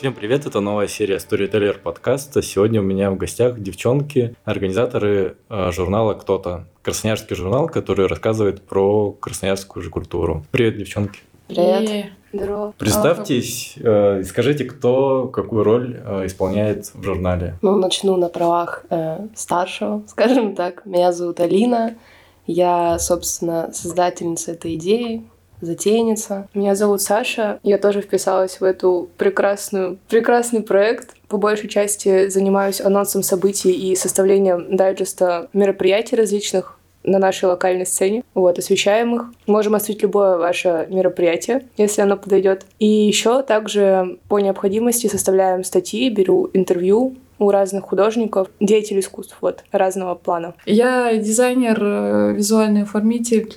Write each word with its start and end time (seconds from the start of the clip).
Всем 0.00 0.14
привет, 0.14 0.46
это 0.46 0.60
новая 0.60 0.88
серия 0.88 1.16
Storyteller 1.16 1.78
подкаста. 1.78 2.40
Сегодня 2.40 2.80
у 2.80 2.82
меня 2.82 3.10
в 3.10 3.18
гостях 3.18 3.60
девчонки, 3.60 4.34
организаторы 4.46 5.36
э, 5.50 5.70
журнала 5.72 6.14
«Кто-то». 6.14 6.64
Красноярский 6.80 7.36
журнал, 7.36 7.66
который 7.66 8.06
рассказывает 8.06 8.62
про 8.62 9.12
красноярскую 9.12 9.82
же 9.82 9.90
культуру. 9.90 10.46
Привет, 10.52 10.78
девчонки. 10.78 11.20
Привет. 11.48 12.12
Здорово. 12.32 12.72
Представьтесь, 12.78 13.74
э, 13.76 14.22
скажите, 14.24 14.64
кто 14.64 15.28
какую 15.28 15.64
роль 15.64 16.00
э, 16.02 16.24
исполняет 16.24 16.86
в 16.94 17.02
журнале. 17.02 17.58
Ну, 17.60 17.76
начну 17.76 18.16
на 18.16 18.30
правах 18.30 18.86
э, 18.88 19.26
старшего, 19.36 20.02
скажем 20.08 20.54
так. 20.54 20.86
Меня 20.86 21.12
зовут 21.12 21.40
Алина. 21.40 21.94
Я, 22.46 22.98
собственно, 22.98 23.70
создательница 23.74 24.52
этой 24.52 24.76
идеи 24.76 25.24
затейница. 25.60 26.48
Меня 26.54 26.74
зовут 26.74 27.02
Саша. 27.02 27.58
Я 27.62 27.78
тоже 27.78 28.02
вписалась 28.02 28.60
в 28.60 28.64
эту 28.64 29.08
прекрасную, 29.16 29.98
прекрасный 30.08 30.62
проект. 30.62 31.14
По 31.28 31.36
большей 31.36 31.68
части 31.68 32.28
занимаюсь 32.28 32.80
анонсом 32.80 33.22
событий 33.22 33.72
и 33.72 33.94
составлением 33.94 34.76
дайджеста 34.76 35.48
мероприятий 35.52 36.16
различных 36.16 36.76
на 37.02 37.18
нашей 37.18 37.46
локальной 37.46 37.86
сцене, 37.86 38.22
вот, 38.34 38.58
освещаем 38.58 39.14
их. 39.16 39.32
Можем 39.46 39.74
осветить 39.74 40.02
любое 40.02 40.36
ваше 40.36 40.86
мероприятие, 40.90 41.66
если 41.76 42.02
оно 42.02 42.16
подойдет. 42.16 42.66
И 42.78 42.86
еще 42.86 43.42
также 43.42 44.18
по 44.28 44.38
необходимости 44.38 45.06
составляем 45.06 45.64
статьи, 45.64 46.10
беру 46.10 46.50
интервью 46.52 47.16
у 47.40 47.50
разных 47.50 47.84
художников, 47.84 48.48
деятелей 48.60 49.00
искусств 49.00 49.36
вот, 49.40 49.64
разного 49.72 50.14
плана. 50.14 50.54
Я 50.66 51.16
дизайнер, 51.16 51.78
э, 51.82 52.32
визуальный 52.34 52.82
оформитель 52.82 53.48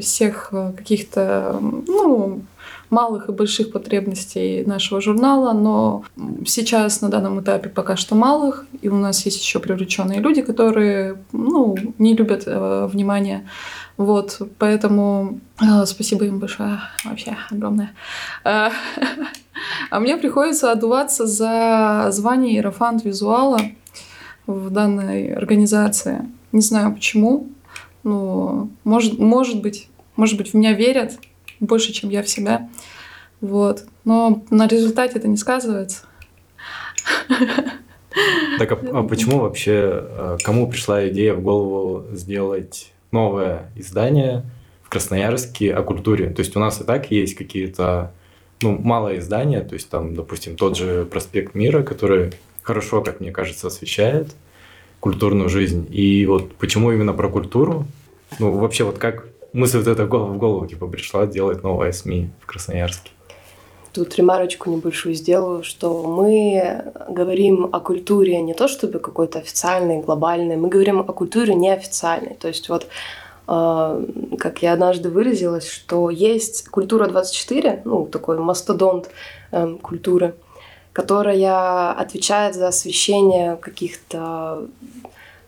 всех 0.00 0.48
э, 0.52 0.72
каких-то, 0.76 1.56
ну, 1.60 2.42
малых 2.90 3.28
и 3.28 3.32
больших 3.32 3.70
потребностей 3.70 4.64
нашего 4.66 5.00
журнала, 5.00 5.52
но 5.52 6.04
сейчас 6.46 7.00
на 7.00 7.08
данном 7.08 7.40
этапе 7.40 7.68
пока 7.68 7.96
что 7.96 8.14
малых, 8.14 8.66
и 8.82 8.88
у 8.88 8.96
нас 8.96 9.24
есть 9.24 9.40
еще 9.40 9.60
привлеченные 9.60 10.20
люди, 10.20 10.42
которые 10.42 11.16
ну, 11.32 11.76
не 11.98 12.16
любят 12.16 12.44
э, 12.46 12.88
внимания. 12.90 13.48
Вот, 13.98 14.40
поэтому 14.58 15.40
э, 15.60 15.84
спасибо 15.84 16.24
им 16.24 16.38
большое, 16.38 16.78
вообще 17.04 17.36
огромное. 17.50 17.94
Э, 18.44 18.68
а 19.90 19.98
мне 19.98 20.16
приходится 20.16 20.70
отдуваться 20.70 21.26
за 21.26 22.06
звание 22.10 22.54
Иерофант 22.54 23.04
визуала 23.04 23.58
в 24.46 24.70
данной 24.70 25.34
организации. 25.34 26.26
Не 26.52 26.60
знаю 26.60 26.94
почему, 26.94 27.48
но 28.04 28.68
может, 28.84 29.18
может 29.18 29.60
быть, 29.60 29.88
может 30.14 30.38
быть, 30.38 30.52
в 30.52 30.54
меня 30.54 30.74
верят, 30.74 31.18
больше, 31.58 31.92
чем 31.92 32.10
я 32.10 32.22
в 32.22 32.28
себя. 32.28 32.68
Вот. 33.40 33.84
Но 34.04 34.44
на 34.50 34.68
результате 34.68 35.18
это 35.18 35.26
не 35.26 35.36
сказывается. 35.36 36.04
Так 38.58 38.72
а, 38.72 38.78
а 38.92 39.02
почему 39.02 39.40
вообще, 39.40 39.90
э, 39.92 40.38
кому 40.42 40.68
пришла 40.68 41.08
идея 41.08 41.34
в 41.34 41.42
голову 41.42 42.06
сделать 42.12 42.92
новое 43.10 43.70
издание 43.76 44.44
в 44.82 44.88
Красноярске 44.88 45.74
о 45.74 45.82
культуре? 45.82 46.30
То 46.30 46.40
есть 46.40 46.56
у 46.56 46.60
нас 46.60 46.80
и 46.80 46.84
так 46.84 47.10
есть 47.10 47.34
какие-то 47.34 48.12
ну, 48.62 48.76
малые 48.78 49.20
издания, 49.20 49.60
то 49.60 49.74
есть 49.74 49.88
там, 49.88 50.14
допустим, 50.14 50.56
тот 50.56 50.76
же 50.76 51.04
«Проспект 51.04 51.54
Мира», 51.54 51.82
который 51.82 52.32
хорошо, 52.62 53.02
как 53.02 53.20
мне 53.20 53.30
кажется, 53.30 53.68
освещает 53.68 54.34
культурную 55.00 55.48
жизнь. 55.48 55.86
И 55.90 56.26
вот 56.26 56.54
почему 56.56 56.92
именно 56.92 57.12
про 57.12 57.28
культуру? 57.28 57.86
Ну, 58.38 58.52
вообще, 58.52 58.84
вот 58.84 58.98
как 58.98 59.28
мысль 59.52 59.78
вот 59.78 59.86
эта 59.86 60.04
в 60.06 60.38
голову 60.38 60.66
типа 60.66 60.86
пришла 60.86 61.26
делать 61.26 61.62
новое 61.62 61.92
СМИ 61.92 62.30
в 62.40 62.46
Красноярске? 62.46 63.10
Тут 63.98 64.14
ремарочку 64.14 64.70
небольшую 64.70 65.16
сделаю, 65.16 65.64
что 65.64 66.04
мы 66.04 66.84
говорим 67.08 67.68
о 67.72 67.80
культуре 67.80 68.40
не 68.40 68.54
то 68.54 68.68
чтобы 68.68 69.00
какой-то 69.00 69.40
официальной, 69.40 70.00
глобальной, 70.00 70.54
мы 70.54 70.68
говорим 70.68 71.00
о 71.00 71.12
культуре 71.12 71.52
неофициальной. 71.56 72.36
То 72.36 72.46
есть 72.46 72.68
вот 72.68 72.86
э, 73.48 74.06
как 74.38 74.62
я 74.62 74.74
однажды 74.74 75.10
выразилась, 75.10 75.68
что 75.68 76.10
есть 76.10 76.68
культура 76.68 77.08
24, 77.08 77.82
ну, 77.84 78.06
такой 78.06 78.38
мастодонт 78.38 79.10
э, 79.50 79.76
культуры, 79.82 80.36
которая 80.92 81.90
отвечает 81.90 82.54
за 82.54 82.68
освещение 82.68 83.56
каких-то 83.56 84.68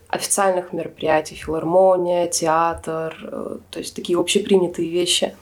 официальных 0.08 0.72
мероприятий, 0.72 1.36
филармония, 1.36 2.26
театр, 2.26 3.16
э, 3.22 3.58
то 3.70 3.78
есть 3.78 3.94
такие 3.94 4.18
общепринятые 4.18 4.90
вещи. 4.90 5.36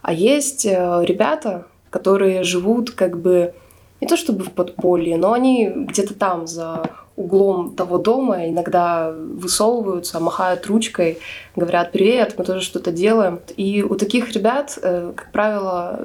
А 0.00 0.14
есть 0.14 0.64
э, 0.64 1.04
ребята, 1.04 1.66
которые 1.94 2.42
живут 2.42 2.90
как 2.90 3.20
бы 3.20 3.54
не 4.00 4.08
то 4.08 4.16
чтобы 4.16 4.42
в 4.42 4.50
подполье, 4.50 5.16
но 5.16 5.32
они 5.32 5.68
где-то 5.68 6.14
там 6.14 6.48
за 6.48 6.90
углом 7.14 7.76
того 7.76 7.98
дома 7.98 8.48
иногда 8.48 9.12
высовываются, 9.12 10.18
махают 10.18 10.66
ручкой, 10.66 11.18
говорят 11.54 11.92
«Привет, 11.92 12.34
мы 12.36 12.44
тоже 12.44 12.62
что-то 12.62 12.90
делаем». 12.90 13.38
И 13.56 13.84
у 13.84 13.94
таких 13.94 14.32
ребят, 14.32 14.76
э, 14.82 15.12
как 15.14 15.30
правило, 15.30 16.00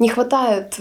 не 0.00 0.08
хватает 0.08 0.80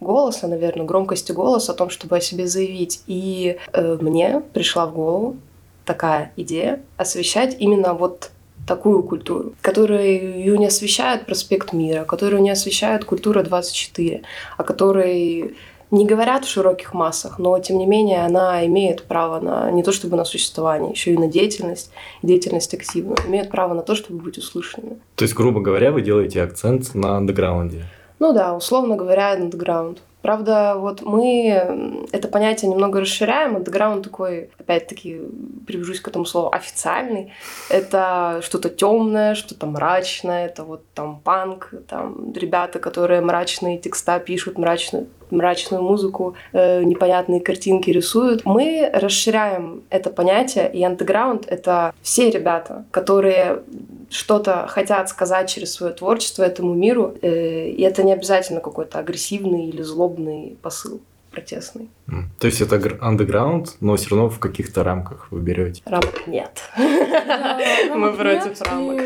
голоса, 0.00 0.48
наверное, 0.48 0.84
громкости 0.84 1.30
голоса 1.30 1.70
о 1.70 1.76
том, 1.76 1.88
чтобы 1.88 2.16
о 2.16 2.20
себе 2.20 2.48
заявить. 2.48 3.04
И 3.06 3.58
мне 4.00 4.42
пришла 4.52 4.86
в 4.86 4.94
голову 4.94 5.36
такая 5.84 6.32
идея 6.36 6.80
освещать 6.96 7.56
именно 7.60 7.94
вот 7.94 8.32
такую 8.66 9.02
культуру, 9.02 9.54
которую 9.60 10.02
ее 10.02 10.58
не 10.58 10.66
освещает 10.66 11.26
проспект 11.26 11.72
Мира, 11.72 12.04
которую 12.04 12.42
не 12.42 12.50
освещает 12.50 13.04
культура 13.04 13.42
24, 13.42 14.22
о 14.56 14.62
которой 14.64 15.54
не 15.92 16.06
говорят 16.06 16.44
в 16.44 16.48
широких 16.48 16.94
массах, 16.94 17.38
но 17.38 17.58
тем 17.58 17.76
не 17.76 17.86
менее 17.86 18.24
она 18.24 18.64
имеет 18.66 19.04
право 19.04 19.40
на 19.40 19.70
не 19.70 19.82
то 19.82 19.92
чтобы 19.92 20.16
на 20.16 20.24
существование, 20.24 20.92
еще 20.92 21.12
и 21.12 21.18
на 21.18 21.28
деятельность, 21.28 21.90
деятельность 22.22 22.72
активную, 22.72 23.18
имеет 23.26 23.50
право 23.50 23.74
на 23.74 23.82
то, 23.82 23.94
чтобы 23.94 24.20
быть 24.20 24.38
услышанными. 24.38 24.98
То 25.16 25.24
есть, 25.24 25.34
грубо 25.34 25.60
говоря, 25.60 25.92
вы 25.92 26.00
делаете 26.00 26.42
акцент 26.42 26.94
на 26.94 27.18
андеграунде? 27.18 27.84
Ну 28.18 28.32
да, 28.32 28.54
условно 28.54 28.96
говоря, 28.96 29.32
андеграунд. 29.32 30.00
Правда, 30.22 30.76
вот 30.78 31.02
мы 31.02 32.06
это 32.12 32.28
понятие 32.28 32.70
немного 32.70 33.00
расширяем. 33.00 33.56
Андеграунд 33.56 34.04
такой, 34.04 34.50
опять-таки, 34.62 35.20
привяжусь 35.66 36.00
к 36.00 36.08
этому 36.08 36.24
слову, 36.24 36.50
официальный. 36.52 37.32
Это 37.68 38.40
что-то 38.42 38.68
темное, 38.68 39.34
что-то 39.34 39.66
мрачное, 39.66 40.46
это 40.46 40.64
вот 40.64 40.82
там 40.94 41.20
панк, 41.20 41.74
там 41.88 42.32
ребята, 42.32 42.78
которые 42.78 43.20
мрачные 43.20 43.78
текста 43.78 44.18
пишут, 44.18 44.58
мрачную, 44.58 45.06
мрачную 45.30 45.82
музыку, 45.82 46.34
э, 46.52 46.82
непонятные 46.84 47.40
картинки 47.40 47.90
рисуют. 47.90 48.44
Мы 48.44 48.90
расширяем 48.92 49.82
это 49.90 50.10
понятие, 50.10 50.70
и 50.72 50.82
андеграунд— 50.84 51.46
это 51.48 51.94
все 52.02 52.30
ребята, 52.30 52.84
которые 52.90 53.62
что-то 54.10 54.66
хотят 54.68 55.08
сказать 55.08 55.48
через 55.48 55.72
свое 55.72 55.92
творчество 55.92 56.42
этому 56.42 56.74
миру, 56.74 57.14
э, 57.22 57.68
и 57.68 57.82
это 57.82 58.02
не 58.02 58.12
обязательно 58.12 58.60
какой-то 58.60 58.98
агрессивный 58.98 59.66
или 59.68 59.82
злобный 59.82 60.56
посыл 60.62 61.00
протестный. 61.32 61.90
То 62.38 62.46
есть 62.46 62.60
это 62.60 62.80
андеграунд, 63.00 63.76
но 63.80 63.96
все 63.96 64.10
равно 64.10 64.28
в 64.28 64.38
каких-то 64.38 64.84
рамках 64.84 65.28
вы 65.30 65.40
берете? 65.40 65.82
Рамок 65.84 66.26
нет. 66.26 66.62
Мы 66.76 68.12
против 68.12 68.60
рамок. 68.62 69.00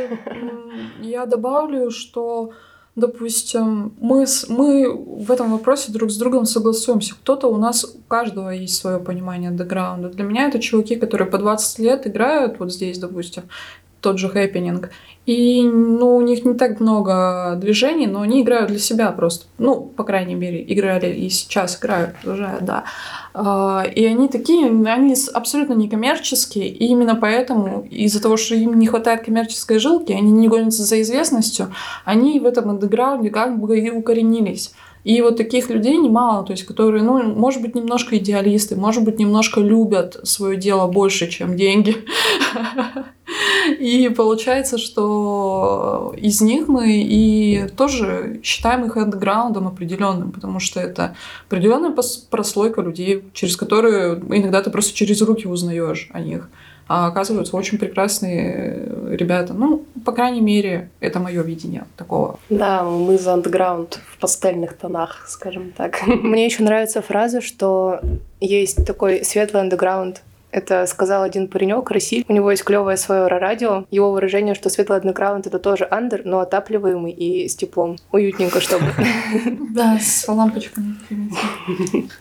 Я 1.01 1.27
добавлю, 1.27 1.91
что 1.91 2.53
допустим, 2.97 3.93
мы, 4.01 4.27
с, 4.27 4.49
мы 4.49 4.91
в 4.91 5.31
этом 5.31 5.53
вопросе 5.53 5.93
друг 5.93 6.11
с 6.11 6.17
другом 6.17 6.47
согласуемся. 6.47 7.15
Кто-то 7.15 7.49
у 7.49 7.59
нас, 7.59 7.85
у 7.85 7.99
каждого 8.09 8.51
есть 8.51 8.77
свое 8.77 8.99
понимание 8.99 9.51
андеграунда. 9.51 10.09
Для 10.09 10.25
меня 10.25 10.49
это 10.49 10.59
чуваки, 10.59 10.97
которые 10.97 11.29
по 11.29 11.39
20 11.39 11.79
лет 11.79 12.07
играют 12.07 12.59
вот 12.59 12.73
здесь, 12.73 12.99
допустим, 12.99 13.45
тот 14.07 14.21
же 14.21 14.29
хэппенинг. 14.29 14.91
И 15.27 15.65
ну, 15.65 16.15
у 16.15 16.21
них 16.21 16.45
не 16.45 16.55
так 16.55 16.79
много 16.79 17.57
движений, 17.57 18.07
но 18.07 18.21
они 18.21 18.43
играют 18.43 18.69
для 18.69 18.79
себя 18.79 19.11
просто. 19.11 19.47
Ну, 19.59 19.81
по 19.81 20.05
крайней 20.05 20.37
мере, 20.37 20.65
играли 20.73 21.13
и 21.13 21.29
сейчас 21.29 21.81
играют 21.81 22.15
уже, 22.25 22.59
да. 22.61 22.85
А, 23.35 23.83
и 23.83 24.05
они 24.05 24.29
такие, 24.29 24.69
они 24.69 25.17
абсолютно 25.35 25.73
некоммерческие, 25.73 26.69
и 26.69 26.87
именно 26.87 27.17
поэтому, 27.17 27.85
из-за 27.91 28.23
того, 28.23 28.37
что 28.37 28.55
им 28.55 28.79
не 28.79 28.87
хватает 28.87 29.25
коммерческой 29.25 29.81
жилки, 29.81 30.13
они 30.13 30.31
не 30.31 30.47
гонятся 30.47 30.85
за 30.85 31.03
известностью, 31.03 31.75
они 32.05 32.39
в 32.39 32.47
этом 32.47 32.71
андеграунде 32.71 33.31
как 33.31 33.59
бы 33.59 33.81
и 33.81 33.91
укоренились. 33.91 34.73
И 35.07 35.23
вот 35.23 35.37
таких 35.37 35.71
людей 35.71 35.97
немало, 35.99 36.45
то 36.45 36.51
есть 36.51 36.65
которые, 36.65 37.05
ну, 37.05 37.23
может 37.23 37.63
быть, 37.63 37.77
немножко 37.77 38.19
идеалисты, 38.19 38.75
может 38.75 39.05
быть, 39.05 39.21
немножко 39.21 39.61
любят 39.61 40.19
свое 40.25 40.57
дело 40.57 40.89
больше, 40.89 41.31
чем 41.31 41.57
деньги. 41.57 41.95
И 43.79 44.09
получается, 44.09 44.79
что 44.79 46.13
из 46.17 46.41
них 46.41 46.67
мы 46.67 47.03
и 47.03 47.69
тоже 47.77 48.41
считаем 48.43 48.85
их 48.85 48.97
андеграундом 48.97 49.69
определенным, 49.69 50.33
потому 50.33 50.59
что 50.59 50.81
это 50.81 51.15
определенная 51.47 51.95
прослойка 52.31 52.83
людей, 52.83 53.25
через 53.33 53.57
которые 53.57 54.15
иногда 54.15 54.61
ты 54.61 54.71
просто 54.71 54.93
через 54.93 55.23
руки 55.23 55.47
узнаешь 55.47 56.09
о 56.13 56.21
них. 56.21 56.49
А 56.89 57.07
оказываются 57.07 57.57
очень 57.57 57.79
прекрасные 57.79 58.89
ребята. 59.11 59.55
Ну, 59.55 59.85
по 60.07 60.13
крайней 60.13 60.41
мере, 60.41 60.89
это 61.01 61.19
мое 61.19 61.43
видение 61.43 61.85
такого. 61.97 62.39
Да, 62.49 62.85
мы 62.85 63.19
за 63.19 63.35
андеграунд 63.35 63.99
в 64.07 64.19
пастельных 64.19 64.75
тонах, 64.75 65.27
скажем 65.29 65.73
так. 65.77 66.01
Мне 66.07 66.47
еще 66.47 66.63
нравится 66.63 67.03
фраза, 67.03 67.41
что 67.41 67.99
есть 68.39 68.87
такой 68.87 69.25
светлый 69.25 69.63
андеграунд, 69.63 70.23
это 70.51 70.87
сказал 70.87 71.23
один 71.23 71.49
паренек, 71.49 71.91
Расиль. 71.91 72.25
У 72.29 72.33
него 72.33 72.51
есть 72.51 72.65
клевое 72.65 72.97
свое 72.97 73.27
радио. 73.27 73.85
Его 73.91 74.13
выражение, 74.13 74.55
что 74.55 74.69
светлый 74.71 74.99
однокраунд 74.99 75.47
это 75.47 75.59
тоже 75.59 75.87
андер, 75.91 76.23
но 76.25 76.41
отапливаемый 76.41 77.13
и 77.13 77.49
с 77.49 77.57
теплом. 77.57 77.97
Уютненько, 78.13 78.61
чтобы. 78.61 78.87
Да, 79.77 79.99
с 80.01 80.27
лампочками. 80.27 80.97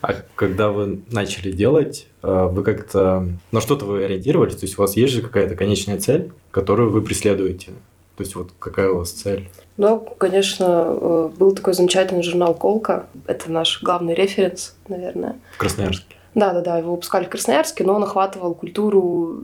А 0.02 0.14
когда 0.36 0.70
вы 0.70 1.02
начали 1.10 1.52
делать, 1.52 2.08
э, 2.22 2.48
вы 2.52 2.64
как-то 2.64 3.28
на 3.52 3.62
что-то 3.62 3.86
вы 3.86 4.04
ориентировались? 4.04 4.56
То 4.56 4.66
есть 4.66 4.78
у 4.78 4.82
вас 4.82 4.98
есть 4.98 5.14
же 5.14 5.22
какая-то 5.22 5.56
конечная 5.56 5.98
цель, 6.00 6.32
которую 6.52 6.92
вы 6.92 7.02
преследуете? 7.02 7.72
То 8.18 8.24
есть 8.24 8.36
вот 8.36 8.52
какая 8.60 8.90
у 8.90 8.98
вас 8.98 9.12
цель? 9.12 9.50
Ну, 9.78 10.00
конечно, 10.00 10.66
э, 10.66 11.30
был 11.38 11.54
такой 11.54 11.74
замечательный 11.74 12.24
журнал 12.24 12.54
«Колка». 12.54 13.08
Это 13.28 13.52
наш 13.52 13.82
главный 13.84 14.14
референс, 14.14 14.76
наверное. 14.88 15.38
В 15.54 15.58
Красноярске. 15.58 16.15
Да, 16.36 16.52
да, 16.52 16.60
да, 16.60 16.78
его 16.78 16.92
выпускали 16.92 17.24
в 17.24 17.30
Красноярске, 17.30 17.86
но 17.86 17.96
он 17.96 18.04
охватывал 18.04 18.54
культуру 18.54 19.42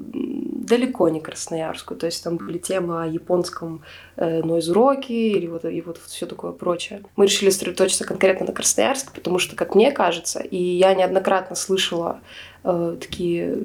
далеко 0.72 1.10
не 1.10 1.20
красноярскую. 1.20 1.98
То 1.98 2.06
есть 2.06 2.24
там 2.24 2.38
были 2.38 2.58
темы 2.58 3.04
о 3.04 3.08
японском 3.08 3.82
э, 4.18 4.42
нойз-роке 4.44 5.30
или 5.30 5.48
вот, 5.48 5.66
и 5.66 5.82
вот 5.82 6.00
все 6.06 6.26
такое 6.26 6.52
прочее. 6.52 7.02
Мы 7.16 7.26
решили 7.26 7.50
сосредоточиться 7.50 8.06
конкретно 8.06 8.46
на 8.46 8.54
Красноярске, 8.54 9.10
потому 9.14 9.40
что, 9.40 9.56
как 9.56 9.74
мне 9.74 9.92
кажется, 9.92 10.40
и 10.40 10.58
я 10.58 10.94
неоднократно 10.94 11.56
слышала 11.56 12.20
э, 12.64 12.98
такие 13.00 13.58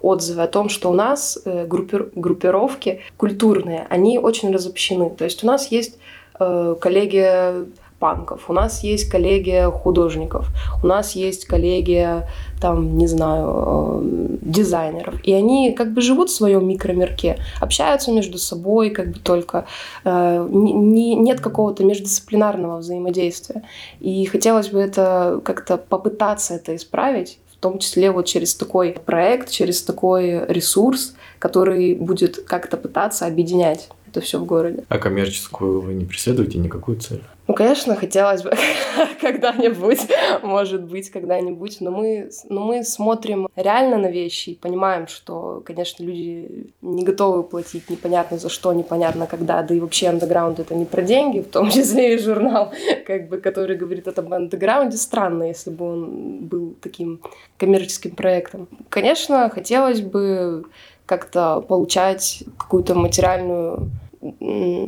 отзывы 0.00 0.42
о 0.42 0.48
том, 0.48 0.68
что 0.68 0.90
у 0.90 0.94
нас 0.94 1.38
э, 1.44 1.66
группир, 1.66 2.10
группировки 2.14 3.00
культурные, 3.16 3.86
они 3.90 4.18
очень 4.18 4.52
разобщены. 4.52 5.10
То 5.10 5.24
есть 5.24 5.44
у 5.44 5.46
нас 5.46 5.70
есть 5.70 5.98
э, 6.38 6.76
коллеги 6.80 7.66
панков, 8.00 8.48
у 8.48 8.52
нас 8.52 8.82
есть 8.82 9.08
коллегия 9.08 9.70
художников, 9.70 10.48
у 10.82 10.86
нас 10.86 11.12
есть 11.12 11.44
коллегия, 11.44 12.26
там, 12.60 12.96
не 12.96 13.06
знаю, 13.06 14.00
э, 14.02 14.36
дизайнеров. 14.40 15.14
И 15.22 15.32
они 15.32 15.72
как 15.72 15.92
бы 15.92 16.00
живут 16.00 16.30
в 16.30 16.34
своем 16.34 16.66
микромирке, 16.66 17.38
общаются 17.60 18.10
между 18.10 18.38
собой, 18.38 18.90
как 18.90 19.12
бы 19.12 19.18
только 19.18 19.66
э, 20.04 20.48
не, 20.50 21.14
нет 21.14 21.40
какого-то 21.40 21.84
междисциплинарного 21.84 22.78
взаимодействия. 22.78 23.62
И 24.00 24.24
хотелось 24.24 24.68
бы 24.68 24.80
это 24.80 25.40
как-то 25.44 25.76
попытаться 25.76 26.54
это 26.54 26.74
исправить, 26.74 27.38
в 27.52 27.62
том 27.62 27.78
числе 27.78 28.10
вот 28.10 28.24
через 28.24 28.54
такой 28.54 28.96
проект, 29.04 29.50
через 29.50 29.82
такой 29.82 30.46
ресурс, 30.46 31.14
который 31.38 31.94
будет 31.94 32.44
как-то 32.46 32.78
пытаться 32.78 33.26
объединять 33.26 33.90
это 34.10 34.20
все 34.20 34.38
в 34.38 34.44
городе. 34.44 34.84
А 34.88 34.98
коммерческую 34.98 35.80
вы 35.80 35.94
не 35.94 36.04
преследуете 36.04 36.58
никакую 36.58 36.98
цель? 36.98 37.22
Ну, 37.50 37.54
конечно, 37.54 37.96
хотелось 37.96 38.42
бы 38.42 38.52
когда-нибудь, 39.20 39.98
может 40.42 40.84
быть, 40.84 41.10
когда-нибудь, 41.10 41.80
но 41.80 41.90
мы, 41.90 42.30
но 42.48 42.64
мы 42.64 42.84
смотрим 42.84 43.48
реально 43.56 43.98
на 43.98 44.06
вещи 44.06 44.50
и 44.50 44.54
понимаем, 44.54 45.08
что, 45.08 45.60
конечно, 45.66 46.04
люди 46.04 46.72
не 46.80 47.02
готовы 47.02 47.42
платить 47.42 47.90
непонятно 47.90 48.38
за 48.38 48.48
что, 48.50 48.72
непонятно 48.72 49.26
когда, 49.26 49.62
да 49.62 49.74
и 49.74 49.80
вообще 49.80 50.08
андеграунд— 50.08 50.60
это 50.60 50.76
не 50.76 50.84
про 50.84 51.02
деньги, 51.02 51.40
в 51.40 51.48
том 51.48 51.70
числе 51.72 52.14
и 52.14 52.18
журнал, 52.18 52.72
как 53.04 53.28
бы, 53.28 53.38
который 53.38 53.76
говорит 53.76 54.06
о 54.06 54.12
том 54.12 54.32
андеграунде. 54.32 54.96
Странно, 54.96 55.44
если 55.44 55.70
бы 55.70 55.92
он 55.92 56.46
был 56.46 56.76
таким 56.80 57.20
коммерческим 57.56 58.12
проектом. 58.12 58.68
Конечно, 58.90 59.50
хотелось 59.50 60.02
бы 60.02 60.66
как-то 61.10 61.60
получать 61.62 62.44
какую-то 62.56 62.94
материальную 62.94 63.90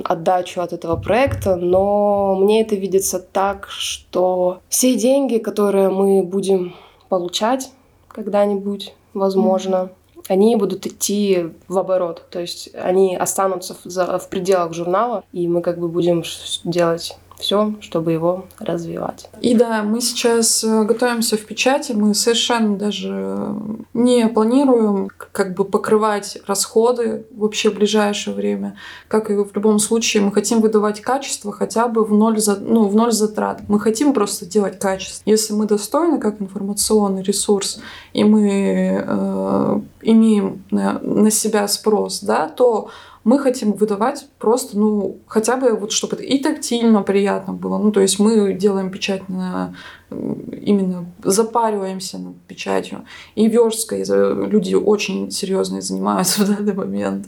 отдачу 0.04 0.60
от 0.60 0.72
этого 0.72 0.96
проекта, 0.96 1.56
но 1.56 2.36
мне 2.36 2.60
это 2.62 2.76
видится 2.76 3.18
так, 3.18 3.66
что 3.68 4.60
все 4.68 4.94
деньги, 4.96 5.38
которые 5.38 5.88
мы 5.88 6.22
будем 6.22 6.74
получать 7.08 7.70
когда-нибудь, 8.08 8.94
возможно, 9.14 9.76
mm-hmm. 9.76 10.22
они 10.28 10.56
будут 10.56 10.86
идти 10.86 11.46
в 11.66 11.78
оборот. 11.78 12.24
То 12.30 12.40
есть 12.40 12.74
они 12.74 13.16
останутся 13.16 13.74
в, 13.74 13.88
за, 13.88 14.18
в 14.18 14.28
пределах 14.28 14.74
журнала, 14.74 15.24
и 15.32 15.48
мы 15.48 15.62
как 15.62 15.78
бы 15.78 15.88
будем 15.88 16.22
делать 16.64 17.16
все, 17.42 17.74
чтобы 17.80 18.12
его 18.12 18.46
развивать. 18.58 19.28
И 19.40 19.54
да, 19.54 19.82
мы 19.82 20.00
сейчас 20.00 20.62
э, 20.62 20.84
готовимся 20.84 21.36
в 21.36 21.44
печати, 21.44 21.92
мы 21.92 22.14
совершенно 22.14 22.76
даже 22.76 23.54
не 23.92 24.28
планируем 24.28 25.10
как 25.32 25.54
бы 25.54 25.64
покрывать 25.64 26.38
расходы 26.46 27.26
вообще 27.34 27.70
в 27.70 27.74
ближайшее 27.74 28.34
время. 28.34 28.76
Как 29.08 29.28
и 29.30 29.34
в 29.34 29.50
любом 29.54 29.80
случае, 29.80 30.22
мы 30.22 30.32
хотим 30.32 30.60
выдавать 30.60 31.00
качество 31.00 31.52
хотя 31.52 31.88
бы 31.88 32.04
в 32.04 32.12
ноль, 32.12 32.38
за, 32.38 32.56
ну, 32.56 32.86
в 32.86 32.94
ноль 32.94 33.12
затрат. 33.12 33.62
Мы 33.68 33.80
хотим 33.80 34.14
просто 34.14 34.46
делать 34.46 34.78
качество. 34.78 35.28
Если 35.28 35.52
мы 35.52 35.66
достойны 35.66 36.20
как 36.20 36.40
информационный 36.40 37.22
ресурс, 37.22 37.80
и 38.12 38.22
мы 38.22 39.04
э, 39.04 39.80
имеем 40.02 40.62
на, 40.70 41.00
на 41.00 41.30
себя 41.30 41.66
спрос, 41.66 42.20
да, 42.20 42.48
то 42.48 42.88
мы 43.24 43.38
хотим 43.38 43.72
выдавать 43.72 44.26
просто, 44.38 44.78
ну, 44.78 45.18
хотя 45.26 45.56
бы 45.56 45.72
вот, 45.72 45.92
чтобы 45.92 46.16
это 46.16 46.24
и 46.24 46.38
тактильно 46.38 47.02
приятно 47.02 47.52
было. 47.52 47.78
Ну, 47.78 47.92
то 47.92 48.00
есть 48.00 48.18
мы 48.18 48.52
делаем 48.52 48.90
печать 48.90 49.28
на 49.28 49.74
именно 50.10 51.06
запариваемся 51.22 52.18
над 52.18 52.36
печатью. 52.42 53.04
И 53.34 53.48
версткой 53.48 54.04
люди 54.04 54.74
очень 54.74 55.30
серьезно 55.30 55.80
занимаются 55.80 56.42
в 56.44 56.48
данный 56.48 56.74
момент. 56.74 57.26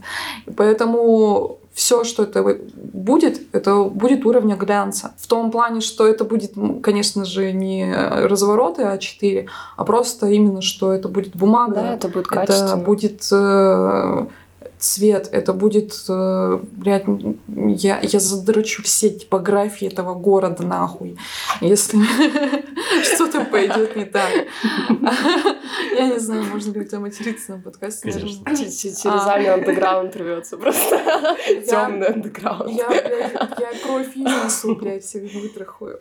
Поэтому 0.56 1.58
все, 1.72 2.04
что 2.04 2.22
это 2.22 2.44
будет, 2.76 3.40
это 3.52 3.82
будет 3.84 4.24
уровня 4.24 4.56
глянца. 4.56 5.12
В 5.18 5.26
том 5.26 5.50
плане, 5.50 5.80
что 5.80 6.06
это 6.06 6.24
будет, 6.24 6.52
конечно 6.82 7.24
же, 7.24 7.52
не 7.52 7.92
развороты 7.92 8.82
А4, 8.82 9.46
а 9.76 9.84
просто 9.84 10.28
именно, 10.28 10.62
что 10.62 10.92
это 10.92 11.08
будет 11.08 11.34
бумага. 11.34 11.74
Да, 11.74 11.94
это 11.94 12.08
будет 12.08 12.28
качество. 12.28 12.66
Это 12.66 12.76
будет 12.76 13.28
э, 13.32 14.26
цвет, 14.84 15.28
это 15.32 15.52
будет, 15.52 15.94
э, 16.08 16.58
блядь, 16.72 17.04
я, 17.48 18.00
я 18.00 18.20
задрочу 18.20 18.82
все 18.82 19.10
типографии 19.10 19.88
этого 19.88 20.14
города 20.14 20.62
нахуй, 20.62 21.16
если 21.60 21.98
что-то 23.14 23.44
пойдет 23.46 23.96
не 23.96 24.04
так. 24.04 24.30
Я 25.96 26.08
не 26.08 26.18
знаю, 26.18 26.44
можно 26.44 26.72
ли 26.72 26.80
у 26.80 26.84
тебя 26.84 27.00
материться 27.00 27.52
на 27.56 27.62
подкасте. 27.62 28.10
Терезами 28.10 29.46
андеграунд 29.46 30.16
рвется 30.16 30.56
просто. 30.56 31.00
Темный 31.68 32.08
андеграунд. 32.08 32.70
Я, 32.70 32.90
я 32.92 33.72
кровь 33.82 34.14
несу, 34.16 34.74
блядь, 34.76 35.04
всех 35.04 35.32
вытрахую. 35.34 36.00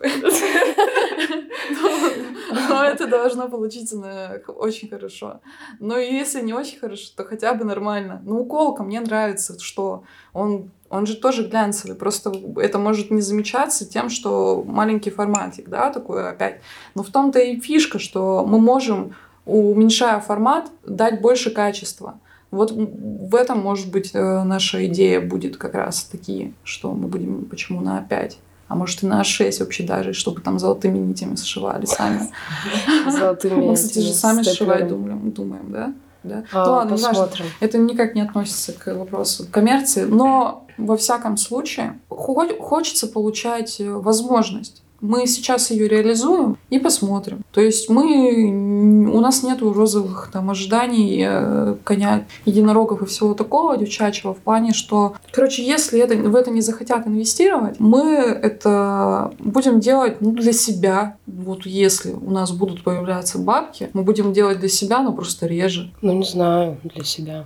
Но 2.69 2.83
это 2.83 3.07
должно 3.07 3.49
получиться 3.49 4.41
очень 4.47 4.89
хорошо. 4.89 5.41
Но 5.79 5.97
если 5.97 6.41
не 6.41 6.53
очень 6.53 6.79
хорошо, 6.79 7.11
то 7.15 7.23
хотя 7.23 7.53
бы 7.53 7.65
нормально. 7.65 8.21
Ну, 8.25 8.41
уколка 8.41 8.83
мне 8.83 8.99
нравится, 8.99 9.59
что 9.59 10.03
он 10.33 10.71
он 10.93 11.07
же 11.07 11.15
тоже 11.15 11.47
глянцевый, 11.47 11.95
просто 11.95 12.31
это 12.57 12.77
может 12.77 13.09
не 13.09 13.21
замечаться 13.21 13.83
тем, 13.83 14.11
что 14.11 14.63
маленький 14.63 15.09
форматик, 15.09 15.67
да, 15.67 15.89
такой 15.89 16.29
опять. 16.29 16.61
Но 16.93 17.01
в 17.01 17.09
том-то 17.09 17.39
и 17.39 17.59
фишка, 17.59 17.97
что 17.97 18.45
мы 18.45 18.59
можем, 18.59 19.15
уменьшая 19.47 20.19
формат, 20.19 20.69
дать 20.85 21.19
больше 21.19 21.49
качества. 21.49 22.19
Вот 22.51 22.71
в 22.71 23.33
этом, 23.33 23.59
может 23.59 23.89
быть, 23.89 24.11
э, 24.13 24.43
наша 24.43 24.85
идея 24.85 25.19
будет 25.19 25.57
как 25.57 25.73
раз 25.73 26.03
такие, 26.03 26.53
что 26.63 26.93
мы 26.93 27.07
будем 27.07 27.45
почему 27.45 27.81
на 27.81 27.99
5 28.03 28.37
а 28.67 28.75
может 28.75 29.03
и 29.03 29.08
на 29.08 29.24
6 29.24 29.60
вообще 29.60 29.84
даже, 29.84 30.13
чтобы 30.13 30.41
там 30.41 30.60
золотыми 30.60 30.98
нитями 30.98 31.36
сшивали 31.36 31.86
сами. 31.86 32.29
Золотыми 33.10 33.55
Мы, 33.55 33.75
кстати, 33.75 34.00
же 34.00 34.13
сами 34.13 34.43
сшивать 34.43 34.88
думаем, 34.88 35.72
да? 35.72 35.93
Да? 36.24 36.43
А, 36.53 36.65
ну 36.65 36.72
ладно, 36.72 36.91
посмотрим. 36.91 37.46
Это 37.60 37.77
никак 37.77 38.15
не 38.15 38.22
относится 38.22 38.72
к 38.72 38.93
вопросу 38.96 39.46
коммерции, 39.51 40.03
но 40.03 40.65
во 40.77 40.96
всяком 40.96 41.36
случае 41.38 42.00
хочется 42.10 43.08
получать 43.08 43.82
э, 43.82 43.91
возможность 43.91 44.82
мы 45.03 45.27
сейчас 45.27 45.69
ее 45.69 45.88
реализуем 45.89 46.57
и 46.69 46.79
посмотрим. 46.79 47.43
То 47.51 47.60
есть 47.60 47.89
мы, 47.89 49.10
у 49.13 49.19
нас 49.19 49.43
нет 49.43 49.62
розовых 49.62 50.29
там 50.31 50.50
ожиданий 50.50 51.25
э, 51.27 51.75
коня, 51.83 52.25
единорогов 52.45 53.01
и 53.01 53.05
всего 53.05 53.33
такого 53.33 53.75
девчачьего 53.75 54.33
в 54.33 54.38
плане, 54.38 54.72
что, 54.72 55.15
короче, 55.31 55.62
если 55.63 56.00
это, 56.00 56.15
в 56.15 56.36
это 56.36 56.51
не 56.51 56.62
захотят 56.62 57.05
инвестировать, 57.05 57.79
мы 57.79 58.01
это 58.01 59.33
будем 59.39 59.81
делать 59.81 60.22
ну, 60.22 60.31
для 60.31 60.53
себя. 60.53 61.17
Вот 61.27 61.65
если 61.65 62.13
у 62.13 62.31
нас 62.31 62.53
будут 62.53 62.83
появляться 62.83 63.39
бабки, 63.39 63.89
мы 63.91 64.03
будем 64.03 64.31
делать 64.31 64.60
для 64.62 64.69
себя, 64.69 65.01
но 65.01 65.12
просто 65.12 65.48
реже. 65.48 65.91
Ну, 66.01 66.13
не 66.13 66.25
знаю, 66.25 66.77
для 66.83 67.03
себя. 67.03 67.45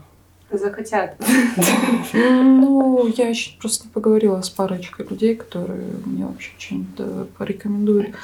Захотят. 0.51 1.15
Ну, 2.13 3.07
я 3.17 3.29
еще 3.29 3.51
просто 3.59 3.87
поговорила 3.89 4.41
с 4.41 4.49
парочкой 4.49 5.05
людей, 5.09 5.35
которые 5.35 5.83
мне 6.05 6.25
вообще 6.25 6.51
что-нибудь 6.57 7.29
порекомендуют. 7.37 8.15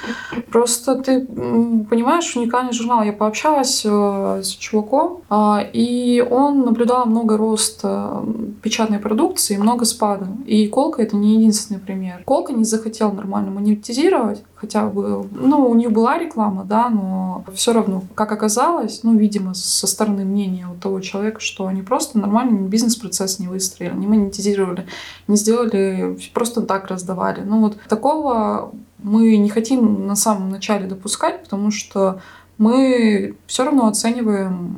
Просто 0.50 0.96
ты 0.96 1.20
понимаешь, 1.20 2.34
уникальный 2.36 2.72
журнал. 2.72 3.02
Я 3.02 3.12
пообщалась 3.12 3.82
э, 3.84 4.40
с 4.42 4.48
чуваком, 4.48 5.22
а, 5.28 5.64
и 5.72 6.20
он 6.20 6.60
наблюдал 6.64 7.06
много 7.06 7.36
роста 7.36 8.24
печатной 8.62 8.98
продукции, 8.98 9.56
много 9.56 9.84
спада. 9.84 10.26
И 10.46 10.66
Колка 10.68 11.02
это 11.02 11.16
не 11.16 11.36
единственный 11.36 11.80
пример. 11.80 12.22
Колка 12.24 12.52
не 12.52 12.64
захотел 12.64 13.12
нормально 13.12 13.50
монетизировать, 13.50 14.42
хотя 14.64 14.86
бы, 14.86 15.28
ну, 15.30 15.68
у 15.68 15.74
них 15.74 15.92
была 15.92 16.16
реклама, 16.16 16.64
да, 16.64 16.88
но 16.88 17.44
все 17.54 17.74
равно, 17.74 18.02
как 18.14 18.32
оказалось, 18.32 19.02
ну, 19.02 19.14
видимо, 19.14 19.52
со 19.52 19.86
стороны 19.86 20.24
мнения 20.24 20.66
у 20.66 20.80
того 20.80 21.00
человека, 21.00 21.40
что 21.40 21.66
они 21.66 21.82
просто 21.82 22.18
нормальный 22.18 22.66
бизнес-процесс 22.66 23.38
не 23.38 23.48
выстроили, 23.48 23.94
не 23.94 24.06
монетизировали, 24.06 24.86
не 25.28 25.36
сделали, 25.36 26.18
просто 26.32 26.62
так 26.62 26.86
раздавали. 26.86 27.42
Ну, 27.42 27.60
вот 27.60 27.76
такого 27.88 28.72
мы 29.02 29.36
не 29.36 29.50
хотим 29.50 30.06
на 30.06 30.16
самом 30.16 30.48
начале 30.48 30.86
допускать, 30.86 31.42
потому 31.42 31.70
что 31.70 32.20
мы 32.56 33.34
все 33.46 33.64
равно 33.64 33.86
оцениваем 33.86 34.74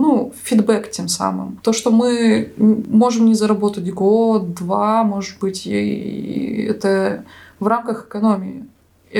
ну, 0.00 0.32
фидбэк 0.44 0.90
тем 0.92 1.08
самым. 1.08 1.58
То, 1.62 1.72
что 1.72 1.90
мы 1.90 2.52
можем 2.56 3.26
не 3.26 3.34
заработать 3.34 3.92
год, 3.92 4.54
два, 4.54 5.02
может 5.02 5.40
быть, 5.40 5.66
и 5.66 6.68
это 6.70 7.24
в 7.58 7.66
рамках 7.66 8.06
экономии 8.06 8.66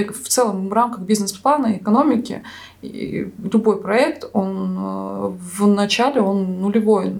в 0.04 0.28
целом 0.28 0.68
в 0.68 0.72
рамках 0.72 1.00
бизнес-плана 1.00 1.76
экономики 1.76 2.42
любой 2.82 3.80
проект, 3.80 4.28
он 4.32 4.76
э, 4.78 5.32
в 5.56 5.66
начале 5.66 6.20
он 6.20 6.60
нулевой, 6.60 7.14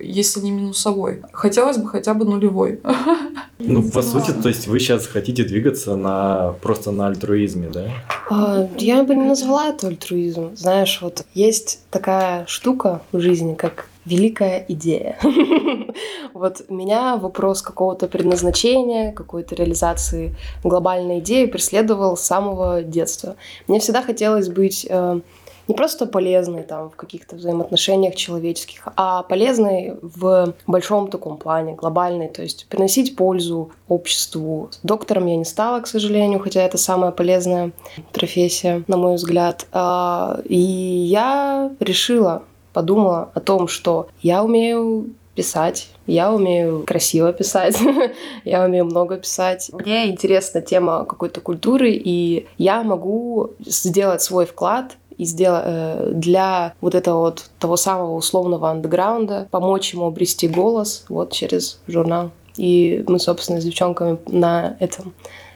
если 0.00 0.40
не 0.40 0.50
минусовой. 0.50 1.22
Хотелось 1.32 1.78
бы 1.78 1.88
хотя 1.88 2.14
бы 2.14 2.24
нулевой. 2.24 2.80
Ну, 3.58 3.82
по 3.82 4.02
сути, 4.02 4.32
то 4.32 4.48
есть 4.48 4.66
вы 4.66 4.78
сейчас 4.78 5.06
хотите 5.06 5.42
двигаться 5.44 5.96
на 5.96 6.54
просто 6.60 6.90
на 6.90 7.06
альтруизме, 7.06 7.68
да? 7.72 7.88
А, 8.30 8.68
я 8.78 9.02
бы 9.02 9.14
не 9.14 9.24
назвала 9.24 9.68
это 9.68 9.88
альтруизм. 9.88 10.54
Знаешь, 10.56 10.98
вот 11.00 11.24
есть 11.34 11.80
такая 11.90 12.44
штука 12.46 13.02
в 13.12 13.20
жизни, 13.20 13.54
как 13.54 13.88
великая 14.06 14.64
идея. 14.68 15.18
вот 16.32 16.64
меня 16.68 17.16
вопрос 17.16 17.60
какого-то 17.60 18.06
предназначения, 18.06 19.12
какой-то 19.12 19.54
реализации 19.54 20.34
глобальной 20.64 21.18
идеи 21.18 21.46
преследовал 21.46 22.16
с 22.16 22.22
самого 22.22 22.82
детства. 22.82 23.36
Мне 23.66 23.80
всегда 23.80 24.02
хотелось 24.02 24.48
быть 24.48 24.86
э, 24.88 25.20
не 25.68 25.74
просто 25.74 26.06
полезной 26.06 26.62
там 26.62 26.90
в 26.90 26.96
каких-то 26.96 27.36
взаимоотношениях 27.36 28.14
человеческих, 28.14 28.88
а 28.96 29.22
полезной 29.24 29.94
в 30.00 30.54
большом 30.66 31.08
таком 31.08 31.36
плане, 31.36 31.74
глобальной, 31.74 32.28
то 32.28 32.42
есть 32.42 32.66
приносить 32.68 33.16
пользу 33.16 33.72
обществу. 33.88 34.70
Доктором 34.82 35.26
я 35.26 35.36
не 35.36 35.44
стала, 35.44 35.80
к 35.80 35.86
сожалению, 35.86 36.40
хотя 36.40 36.62
это 36.62 36.78
самая 36.78 37.10
полезная 37.10 37.72
профессия, 38.12 38.84
на 38.86 38.96
мой 38.96 39.16
взгляд. 39.16 39.66
А, 39.72 40.40
и 40.44 40.56
я 40.56 41.70
решила 41.80 42.42
подумала 42.76 43.30
о 43.32 43.40
том, 43.40 43.68
что 43.68 44.08
я 44.20 44.44
умею 44.44 45.06
писать, 45.34 45.88
я 46.06 46.30
умею 46.30 46.84
красиво 46.86 47.32
писать, 47.32 47.78
я 48.44 48.62
умею 48.62 48.84
много 48.84 49.16
писать. 49.16 49.70
Мне 49.72 50.10
интересна 50.10 50.60
тема 50.60 51.06
какой-то 51.06 51.40
культуры, 51.40 51.90
и 51.92 52.46
я 52.58 52.82
могу 52.82 53.52
сделать 53.64 54.20
свой 54.20 54.44
вклад 54.44 54.98
и 55.16 55.24
сделать 55.24 55.62
э, 55.64 56.10
для 56.12 56.74
вот 56.82 56.94
этого 56.94 57.20
вот 57.20 57.48
того 57.58 57.78
самого 57.78 58.14
условного 58.14 58.70
андеграунда, 58.70 59.48
помочь 59.50 59.94
ему 59.94 60.04
обрести 60.04 60.48
голос 60.48 61.06
вот 61.08 61.32
через 61.32 61.80
журнал. 61.86 62.30
И 62.58 63.02
мы, 63.08 63.18
собственно, 63.18 63.58
с 63.58 63.64
девчонками 63.64 64.18
на 64.26 64.76
этом 64.80 65.14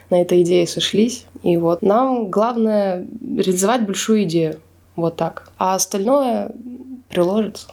на 0.09 0.23
этой 0.23 0.41
идее 0.41 0.67
сошлись. 0.67 1.27
И 1.43 1.59
вот 1.59 1.83
нам 1.83 2.31
главное 2.31 3.07
реализовать 3.23 3.85
большую 3.85 4.23
идею. 4.23 4.59
Вот 4.97 5.17
так. 5.17 5.51
А 5.57 5.75
остальное 5.75 6.53
приложится. 7.11 7.69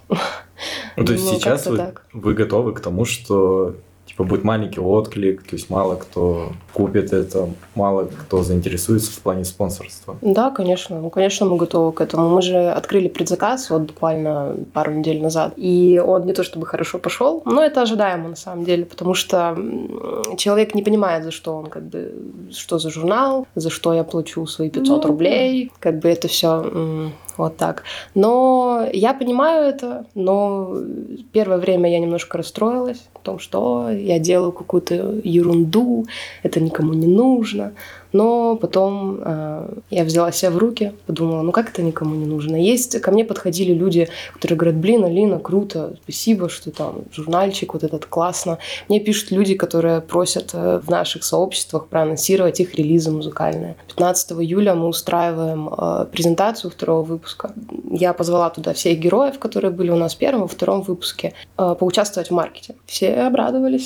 Ну, 0.98 1.06
то 1.06 1.14
есть 1.14 1.26
ну, 1.26 1.40
сейчас 1.40 1.68
вы, 1.68 1.94
вы 2.14 2.34
готовы 2.34 2.74
к 2.74 2.80
тому, 2.80 3.06
что 3.06 3.76
типа 4.08 4.24
будет 4.24 4.44
маленький 4.44 4.80
отклик, 4.80 5.44
то 5.44 5.56
есть 5.56 5.70
мало 5.70 5.96
кто 5.96 6.52
купит 6.74 7.14
это, 7.14 7.50
мало 7.76 8.06
кто 8.06 8.42
заинтересуется 8.42 9.12
в 9.12 9.20
плане 9.20 9.46
спонсорства. 9.46 10.18
Да, 10.22 10.50
конечно. 10.50 11.00
Ну, 11.00 11.10
конечно, 11.10 11.46
мы 11.46 11.58
готовы 11.58 11.92
к 11.92 12.02
этому. 12.02 12.30
Мы 12.30 12.42
же 12.42 12.70
открыли 12.72 13.10
предзаказ 13.10 13.70
вот 13.70 13.82
буквально 13.82 14.56
пару 14.74 14.92
недель 14.92 15.22
назад, 15.22 15.54
и 15.58 16.02
он 16.04 16.26
не 16.26 16.34
то 16.34 16.44
чтобы 16.44 16.66
хорошо 16.66 16.98
пошел, 16.98 17.44
но 17.46 17.62
это 17.62 17.82
ожидаемо 17.82 18.30
на 18.30 18.36
самом 18.36 18.64
деле, 18.64 18.86
потому 18.86 19.14
что 19.14 19.56
человек 20.38 20.74
не 20.74 20.82
понимает, 20.82 21.24
за 21.24 21.32
что 21.32 21.56
он 21.56 21.68
как 21.68 21.84
бы, 21.84 22.14
что 22.52 22.80
за 22.80 22.90
журнал, 22.90 23.46
за 23.56 23.70
что 23.70 23.94
я 23.94 24.04
плачу 24.04 24.48
свои 24.48 24.70
500 24.70 25.04
ну, 25.04 25.08
рублей, 25.10 25.72
как 25.80 26.00
бы 26.00 26.10
это 26.10 26.28
все 26.28 27.12
вот 27.38 27.58
так. 27.58 27.84
Но 28.16 28.88
я 28.94 29.14
понимаю 29.14 29.70
это, 29.70 30.06
но 30.16 30.76
первое 31.32 31.58
время 31.58 31.92
я 31.92 32.00
немножко 32.00 32.38
расстроилась 32.38 33.04
о 33.14 33.20
том, 33.20 33.40
что 33.40 33.90
я 33.90 34.20
делаю 34.20 34.52
какую-то 34.52 35.22
ерунду, 35.24 36.06
это 36.44 36.60
никому 36.60 36.94
не 36.94 37.08
нужно. 37.08 37.74
Но 38.18 38.56
потом 38.56 39.20
э, 39.24 39.68
я 39.92 40.04
взяла 40.04 40.32
себя 40.32 40.50
в 40.50 40.58
руки, 40.58 40.94
подумала, 41.06 41.44
ну 41.44 41.52
как 41.52 41.70
это 41.70 41.84
никому 41.84 42.16
не 42.16 42.26
нужно. 42.26 42.56
Есть, 42.56 43.00
ко 43.00 43.12
мне 43.12 43.24
подходили 43.24 43.74
люди, 43.74 44.10
которые 44.34 44.58
говорят, 44.58 44.80
блин, 44.80 45.06
Алина, 45.06 45.38
круто, 45.38 45.94
спасибо, 46.02 46.50
что 46.50 46.72
там 46.72 47.04
журнальчик 47.12 47.74
вот 47.74 47.84
этот 47.84 48.08
классно. 48.08 48.58
Мне 48.90 49.00
пишут 49.00 49.30
люди, 49.30 49.54
которые 49.54 50.02
просят 50.02 50.50
э, 50.54 50.80
в 50.80 50.90
наших 50.90 51.24
сообществах 51.24 51.86
проанонсировать 51.90 52.60
их 52.60 52.74
релизы 52.74 53.12
музыкальные. 53.12 53.76
15 53.88 54.32
июля 54.32 54.74
мы 54.74 54.88
устраиваем 54.88 55.70
э, 55.70 56.08
презентацию 56.12 56.72
второго 56.72 57.04
выпуска. 57.04 57.52
Я 57.92 58.14
позвала 58.14 58.50
туда 58.50 58.74
всех 58.74 58.98
героев, 58.98 59.38
которые 59.38 59.70
были 59.70 59.92
у 59.92 59.96
нас 59.96 60.16
в 60.16 60.18
первом 60.18 60.46
и 60.46 60.48
втором 60.48 60.82
выпуске, 60.82 61.34
э, 61.60 61.76
поучаствовать 61.80 62.30
в 62.30 62.34
маркете. 62.34 62.74
Все 62.88 63.14
обрадовались, 63.28 63.86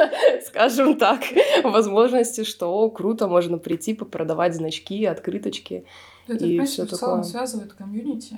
скажем 0.46 0.94
так, 0.98 1.22
возможности, 1.64 2.44
что 2.44 2.88
круто, 2.90 3.26
можно 3.26 3.58
прийти, 3.58 3.71
попродавать 3.94 4.54
значки, 4.54 5.04
открыточки. 5.04 5.84
Это, 6.26 6.44
и 6.44 6.54
в 6.54 6.56
принципе, 6.58 6.86
все 6.86 6.96
в 6.96 6.98
целом 6.98 7.22
такое. 7.22 7.30
связывает 7.30 7.72
комьюнити. 7.72 8.36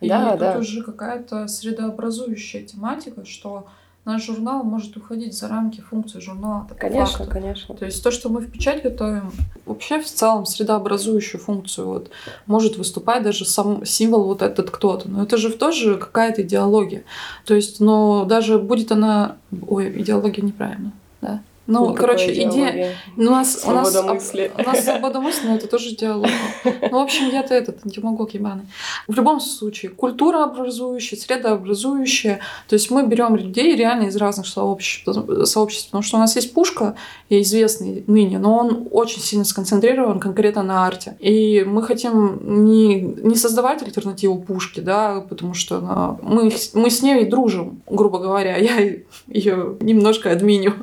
И 0.00 0.08
да, 0.08 0.32
тут 0.32 0.40
да. 0.40 0.58
уже 0.58 0.82
какая-то 0.82 1.46
средообразующая 1.46 2.64
тематика, 2.64 3.24
что 3.24 3.68
наш 4.04 4.26
журнал 4.26 4.64
может 4.64 4.96
уходить 4.96 5.34
за 5.34 5.48
рамки 5.48 5.80
функции 5.80 6.18
журнала. 6.18 6.68
Конечно, 6.78 7.18
факту. 7.18 7.32
конечно. 7.32 7.74
То 7.74 7.84
есть 7.84 8.02
то, 8.02 8.10
что 8.10 8.28
мы 8.28 8.40
в 8.40 8.50
печать 8.50 8.82
готовим, 8.82 9.32
вообще 9.64 10.00
в 10.00 10.06
целом 10.06 10.44
средообразующую 10.44 11.40
функцию 11.40 11.86
вот, 11.86 12.10
может 12.46 12.76
выступать 12.76 13.22
даже 13.22 13.44
сам 13.44 13.84
символ 13.86 14.24
вот 14.24 14.42
этот 14.42 14.70
кто-то. 14.70 15.08
Но 15.08 15.22
это 15.22 15.36
же 15.36 15.50
тоже 15.50 15.96
какая-то 15.96 16.42
идеология. 16.42 17.04
То 17.44 17.54
есть, 17.54 17.80
но 17.80 18.24
даже 18.24 18.58
будет 18.58 18.90
она... 18.90 19.36
Ой, 19.68 20.00
идеология 20.00 20.44
неправильно, 20.44 20.92
да? 21.20 21.42
Ну, 21.72 21.90
Никакой 21.90 21.96
короче, 21.96 22.32
идея... 22.34 22.94
Ну, 23.16 23.30
у 23.30 23.34
нас, 23.34 23.62
у 23.64 23.70
нас, 23.70 24.02
мысли. 24.04 24.52
у 24.58 24.62
нас 24.62 24.84
свобода 24.84 25.20
мысли, 25.20 25.46
но 25.46 25.54
это 25.54 25.66
тоже 25.66 25.96
диалог. 25.96 26.28
Ну, 26.64 26.98
в 26.98 27.02
общем, 27.02 27.30
я-то 27.30 27.54
этот 27.54 27.78
демагог 27.84 28.34
ебаный. 28.34 28.64
В 29.08 29.14
любом 29.14 29.40
случае, 29.40 29.90
культура 29.90 30.44
образующая, 30.44 31.18
среда 31.18 31.52
образующая. 31.52 32.40
То 32.68 32.74
есть 32.74 32.90
мы 32.90 33.06
берем 33.06 33.36
людей 33.36 33.74
реально 33.74 34.08
из 34.08 34.16
разных 34.16 34.46
сообществ, 34.46 35.08
сообществ. 35.44 35.86
Потому 35.86 36.02
что 36.02 36.16
у 36.18 36.20
нас 36.20 36.36
есть 36.36 36.52
Пушка, 36.52 36.94
известный 37.30 38.04
ныне, 38.06 38.38
но 38.38 38.58
он 38.58 38.88
очень 38.90 39.22
сильно 39.22 39.44
сконцентрирован 39.44 40.20
конкретно 40.20 40.62
на 40.62 40.86
арте. 40.86 41.16
И 41.20 41.64
мы 41.66 41.82
хотим 41.82 42.64
не, 42.64 43.00
не 43.00 43.34
создавать 43.34 43.82
альтернативу 43.82 44.42
Пушке, 44.42 44.82
да, 44.82 45.24
потому 45.26 45.54
что 45.54 45.78
она, 45.78 46.18
мы, 46.22 46.52
мы 46.74 46.90
с 46.90 47.00
ней 47.02 47.24
дружим, 47.24 47.80
грубо 47.86 48.18
говоря. 48.18 48.56
Я 48.56 48.78
ее 49.26 49.76
немножко 49.80 50.30
админю. 50.30 50.74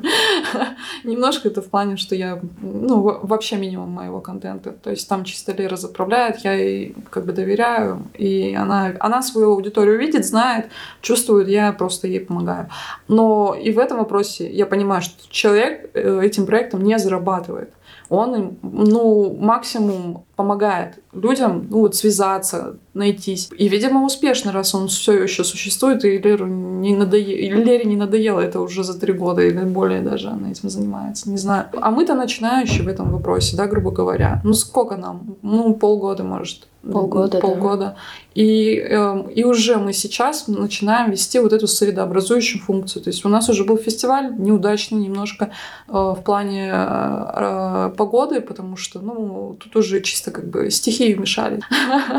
Немножко 1.04 1.48
это 1.48 1.62
в 1.62 1.68
плане, 1.68 1.96
что 1.96 2.14
я, 2.14 2.40
ну, 2.60 3.00
вообще 3.22 3.56
минимум 3.56 3.90
моего 3.90 4.20
контента. 4.20 4.72
То 4.72 4.90
есть 4.90 5.08
там 5.08 5.24
чисто 5.24 5.52
Лера 5.52 5.76
заправляет, 5.76 6.38
я 6.44 6.54
ей 6.54 6.94
как 7.10 7.26
бы 7.26 7.32
доверяю, 7.32 8.02
и 8.14 8.54
она, 8.54 8.94
она 9.00 9.22
свою 9.22 9.52
аудиторию 9.52 9.98
видит, 9.98 10.26
знает, 10.26 10.66
чувствует, 11.00 11.48
я 11.48 11.72
просто 11.72 12.06
ей 12.06 12.20
помогаю. 12.20 12.68
Но 13.08 13.54
и 13.54 13.72
в 13.72 13.78
этом 13.78 13.98
вопросе 13.98 14.50
я 14.50 14.66
понимаю, 14.66 15.02
что 15.02 15.30
человек 15.30 15.90
э, 15.94 16.20
этим 16.22 16.46
проектом 16.46 16.82
не 16.82 16.98
зарабатывает 16.98 17.70
он 18.10 18.58
ну, 18.62 19.36
максимум 19.40 20.24
помогает 20.34 20.98
людям, 21.12 21.68
ну, 21.70 21.80
вот 21.80 21.94
связаться, 21.94 22.76
найтись. 22.92 23.48
И, 23.56 23.68
видимо, 23.68 24.04
успешно, 24.04 24.50
раз 24.50 24.74
он 24.74 24.88
все 24.88 25.22
еще 25.22 25.44
существует, 25.44 26.04
и 26.04 26.18
Леру 26.18 26.46
не 26.46 26.96
надоело, 26.96 27.60
Лере 27.60 27.84
не 27.84 27.96
надоело 27.96 28.40
это 28.40 28.60
уже 28.60 28.82
за 28.82 28.98
три 28.98 29.12
года 29.12 29.42
или 29.42 29.60
более 29.60 30.02
даже 30.02 30.28
она 30.28 30.50
этим 30.50 30.68
занимается, 30.68 31.30
не 31.30 31.38
знаю. 31.38 31.66
А 31.80 31.90
мы-то 31.92 32.14
начинающие 32.14 32.82
в 32.82 32.88
этом 32.88 33.12
вопросе, 33.12 33.56
да, 33.56 33.66
грубо 33.66 33.92
говоря. 33.92 34.40
Ну, 34.42 34.54
сколько 34.54 34.96
нам? 34.96 35.36
Ну, 35.42 35.74
полгода, 35.74 36.24
может 36.24 36.66
полгода. 36.82 37.38
полгода. 37.40 37.84
Да. 37.84 37.96
И, 38.34 38.76
э, 38.76 39.30
и 39.34 39.44
уже 39.44 39.76
мы 39.76 39.92
сейчас 39.92 40.46
начинаем 40.48 41.10
вести 41.10 41.38
вот 41.40 41.52
эту 41.52 41.66
средообразующую 41.66 42.62
функцию. 42.62 43.02
То 43.02 43.10
есть 43.10 43.24
у 43.24 43.28
нас 43.28 43.48
уже 43.48 43.64
был 43.64 43.76
фестиваль 43.76 44.32
неудачный 44.38 44.98
немножко 44.98 45.50
э, 45.88 45.92
в 45.92 46.22
плане 46.24 46.70
э, 46.72 47.92
погоды, 47.96 48.40
потому 48.40 48.76
что 48.76 49.00
ну, 49.00 49.56
тут 49.58 49.76
уже 49.76 50.00
чисто 50.00 50.30
как 50.30 50.48
бы 50.48 50.70
стихии 50.70 51.14
вмешали. 51.14 51.60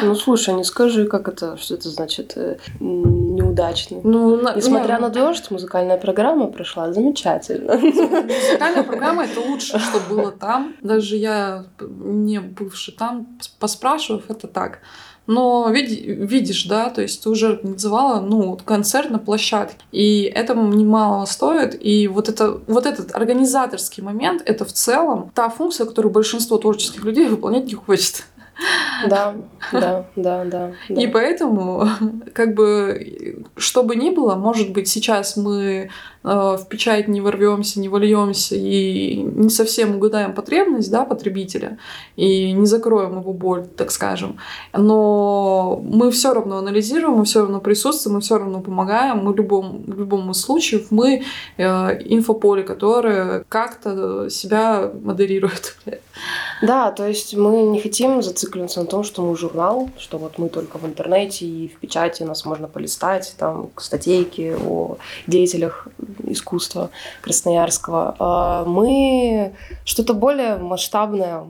Ну 0.04 0.16
слушай, 0.16 0.54
не 0.54 0.64
скажи, 0.64 1.06
как 1.06 1.28
это, 1.28 1.58
что 1.58 1.76
это 1.76 1.90
значит 1.90 2.34
э, 2.36 2.58
неудачный. 3.52 4.02
Ну, 4.04 4.42
Несмотря 4.56 4.96
на, 5.00 5.08
на 5.08 5.10
дождь, 5.10 5.52
музыкальная 5.52 5.98
программа 5.98 6.48
прошла 6.48 6.92
замечательно. 6.94 7.78
Музыкальная 7.78 8.84
программа 8.84 9.26
это 9.26 9.40
лучше, 9.40 9.80
что 9.80 10.00
было 10.10 10.32
там. 10.32 10.76
Даже 10.82 11.18
я, 11.18 11.66
не 11.80 12.40
бывший 12.40 12.94
там, 12.94 13.28
поспрашивав, 13.60 14.30
это 14.30 14.48
так. 14.48 14.80
Но 15.28 15.70
види, 15.70 16.02
видишь, 16.02 16.66
да, 16.66 16.90
то 16.90 17.02
есть 17.02 17.24
ты 17.24 17.30
уже 17.30 17.54
организовала, 17.54 18.20
ну, 18.20 18.58
концерт 18.66 19.12
на 19.12 19.20
площадке, 19.20 19.78
и 19.92 20.24
это 20.24 20.56
немало 20.56 21.26
стоит, 21.26 21.78
и 21.80 22.08
вот, 22.08 22.28
это, 22.28 22.60
вот 22.68 22.86
этот 22.86 23.16
организаторский 23.16 24.02
момент, 24.04 24.42
это 24.46 24.66
в 24.66 24.74
целом 24.74 25.32
та 25.36 25.50
функция, 25.50 25.86
которую 25.86 26.12
большинство 26.12 26.58
творческих 26.58 27.04
людей 27.04 27.28
выполнять 27.30 27.66
не 27.66 27.76
хочет. 27.76 28.26
Да, 29.10 29.36
да, 29.72 30.06
да, 30.16 30.46
да. 30.46 30.72
И 30.90 31.08
поэтому, 31.08 31.88
как 32.34 32.54
бы, 32.54 33.46
что 33.58 33.84
бы 33.84 33.96
ни 33.96 34.10
было, 34.10 34.36
может 34.36 34.72
быть, 34.72 34.88
сейчас 34.88 35.38
мы 35.38 35.90
э, 36.24 36.30
в 36.30 36.68
печать 36.70 37.08
не 37.08 37.22
ворвемся, 37.22 37.80
не 37.80 37.90
вольемся 37.90 38.56
и 38.56 39.16
не 39.18 39.50
совсем 39.50 39.96
угадаем 39.96 40.34
потребность 40.34 40.92
да, 40.92 41.06
потребителя 41.06 41.78
и 42.16 42.52
не 42.52 42.66
закроем 42.66 43.20
его 43.20 43.34
боль, 43.34 43.66
так 43.66 43.92
скажем. 43.92 44.38
Но 44.74 45.82
мы 45.84 46.12
все 46.12 46.34
равно 46.34 46.58
анализируем, 46.58 47.18
мы 47.18 47.26
все 47.26 47.42
равно 47.42 47.60
присутствуем, 47.60 48.16
мы 48.16 48.22
все 48.22 48.38
равно 48.38 48.62
помогаем. 48.62 49.24
Мы 49.24 49.34
в 49.34 49.38
любом, 49.38 49.84
в 49.88 50.00
любом 50.00 50.34
случае 50.34 50.84
мы 50.90 51.24
э, 51.58 51.64
инфополе, 52.06 52.64
которое 52.64 53.44
как-то 53.50 54.30
себя 54.30 54.92
модерирует. 55.04 55.78
Да, 56.62 56.92
то 56.92 57.08
есть 57.08 57.36
мы 57.36 57.64
не 57.64 57.80
хотим 57.80 58.22
зацикливаться 58.22 58.82
на 58.82 58.86
том, 58.86 59.04
что 59.04 59.24
мы 59.24 59.36
журнал, 59.36 59.90
что 59.98 60.18
вот 60.18 60.38
мы 60.38 60.50
только 60.50 60.78
в 60.78 60.86
интернете 60.86 61.46
и 61.46 61.68
в 61.68 61.80
печати 61.80 62.24
нас 62.24 62.46
можно 62.46 62.68
полистать, 62.68 63.34
там 63.38 63.70
статейки 63.78 64.56
о 64.64 64.98
деятелях 65.28 65.88
искусства 66.24 66.90
красноярского. 67.22 68.16
А 68.20 68.66
мы 68.66 69.54
что-то 69.86 70.14
более 70.14 70.58
масштабное. 70.58 71.44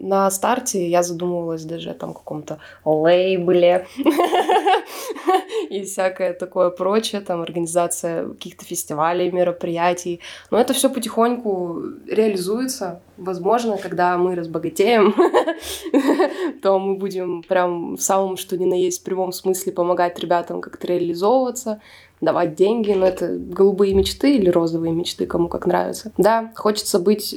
На 0.00 0.30
старте 0.30 0.88
я 0.88 1.02
задумывалась 1.02 1.64
даже 1.64 1.90
о 1.90 1.94
там 1.94 2.12
каком-то 2.12 2.58
лейбле 2.84 3.86
и 5.70 5.82
всякое 5.82 6.32
такое 6.32 6.70
прочее, 6.70 7.20
там 7.20 7.40
организация 7.42 8.28
каких-то 8.28 8.64
фестивалей, 8.64 9.30
мероприятий. 9.30 10.20
Но 10.50 10.58
это 10.58 10.72
все 10.72 10.90
потихоньку 10.90 11.82
реализуется. 12.06 13.00
Возможно, 13.16 13.78
когда 13.78 14.16
мы 14.16 14.34
разбогатеем, 14.34 14.57
то 16.62 16.78
мы 16.78 16.96
будем 16.96 17.42
прям 17.42 17.96
в 17.96 18.02
самом 18.02 18.36
что 18.36 18.56
ни 18.56 18.64
на 18.64 18.74
есть 18.74 19.04
прямом 19.04 19.32
смысле 19.32 19.72
помогать 19.72 20.18
ребятам 20.18 20.60
как-то 20.60 20.86
реализовываться, 20.86 21.80
давать 22.20 22.54
деньги, 22.54 22.92
но 22.92 23.06
это 23.06 23.36
голубые 23.36 23.94
мечты 23.94 24.36
или 24.36 24.50
розовые 24.50 24.92
мечты, 24.92 25.26
кому 25.26 25.48
как 25.48 25.66
нравится. 25.66 26.12
Да, 26.16 26.52
хочется 26.56 26.98
быть 26.98 27.34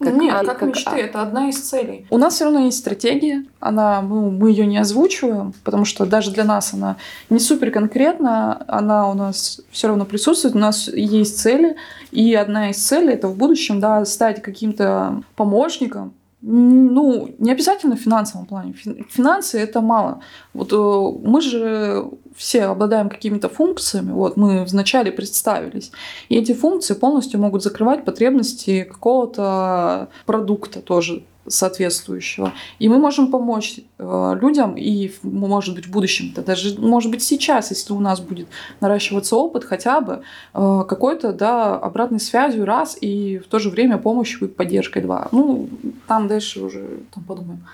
как 0.00 0.14
Нет, 0.14 0.32
ан, 0.32 0.46
как, 0.46 0.60
как 0.60 0.68
мечты, 0.68 0.90
а... 0.92 0.98
это 0.98 1.22
одна 1.22 1.48
из 1.48 1.60
целей. 1.60 2.06
У 2.10 2.18
нас 2.18 2.34
все 2.34 2.44
равно 2.44 2.60
есть 2.60 2.78
стратегия, 2.78 3.44
она, 3.58 4.00
мы, 4.00 4.30
мы 4.30 4.50
ее 4.50 4.64
не 4.64 4.78
озвучиваем, 4.78 5.52
потому 5.64 5.84
что 5.84 6.06
даже 6.06 6.30
для 6.30 6.44
нас 6.44 6.72
она 6.72 6.98
не 7.30 7.40
супер 7.40 7.72
конкретна, 7.72 8.64
она 8.68 9.10
у 9.10 9.14
нас 9.14 9.60
все 9.72 9.88
равно 9.88 10.04
присутствует, 10.04 10.54
у 10.54 10.58
нас 10.58 10.86
есть 10.86 11.40
цели, 11.40 11.76
и 12.12 12.32
одна 12.34 12.70
из 12.70 12.76
целей 12.76 13.14
это 13.14 13.26
в 13.26 13.36
будущем, 13.36 13.80
да, 13.80 14.04
стать 14.04 14.40
каким-то 14.40 15.22
помощником, 15.34 16.14
ну, 16.40 17.34
не 17.38 17.50
обязательно 17.50 17.96
в 17.96 18.00
финансовом 18.00 18.46
плане. 18.46 18.72
Финансы 18.72 19.58
это 19.58 19.80
мало. 19.80 20.20
Вот 20.54 20.72
э, 20.72 21.28
мы 21.28 21.40
же 21.40 22.10
все 22.36 22.64
обладаем 22.66 23.08
какими-то 23.08 23.48
функциями, 23.48 24.12
вот 24.12 24.36
мы 24.36 24.64
вначале 24.64 25.10
представились, 25.10 25.90
и 26.28 26.36
эти 26.36 26.54
функции 26.54 26.94
полностью 26.94 27.40
могут 27.40 27.64
закрывать 27.64 28.04
потребности 28.04 28.84
какого-то 28.84 30.08
продукта 30.26 30.80
тоже 30.80 31.24
соответствующего. 31.48 32.52
И 32.78 32.88
мы 32.88 32.98
можем 32.98 33.30
помочь 33.30 33.80
э, 33.98 34.38
людям, 34.40 34.76
и, 34.76 35.12
может 35.22 35.74
быть, 35.74 35.86
в 35.86 35.90
будущем, 35.90 36.30
это 36.32 36.42
даже, 36.42 36.78
может 36.80 37.10
быть, 37.10 37.22
сейчас, 37.22 37.70
если 37.70 37.92
у 37.92 38.00
нас 38.00 38.20
будет 38.20 38.48
наращиваться 38.80 39.36
опыт, 39.36 39.64
хотя 39.64 40.00
бы 40.00 40.22
э, 40.54 40.84
какой-то, 40.88 41.32
да, 41.32 41.76
обратной 41.76 42.20
связью 42.20 42.64
раз, 42.64 42.96
и 43.00 43.38
в 43.38 43.48
то 43.48 43.58
же 43.58 43.70
время 43.70 43.98
помощью 43.98 44.48
и 44.48 44.50
поддержкой 44.50 45.02
два. 45.02 45.28
Ну, 45.32 45.68
там 46.06 46.28
дальше 46.28 46.60
уже 46.60 47.00
там 47.14 47.24
подумаем. 47.24 47.64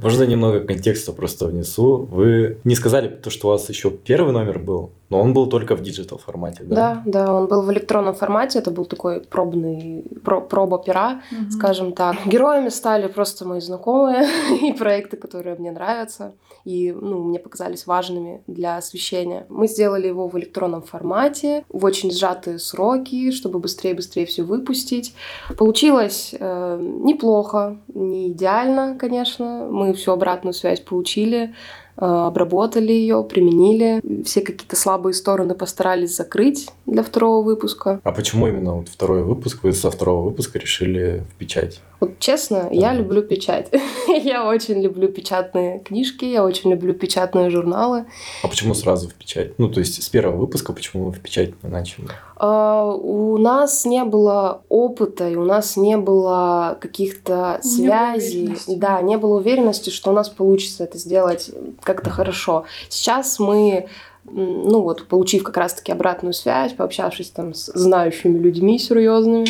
Можно 0.00 0.24
немного 0.24 0.60
контекста 0.60 1.12
просто 1.12 1.46
внесу. 1.46 2.08
Вы 2.10 2.58
не 2.64 2.74
сказали 2.74 3.08
то, 3.08 3.30
что 3.30 3.48
у 3.48 3.50
вас 3.50 3.68
еще 3.68 3.90
первый 3.90 4.32
номер 4.32 4.58
был, 4.58 4.90
но 5.08 5.20
он 5.20 5.32
был 5.32 5.46
только 5.46 5.76
в 5.76 5.82
digital 5.82 6.18
формате, 6.18 6.64
да? 6.64 6.74
Да, 6.74 7.02
да, 7.06 7.34
он 7.34 7.46
был 7.46 7.62
в 7.62 7.72
электронном 7.72 8.14
формате. 8.14 8.58
Это 8.58 8.70
был 8.70 8.84
такой 8.84 9.20
пробный, 9.20 10.04
про, 10.24 10.40
проба 10.40 10.78
пера, 10.78 11.20
угу. 11.30 11.50
скажем 11.50 11.92
так. 11.92 12.16
Героями 12.26 12.70
стали 12.70 13.06
просто 13.16 13.46
мои 13.46 13.60
знакомые 13.60 14.28
и 14.62 14.72
проекты, 14.74 15.16
которые 15.16 15.56
мне 15.56 15.72
нравятся 15.72 16.34
и 16.66 16.92
ну, 16.92 17.22
мне 17.22 17.38
показались 17.38 17.86
важными 17.86 18.42
для 18.48 18.76
освещения. 18.76 19.46
Мы 19.48 19.68
сделали 19.68 20.08
его 20.08 20.28
в 20.28 20.36
электронном 20.36 20.82
формате, 20.82 21.64
в 21.68 21.84
очень 21.84 22.10
сжатые 22.10 22.58
сроки, 22.58 23.30
чтобы 23.30 23.60
быстрее-быстрее 23.60 24.26
все 24.26 24.42
выпустить. 24.42 25.14
Получилось 25.56 26.34
э, 26.38 26.78
неплохо, 26.80 27.78
не 27.94 28.28
идеально, 28.32 28.96
конечно. 28.98 29.68
Мы 29.70 29.94
всю 29.94 30.10
обратную 30.10 30.54
связь 30.54 30.80
получили. 30.80 31.54
Э, 31.98 32.26
обработали 32.26 32.92
ее, 32.92 33.24
применили. 33.24 34.02
Все 34.24 34.42
какие-то 34.42 34.76
слабые 34.76 35.14
стороны 35.14 35.54
постарались 35.54 36.14
закрыть 36.14 36.68
для 36.84 37.02
второго 37.02 37.42
выпуска. 37.42 38.00
А 38.04 38.12
почему 38.12 38.48
именно 38.48 38.74
вот 38.74 38.88
второй 38.88 39.22
выпуск? 39.22 39.62
Вы 39.62 39.72
со 39.72 39.90
второго 39.90 40.28
выпуска 40.28 40.58
решили 40.58 41.24
в 41.30 41.34
печать? 41.36 41.80
Вот 42.00 42.18
честно, 42.18 42.64
да. 42.64 42.68
я 42.70 42.92
люблю 42.92 43.22
печать. 43.22 43.70
я 44.08 44.46
очень 44.46 44.82
люблю 44.82 45.08
печатные 45.08 45.80
книжки, 45.80 46.26
я 46.26 46.44
очень 46.44 46.70
люблю 46.70 46.92
печатные 46.92 47.48
журналы. 47.48 48.04
А 48.42 48.48
почему 48.48 48.74
сразу 48.74 49.08
в 49.08 49.14
печать? 49.14 49.58
Ну, 49.58 49.70
то 49.70 49.80
есть 49.80 50.02
с 50.02 50.08
первого 50.10 50.36
выпуска 50.36 50.74
почему 50.74 51.06
вы 51.06 51.12
в 51.12 51.20
печать 51.20 51.54
не 51.62 51.70
начали? 51.70 52.08
Uh, 52.38 53.00
у 53.02 53.38
нас 53.38 53.86
не 53.86 54.04
было 54.04 54.60
опыта, 54.68 55.26
и 55.26 55.36
у 55.36 55.44
нас 55.44 55.78
не 55.78 55.96
было 55.96 56.76
каких-то 56.80 57.60
связей. 57.62 58.54
Да, 58.76 59.00
не 59.00 59.16
было 59.16 59.36
уверенности, 59.36 59.88
что 59.88 60.10
у 60.10 60.12
нас 60.12 60.28
получится 60.28 60.84
это 60.84 60.98
сделать 60.98 61.50
как-то 61.82 62.10
хорошо. 62.10 62.64
Сейчас 62.90 63.38
мы 63.38 63.88
ну 64.28 64.82
вот, 64.82 65.06
получив 65.06 65.44
как 65.44 65.56
раз-таки 65.56 65.92
обратную 65.92 66.32
связь, 66.32 66.72
пообщавшись 66.72 67.30
там 67.30 67.54
с 67.54 67.70
знающими 67.72 68.38
людьми 68.38 68.78
серьезными, 68.78 69.46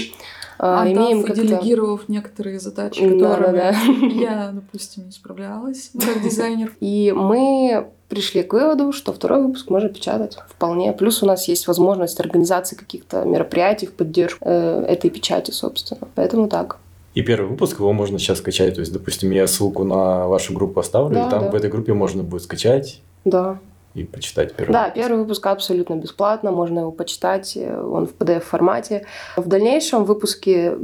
а, 0.59 0.83
Отдав 0.83 0.97
имеем 0.97 1.25
и 1.25 1.35
делегировав 1.35 2.09
некоторые 2.09 2.61
задачи, 2.61 3.01
которыми 3.03 3.21
да, 3.21 3.37
да, 3.37 3.53
да. 3.53 4.07
я, 4.07 4.51
допустим, 4.53 5.07
не 5.07 5.13
справлялась 5.13 5.91
как 5.93 6.23
дизайнер. 6.23 6.75
И 6.81 7.13
мы 7.15 7.89
пришли 8.09 8.43
к 8.43 8.53
выводу, 8.53 8.93
что 8.93 9.13
второй 9.13 9.43
выпуск 9.43 9.71
можно 9.71 9.89
печатать 9.89 10.39
вполне. 10.49 10.93
Плюс 10.93 11.23
у 11.23 11.27
нас 11.27 11.49
есть 11.49 11.67
возможность 11.67 12.21
организации 12.21 12.77
каких-то 12.77 13.25
мероприятий 13.25 13.87
в 13.87 13.93
поддержку 13.93 14.45
э, 14.47 14.85
этой 14.89 15.11
печати, 15.11 15.51
собственно. 15.51 16.09
Поэтому 16.15 16.49
так. 16.49 16.79
И 17.15 17.23
первый 17.23 17.49
выпуск 17.49 17.79
его 17.79 17.93
можно 17.93 18.19
сейчас 18.19 18.39
скачать. 18.39 18.75
То 18.75 18.81
есть, 18.81 18.93
допустим, 18.93 19.31
я 19.31 19.47
ссылку 19.47 19.85
на 19.85 20.29
вашу 20.29 20.53
группу 20.53 20.81
оставлю, 20.81 21.15
да, 21.15 21.27
и 21.27 21.31
там 21.31 21.45
да. 21.45 21.51
в 21.51 21.55
этой 21.55 21.71
группе 21.71 21.95
можно 21.95 22.23
будет 22.23 22.43
скачать. 22.43 23.01
Да 23.25 23.59
и 23.97 24.05
почитать 24.05 24.55
первый 24.55 24.73
Да, 24.73 24.85
выпуск. 24.85 24.95
первый 24.95 25.19
выпуск 25.21 25.47
абсолютно 25.47 25.95
бесплатно, 25.95 26.53
можно 26.53 26.81
его 26.81 26.93
почитать, 26.93 27.57
э, 27.57 27.81
он 27.81 28.07
в 28.07 28.13
PDF-формате. 28.13 29.07
В 29.37 29.49
дальнейшем 29.49 30.05
выпуске, 30.05 30.77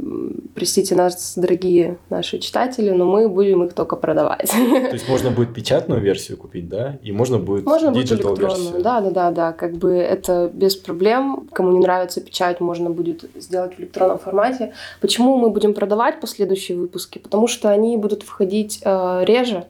простите 0.55 0.95
нас, 0.95 1.33
дорогие 1.37 1.97
наши 2.09 2.39
читатели, 2.39 2.89
но 2.89 3.05
мы 3.05 3.29
будем 3.29 3.63
их 3.63 3.73
только 3.73 3.95
продавать. 3.95 4.49
То 4.49 4.93
есть 4.93 5.07
можно 5.07 5.29
будет 5.29 5.53
печатную 5.53 6.01
версию 6.01 6.37
купить, 6.37 6.67
да? 6.67 6.97
И 7.03 7.11
можно 7.11 7.37
будет 7.37 7.65
можно 7.65 7.91
будет 7.91 8.11
электронную. 8.11 8.81
Да, 8.81 9.01
да, 9.01 9.11
да, 9.11 9.31
да. 9.31 9.51
Как 9.53 9.73
бы 9.73 9.93
это 9.93 10.49
без 10.51 10.75
проблем. 10.75 11.47
Кому 11.53 11.71
не 11.71 11.79
нравится 11.79 12.19
печать, 12.19 12.59
можно 12.59 12.89
будет 12.89 13.29
сделать 13.35 13.75
в 13.75 13.79
электронном 13.79 14.17
формате. 14.17 14.73
Почему 15.01 15.37
мы 15.37 15.51
будем 15.51 15.75
продавать 15.75 16.19
последующие 16.19 16.77
выпуски? 16.77 17.19
Потому 17.19 17.47
что 17.47 17.69
они 17.69 17.95
будут 17.97 18.23
выходить 18.23 18.81
э, 18.83 19.23
реже. 19.25 19.65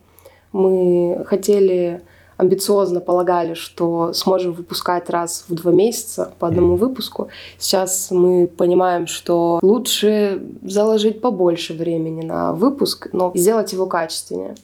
Мы 0.53 1.23
хотели 1.25 2.01
амбициозно 2.43 2.99
полагали, 2.99 3.53
что 3.53 4.13
сможем 4.13 4.53
выпускать 4.53 5.09
раз 5.09 5.45
в 5.47 5.55
два 5.55 5.71
месяца 5.71 6.33
по 6.39 6.47
одному 6.47 6.75
выпуску. 6.75 7.29
Сейчас 7.57 8.11
мы 8.11 8.47
понимаем, 8.47 9.07
что 9.07 9.59
лучше 9.61 10.43
заложить 10.63 11.21
побольше 11.21 11.73
времени 11.73 12.25
на 12.25 12.53
выпуск, 12.53 13.09
но 13.11 13.31
сделать 13.35 13.73
его 13.73 13.85
качественнее. 13.85 14.55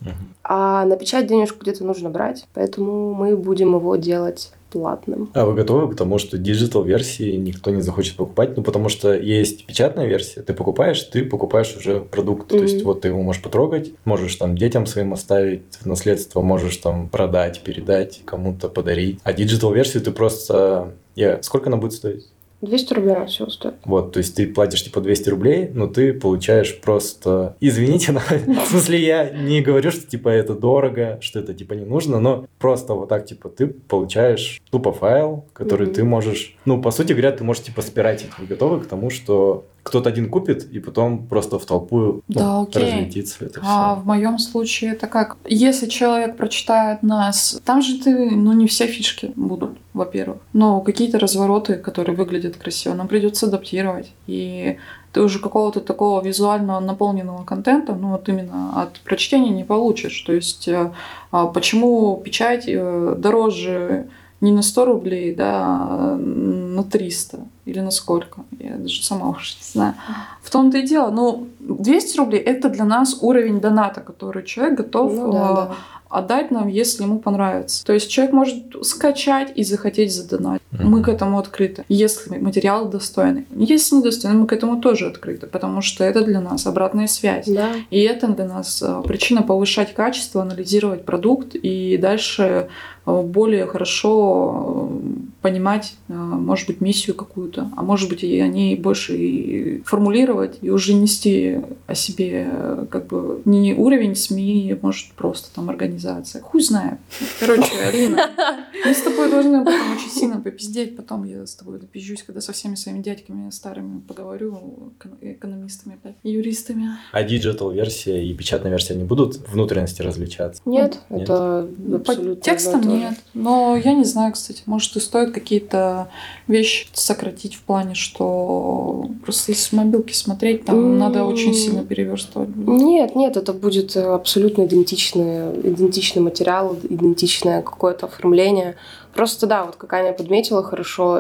А 0.44 0.86
на 0.86 0.96
печать 0.98 1.28
денежку 1.28 1.60
где-то 1.62 1.84
нужно 1.84 2.10
брать, 2.10 2.48
поэтому 2.54 3.14
мы 3.14 3.36
будем 3.36 3.76
его 3.76 3.96
делать 3.96 4.52
платным. 4.70 5.30
А 5.34 5.46
вы 5.46 5.54
готовы 5.54 5.94
к 5.94 5.98
тому, 5.98 6.18
что 6.18 6.38
digital 6.38 6.84
версии 6.84 7.36
никто 7.36 7.72
не 7.72 7.82
захочет 7.82 8.16
покупать? 8.16 8.56
Ну, 8.56 8.64
потому 8.64 8.90
что 8.90 9.14
есть 9.14 9.66
печатная 9.66 10.06
версия, 10.06 10.42
ты 10.42 10.54
покупаешь, 10.54 11.02
ты 11.04 11.26
покупаешь 11.26 11.76
уже 11.76 12.02
продукт. 12.02 12.52
Mm-hmm. 12.52 12.58
То 12.58 12.64
есть, 12.64 12.84
вот 12.84 13.02
ты 13.02 13.10
его 13.10 13.22
можешь 13.22 13.42
потрогать, 13.42 13.92
можешь 14.06 14.36
там 14.36 14.58
детям 14.58 14.86
своим 14.86 15.14
оставить 15.14 15.64
в 15.80 15.86
наследство, 15.86 16.42
можешь 16.42 16.78
там 16.78 17.10
продать, 17.10 17.62
передать, 17.62 18.22
кому-то 18.26 18.70
подарить. 18.70 19.20
А 19.24 19.34
digital 19.34 19.74
версию 19.74 20.04
ты 20.04 20.12
просто... 20.12 20.94
Я... 21.16 21.42
Сколько 21.44 21.68
она 21.68 21.78
будет 21.78 21.94
стоить? 21.94 22.28
200 22.62 22.94
рублей 22.94 23.16
она 23.16 23.26
всего 23.26 23.50
стоит. 23.50 23.76
Вот, 23.86 24.12
то 24.12 24.20
есть 24.20 24.36
ты 24.36 24.48
платишь 24.48 24.84
типа 24.84 25.02
200 25.02 25.30
рублей, 25.30 25.72
но 25.74 25.88
ты 25.88 26.14
получаешь 26.14 26.80
просто... 26.80 27.56
Извините, 27.60 28.12
но, 28.12 28.20
в 28.20 28.68
смысле 28.68 29.00
я 29.00 29.30
не 29.30 29.62
говорю, 29.62 29.92
что 29.92 30.06
типа 30.06 30.30
это 30.30 30.54
дорого, 30.54 31.18
что 31.22 31.40
это 31.40 31.54
типа 31.54 31.74
не 31.74 31.86
нужно, 31.86 32.20
но 32.20 32.46
просто 32.60 32.94
вот 32.94 33.10
так 33.10 33.26
типа 33.26 33.50
ты 33.50 33.68
получаешь 33.68 34.62
тупо 34.72 34.92
файл, 34.92 35.46
который 35.54 35.88
mm-hmm. 35.88 35.94
ты 35.94 36.04
можешь... 36.04 36.58
Ну, 36.66 36.82
по 36.82 36.92
сути 36.92 37.14
говоря, 37.14 37.32
ты 37.32 37.44
можешь 37.44 37.64
типа 37.64 37.82
спирать. 37.82 38.26
Вы 38.38 38.46
готовы 38.46 38.82
к 38.82 38.88
тому, 38.88 39.10
что 39.10 39.66
кто-то 39.90 40.10
один 40.10 40.30
купит, 40.30 40.72
и 40.72 40.80
потом 40.80 41.26
просто 41.26 41.58
в 41.58 41.66
толпу 41.66 41.98
ну, 41.98 42.22
да, 42.28 42.62
окей. 42.62 42.84
разлетится 42.84 43.44
это 43.44 43.60
А 43.64 43.96
все. 43.96 44.02
в 44.04 44.06
моем 44.06 44.38
случае 44.38 44.92
это 44.92 45.08
как? 45.08 45.38
Если 45.48 45.88
человек 45.88 46.38
прочитает 46.38 47.02
нас, 47.02 47.60
там 47.66 47.82
же 47.82 47.98
ты, 47.98 48.30
ну, 48.30 48.54
не 48.54 48.68
все 48.68 48.86
фишки 48.86 49.32
будут, 49.36 49.80
во-первых. 49.94 50.38
Но 50.54 50.82
какие-то 50.82 51.18
развороты, 51.18 51.74
которые 51.74 52.16
выглядят 52.16 52.56
красиво, 52.56 52.94
нам 52.94 53.08
придется 53.08 53.48
адаптировать. 53.48 54.12
И 54.28 54.78
ты 55.12 55.22
уже 55.24 55.40
какого-то 55.40 55.80
такого 55.80 56.24
визуально 56.24 56.80
наполненного 56.80 57.44
контента, 57.44 57.96
ну 57.96 58.12
вот 58.12 58.30
именно 58.30 58.80
от 58.80 59.00
прочтения 59.00 59.50
не 59.50 59.64
получишь. 59.64 60.22
То 60.22 60.34
есть 60.34 60.68
э, 60.68 60.92
а 61.32 61.48
почему 61.48 62.16
печать 62.24 62.66
э, 62.68 63.16
дороже 63.18 64.08
не 64.40 64.52
на 64.52 64.62
100 64.62 64.86
рублей, 64.86 65.34
да, 65.34 65.66
а 65.66 66.16
на 66.16 66.84
300 66.84 67.40
или 67.70 67.80
на 67.80 67.92
сколько. 67.92 68.42
Я 68.60 68.76
даже 68.78 69.04
сама 69.04 69.30
уже 69.30 69.56
не 69.56 69.72
знаю. 69.72 69.94
В 70.42 70.50
том-то 70.50 70.78
и 70.78 70.88
дело. 70.88 71.12
Ну, 71.12 71.48
200 71.60 72.18
рублей– 72.18 72.42
это 72.46 72.70
для 72.70 72.86
нас 72.86 73.18
уровень 73.22 73.62
доната, 73.62 74.02
который 74.02 74.44
человек 74.44 74.78
готов 74.78 75.14
ну, 75.14 75.32
да, 75.32 75.54
да 75.54 75.76
отдать 76.10 76.50
нам, 76.52 76.68
если 76.68 77.04
ему 77.04 77.20
понравится. 77.20 77.86
То 77.86 77.94
есть 77.94 78.10
человек 78.10 78.34
может 78.34 78.58
скачать 78.82 79.52
и 79.56 79.64
захотеть 79.64 80.14
задонать. 80.14 80.62
Mm-hmm. 80.72 80.84
Мы 80.84 81.04
к 81.04 81.08
этому 81.08 81.38
открыты, 81.38 81.86
если 81.88 82.38
материал 82.40 82.90
достойный. 82.90 83.46
Если 83.56 83.96
недостойный, 83.96 84.38
мы 84.38 84.48
к 84.48 84.54
этому 84.54 84.82
тоже 84.82 85.08
открыты, 85.08 85.46
потому 85.48 85.82
что 85.82 86.04
это 86.04 86.24
для 86.24 86.42
нас 86.42 86.66
обратная 86.66 87.08
связь. 87.08 87.46
Да. 87.48 87.70
И 87.92 88.02
это 88.02 88.28
для 88.28 88.46
нас 88.46 88.82
э, 88.82 89.02
причина 89.06 89.44
повышать 89.44 89.94
качество, 89.94 90.42
анализировать 90.42 91.06
продукт 91.06 91.54
и 91.54 91.98
дальше 91.98 92.70
э, 93.06 93.22
более 93.22 93.68
хорошо 93.68 94.90
э, 94.92 95.16
понимать, 95.42 95.96
может 96.08 96.68
быть, 96.68 96.82
миссию 96.82 97.16
какую-то, 97.16 97.72
а 97.76 97.82
может 97.82 98.10
быть, 98.10 98.24
и 98.24 98.40
о 98.40 98.48
ней 98.48 98.76
больше 98.76 99.16
и 99.16 99.82
формулировать, 99.84 100.58
и 100.62 100.70
уже 100.70 100.94
нести 100.94 101.60
о 101.88 101.96
себе 101.96 102.88
как 102.92 103.08
бы 103.08 103.42
не 103.46 103.74
уровень 103.74 104.16
СМИ, 104.16 104.78
может, 104.82 105.12
просто 105.14 105.54
там 105.54 105.70
организация. 105.70 106.42
Хуй 106.42 106.62
знает. 106.62 107.00
Короче, 107.40 107.72
Алина, 107.86 108.30
мы 108.86 108.94
с 108.94 109.02
тобой 109.02 109.30
должны 109.30 109.64
потом 109.64 109.96
очень 109.96 110.10
сильно 110.10 110.42
попиздеть. 110.42 110.96
Потом 110.96 111.24
я 111.24 111.46
с 111.46 111.56
тобой 111.56 111.80
допизжусь, 111.80 112.24
когда 112.24 112.42
со 112.42 112.54
всеми 112.54 112.76
своими 112.76 113.02
дядьками 113.02 113.50
старыми 113.50 114.00
поговорю, 114.00 114.94
экономистами 115.22 115.96
опять, 115.96 116.16
юристами. 116.24 116.90
А 117.12 117.24
digital 117.24 117.72
версия 117.72 118.26
и 118.26 118.34
печатная 118.34 118.72
версия 118.72 118.96
не 118.96 119.04
будут 119.04 119.38
внутренности 119.48 120.02
различаться? 120.02 120.62
Нет, 120.66 121.00
нет. 121.10 121.22
это 121.24 121.70
абсолютно 121.94 122.36
По 122.36 122.42
текстам 122.42 122.82
нет. 122.82 123.16
Но 123.34 123.76
я 123.76 123.94
не 123.94 124.04
знаю, 124.04 124.34
кстати, 124.34 124.64
может 124.66 124.96
и 124.96 125.00
стоит 125.00 125.29
какие-то 125.30 126.10
вещи 126.48 126.88
сократить 126.94 127.56
в 127.56 127.62
плане, 127.62 127.96
что 127.96 129.10
просто 129.24 129.52
если 129.52 129.64
с 129.64 129.72
мобилки 129.72 130.14
смотреть, 130.14 130.66
там 130.66 130.78
mm. 130.78 130.98
надо 130.98 131.26
очень 131.26 131.54
сильно 131.54 131.84
переверстывать. 131.84 132.50
Нет, 132.56 133.16
нет, 133.16 133.38
это 133.38 133.54
будет 133.54 133.96
абсолютно 133.96 134.66
идентичный, 134.66 135.52
идентичный 135.64 136.22
материал, 136.22 136.78
идентичное 136.84 137.62
какое-то 137.62 138.08
оформление. 138.08 138.76
Просто 139.20 139.48
да, 139.48 139.66
вот 139.66 139.76
как 139.76 139.92
Аня 139.92 140.14
подметила 140.14 140.64
хорошо, 140.64 141.20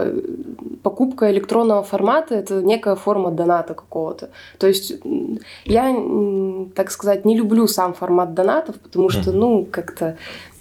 покупка 0.83 1.29
электронного 1.31 1.83
формата— 1.83 2.33
это 2.35 2.63
некая 2.63 2.95
форма 2.95 3.29
доната 3.29 3.73
какого-то. 3.73 4.29
То 4.57 4.67
есть 4.67 4.93
я, 5.65 5.93
так 6.75 6.91
сказать, 6.91 7.25
не 7.25 7.35
люблю 7.35 7.67
сам 7.67 7.93
формат 7.93 8.33
донатов, 8.33 8.79
потому 8.79 9.09
что, 9.09 9.33
ну, 9.33 9.67
как-то 9.69 10.15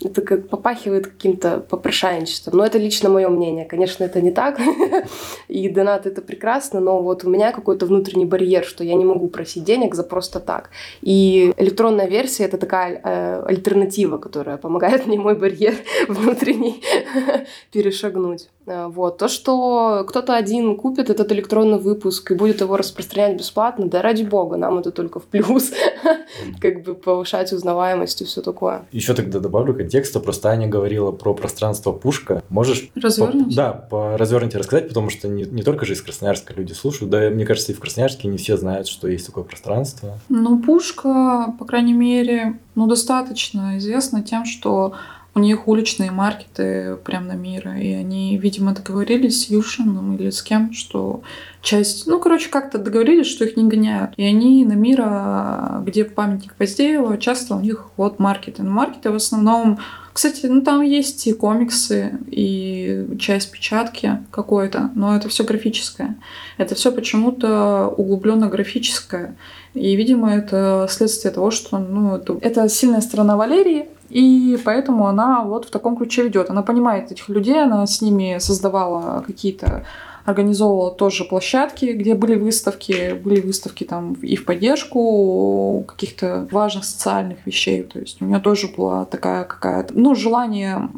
это 0.05 0.23
как 0.23 0.49
попахивает 0.49 1.07
каким-то 1.07 1.61
попрошайничеством. 1.61 2.57
Но 2.57 2.65
это 2.65 2.79
лично 2.79 3.09
мое 3.09 3.29
мнение. 3.29 3.65
Конечно, 3.65 4.05
это 4.05 4.21
не 4.21 4.31
так. 4.31 4.61
И 5.49 5.69
донат 5.69 6.07
это 6.07 6.23
прекрасно, 6.23 6.81
но 6.81 7.03
вот 7.03 7.25
у 7.25 7.31
меня 7.31 7.53
какой-то 7.53 7.87
внутренний 7.87 8.25
барьер, 8.25 8.65
что 8.65 8.85
я 8.85 8.95
не 8.95 9.05
могу 9.05 9.29
просить 9.29 9.65
денег 9.65 9.95
за 9.95 10.05
просто 10.05 10.41
так. 10.41 10.71
И 11.03 11.53
электронная 11.57 12.07
версия 12.07 12.45
это 12.45 12.59
такая 12.59 13.01
э, 13.03 13.43
альтернатива, 13.47 14.19
которая 14.19 14.57
помогает 14.57 15.07
мне 15.07 15.19
мой 15.19 15.35
барьер 15.35 15.75
внутренний 16.09 16.83
перешагнуть. 17.73 18.49
Э, 18.67 18.87
вот. 18.87 19.19
То, 19.19 19.29
что 19.29 20.05
кто-то 20.09 20.37
один 20.37 20.77
купит 20.77 21.11
этот 21.11 21.33
электронный 21.33 21.79
выпуск 21.79 22.31
и 22.31 22.35
будет 22.35 22.61
его 22.61 22.77
распространять 22.77 23.39
бесплатно, 23.39 23.89
да 23.89 24.03
ради 24.03 24.23
бога, 24.23 24.57
нам 24.57 24.79
это 24.79 24.91
только 24.91 25.21
в 25.21 25.25
плюс. 25.25 25.73
как 26.61 26.83
бы 26.83 26.95
повышать 26.95 27.53
узнаваемость 27.53 28.23
и 28.23 28.25
все 28.25 28.43
такое. 28.43 28.87
Еще 28.93 29.15
тогда 29.15 29.41
добавлю 29.41 29.75
контекста. 29.75 30.21
Просто 30.21 30.51
Аня 30.51 30.69
говорила 30.69 31.11
про 31.11 31.35
пространство 31.35 31.93
Пушка. 31.93 32.43
Можешь... 32.49 32.91
Развернуть? 32.95 33.49
По... 33.49 33.55
Да, 33.55 33.73
по 33.73 34.17
развернуть 34.17 34.55
рассказать, 34.55 34.89
потому 34.89 35.11
что 35.11 35.29
не, 35.29 35.45
не 35.45 35.63
только 35.63 35.87
же 35.87 35.95
из 35.95 36.03
Красноярска 36.03 36.55
люди 36.55 36.73
слушают, 36.73 37.11
да, 37.11 37.31
мне 37.31 37.47
кажется, 37.47 37.73
и 37.73 37.75
в 37.75 37.81
Красноярске 37.81 38.29
не 38.29 38.39
все 38.39 38.57
знают, 38.57 38.89
что 38.89 39.09
есть 39.09 39.27
такое 39.27 39.45
пространство. 39.45 40.19
Ну, 40.29 40.61
Пушка, 40.61 41.55
по 41.59 41.65
крайней 41.65 41.95
мере, 41.95 42.59
ну, 42.75 42.87
достаточно 42.87 43.79
известна 43.79 44.23
тем, 44.23 44.45
что 44.45 44.95
у 45.39 45.41
них 45.41 45.69
уличные 45.69 46.11
маркеты 46.11 46.97
прям 47.05 47.29
на 47.29 47.33
мира, 47.33 47.79
и 47.79 47.93
они, 47.93 48.37
видимо, 48.37 48.75
договорились 48.75 49.45
с 49.45 49.51
Юшином 49.51 50.17
или 50.17 50.31
с 50.31 50.43
кем, 50.43 50.73
что 50.73 51.23
часть, 51.63 52.07
ну, 52.07 52.19
короче, 52.19 52.49
как-то 52.49 52.79
договорились, 52.79 53.27
что 53.27 53.45
их 53.45 53.57
не 53.57 53.65
гоняют. 53.69 54.13
И 54.17 54.25
они 54.25 54.65
на 54.65 54.73
мира, 54.73 55.83
где 55.87 56.05
памятник 56.05 56.55
Поздеева, 56.55 57.19
часто 57.19 57.55
у 57.55 57.61
них 57.61 57.91
вот 57.97 58.19
маркеты. 58.19 58.63
Но 58.63 58.71
маркеты 58.71 59.11
в 59.11 59.15
основном 59.15 59.79
кстати, 60.19 60.47
ну 60.47 60.63
там 60.63 60.83
есть 60.83 61.29
и 61.29 61.33
комиксы, 61.33 62.19
и 62.27 63.07
часть 63.21 63.53
печатки 63.53 64.19
какой-то, 64.33 64.91
но 64.97 65.15
это 65.15 65.29
все 65.29 65.45
графическое. 65.45 66.17
Это 66.57 66.75
все 66.75 66.91
почему-то 66.91 67.87
углубленно 67.87 68.49
графическое. 68.49 69.37
И, 69.75 69.95
видимо, 69.95 70.35
это 70.35 70.89
следствие 70.91 71.33
того, 71.33 71.53
что 71.53 71.79
ну, 71.79 72.17
это, 72.17 72.37
это 72.41 72.69
сильная 72.69 73.01
сторона 73.01 73.37
Валерии, 73.37 73.91
и 74.09 74.59
поэтому 74.65 75.07
она 75.07 75.43
вот 75.43 75.67
в 75.67 75.71
таком 75.71 75.97
ключе 75.97 76.25
ведет. 76.25 76.51
Она 76.51 76.63
понимает 76.63 77.13
этих 77.13 77.29
людей, 77.29 77.63
она 77.63 77.87
с 77.87 78.01
ними 78.01 78.39
создавала 78.39 79.23
какие-то 79.27 79.85
организовывала 80.29 80.91
тоже 80.91 81.25
площадки, 81.25 81.87
где 81.87 82.15
были 82.15 82.35
выставки, 82.35 83.15
были 83.15 83.41
выставки 83.41 83.85
там 83.85 84.13
и 84.13 84.37
в 84.37 84.45
поддержку 84.45 85.85
каких-то 85.89 86.47
важных 86.51 86.85
социальных 86.85 87.47
вещей. 87.47 87.83
То 87.83 87.99
есть 87.99 88.21
у 88.21 88.27
нее 88.27 88.39
тоже 88.39 88.69
была 88.69 89.07
такая 89.07 89.45
какая-то, 89.45 89.95
ну, 89.99 90.15
желание 90.15 90.91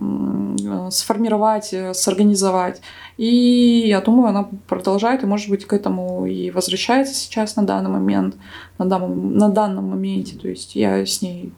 сформировать, 0.90 1.72
э, 1.72 1.94
сорганизовать. 1.94 2.80
И 3.18 3.84
я 3.86 4.00
думаю, 4.00 4.30
она 4.30 4.48
продолжает 4.66 5.22
и, 5.22 5.26
может 5.26 5.48
быть, 5.48 5.64
к 5.64 5.72
этому 5.72 6.26
и 6.26 6.50
возвращается 6.50 7.14
сейчас 7.14 7.54
на 7.54 7.62
данный 7.62 7.90
момент, 7.90 8.34
на 8.78 8.86
данном, 8.86 9.36
на 9.36 9.48
данном 9.48 9.90
моменте. 9.90 10.36
То 10.36 10.48
есть 10.48 10.74
я 10.74 11.06
с 11.06 11.22
ней 11.22 11.52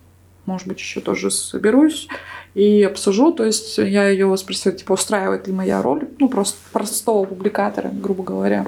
может 0.46 0.68
быть, 0.68 0.78
еще 0.78 1.00
тоже 1.00 1.31
соберусь 1.31 2.09
и 2.54 2.82
обсужу. 2.82 3.32
То 3.32 3.44
есть 3.44 3.78
я 3.78 4.08
ее 4.08 4.36
спросила, 4.36 4.74
типа, 4.74 4.92
устраивает 4.92 5.46
ли 5.46 5.52
моя 5.52 5.82
роль, 5.82 6.08
ну, 6.18 6.28
просто 6.28 6.56
простого 6.72 7.24
публикатора, 7.24 7.90
грубо 7.92 8.22
говоря. 8.22 8.66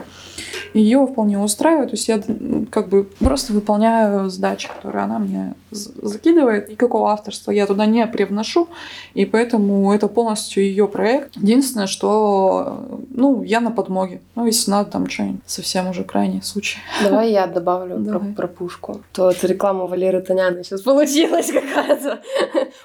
Ее 0.73 1.07
вполне 1.07 1.38
устраивает. 1.38 1.90
То 1.90 1.97
есть 1.97 2.09
я 2.09 2.20
как 2.70 2.88
бы 2.88 3.05
просто 3.20 3.53
выполняю 3.53 4.29
задачи, 4.29 4.68
которые 4.68 5.05
она 5.05 5.18
мне 5.18 5.55
закидывает. 5.70 6.68
Никакого 6.68 7.11
авторства 7.11 7.53
я 7.53 7.66
туда 7.66 7.87
не 7.87 8.05
привношу, 8.07 8.68
и 9.14 9.25
поэтому 9.25 9.92
это 9.92 10.09
полностью 10.09 10.64
ее 10.64 10.88
проект. 10.88 11.37
Единственное, 11.37 11.87
что, 11.87 12.88
ну, 13.11 13.42
я 13.44 13.61
на 13.61 13.70
подмоге. 13.70 14.20
Ну, 14.35 14.47
если 14.47 14.70
надо 14.70 14.90
там 14.90 15.09
что-нибудь, 15.09 15.40
совсем 15.47 15.88
уже 15.88 16.03
крайний 16.03 16.42
случай. 16.42 16.79
Давай 17.03 17.31
я 17.31 17.47
добавлю 17.47 17.97
Давай. 17.99 18.33
Про, 18.33 18.47
про 18.47 18.49
пушку. 18.49 19.01
То 19.12 19.31
это 19.31 19.47
реклама 19.47 19.87
Валеры 19.87 20.20
Таняны 20.23 20.64
сейчас 20.64 20.83
получилась 20.83 21.51
как 21.53 21.64
кажется. 21.73 22.20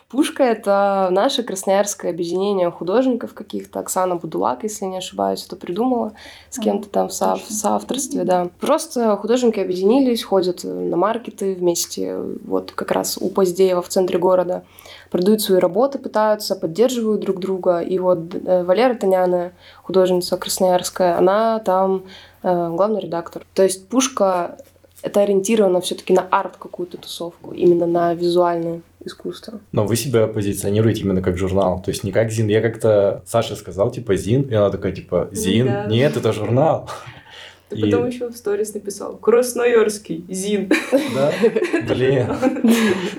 Пушка— 0.10 0.44
это 0.46 0.89
наше 1.12 1.44
красноярское 1.44 2.12
объединение 2.12 2.72
художников 2.72 3.34
каких-то. 3.34 3.80
Оксана 3.80 4.16
Будулак, 4.16 4.64
если 4.64 4.86
не 4.86 4.98
ошибаюсь, 4.98 5.46
это 5.46 5.56
придумала 5.56 6.14
с 6.50 6.60
кем-то 6.60 6.90
там 6.90 7.10
в, 7.10 7.14
со- 7.14 7.36
в 7.36 7.52
соавторстве, 7.52 8.24
да. 8.24 8.50
Просто 8.60 9.16
художники 9.18 9.60
объединились, 9.60 10.24
ходят 10.24 10.64
на 10.64 10.98
маркеты 10.98 11.56
вместе, 11.56 12.18
вот 12.46 12.72
как 12.72 12.92
раз 12.92 13.18
у 13.18 13.30
Поздеева 13.30 13.82
в 13.82 13.90
центре 13.90 14.20
города 14.20 14.64
продают 15.12 15.42
свои 15.42 15.60
работы, 15.60 16.00
пытаются, 16.00 16.56
поддерживают 16.56 17.22
друг 17.22 17.40
друга. 17.40 17.80
И 17.80 17.98
вот 18.00 18.36
э, 18.36 18.64
Валера 18.64 18.94
Таняна, 18.96 19.52
художница 19.84 20.38
красноярская, 20.38 21.18
она 21.18 21.60
там 21.60 22.04
э, 22.44 22.70
главный 22.70 23.02
редактор. 23.02 23.46
То 23.54 23.64
есть 23.64 23.88
Пушка 23.88 24.58
это 25.02 25.22
ориентировано 25.22 25.82
все-таки 25.82 26.14
на 26.14 26.28
арт 26.30 26.58
какую-то 26.58 26.98
тусовку, 26.98 27.54
именно 27.54 27.86
на 27.86 28.14
визуальное 28.14 28.82
искусство. 29.04 29.60
Но 29.72 29.86
вы 29.86 29.96
себя 29.96 30.28
позиционируете 30.28 31.02
именно 31.02 31.22
как 31.22 31.38
журнал, 31.38 31.82
то 31.82 31.90
есть 31.90 32.04
не 32.04 32.12
как 32.12 32.32
Зин. 32.32 32.48
Я 32.48 32.62
как-то 32.62 33.24
Саша 33.26 33.56
сказал, 33.56 33.92
типа, 33.92 34.16
Зин, 34.16 34.44
и 34.44 34.54
она 34.54 34.70
такая, 34.70 34.92
типа, 34.92 35.30
Зин? 35.32 35.68
Да. 35.68 35.86
Нет, 35.86 36.18
это 36.18 36.34
журнал. 36.34 36.90
Ты 37.70 37.76
И- 37.78 37.82
потом 37.84 38.08
еще 38.08 38.30
в 38.30 38.36
сторис 38.36 38.74
написал 38.74 39.18
Красноярский, 39.18 40.26
Зин. 40.28 40.72
Да? 41.16 41.32
Блин. 41.88 42.28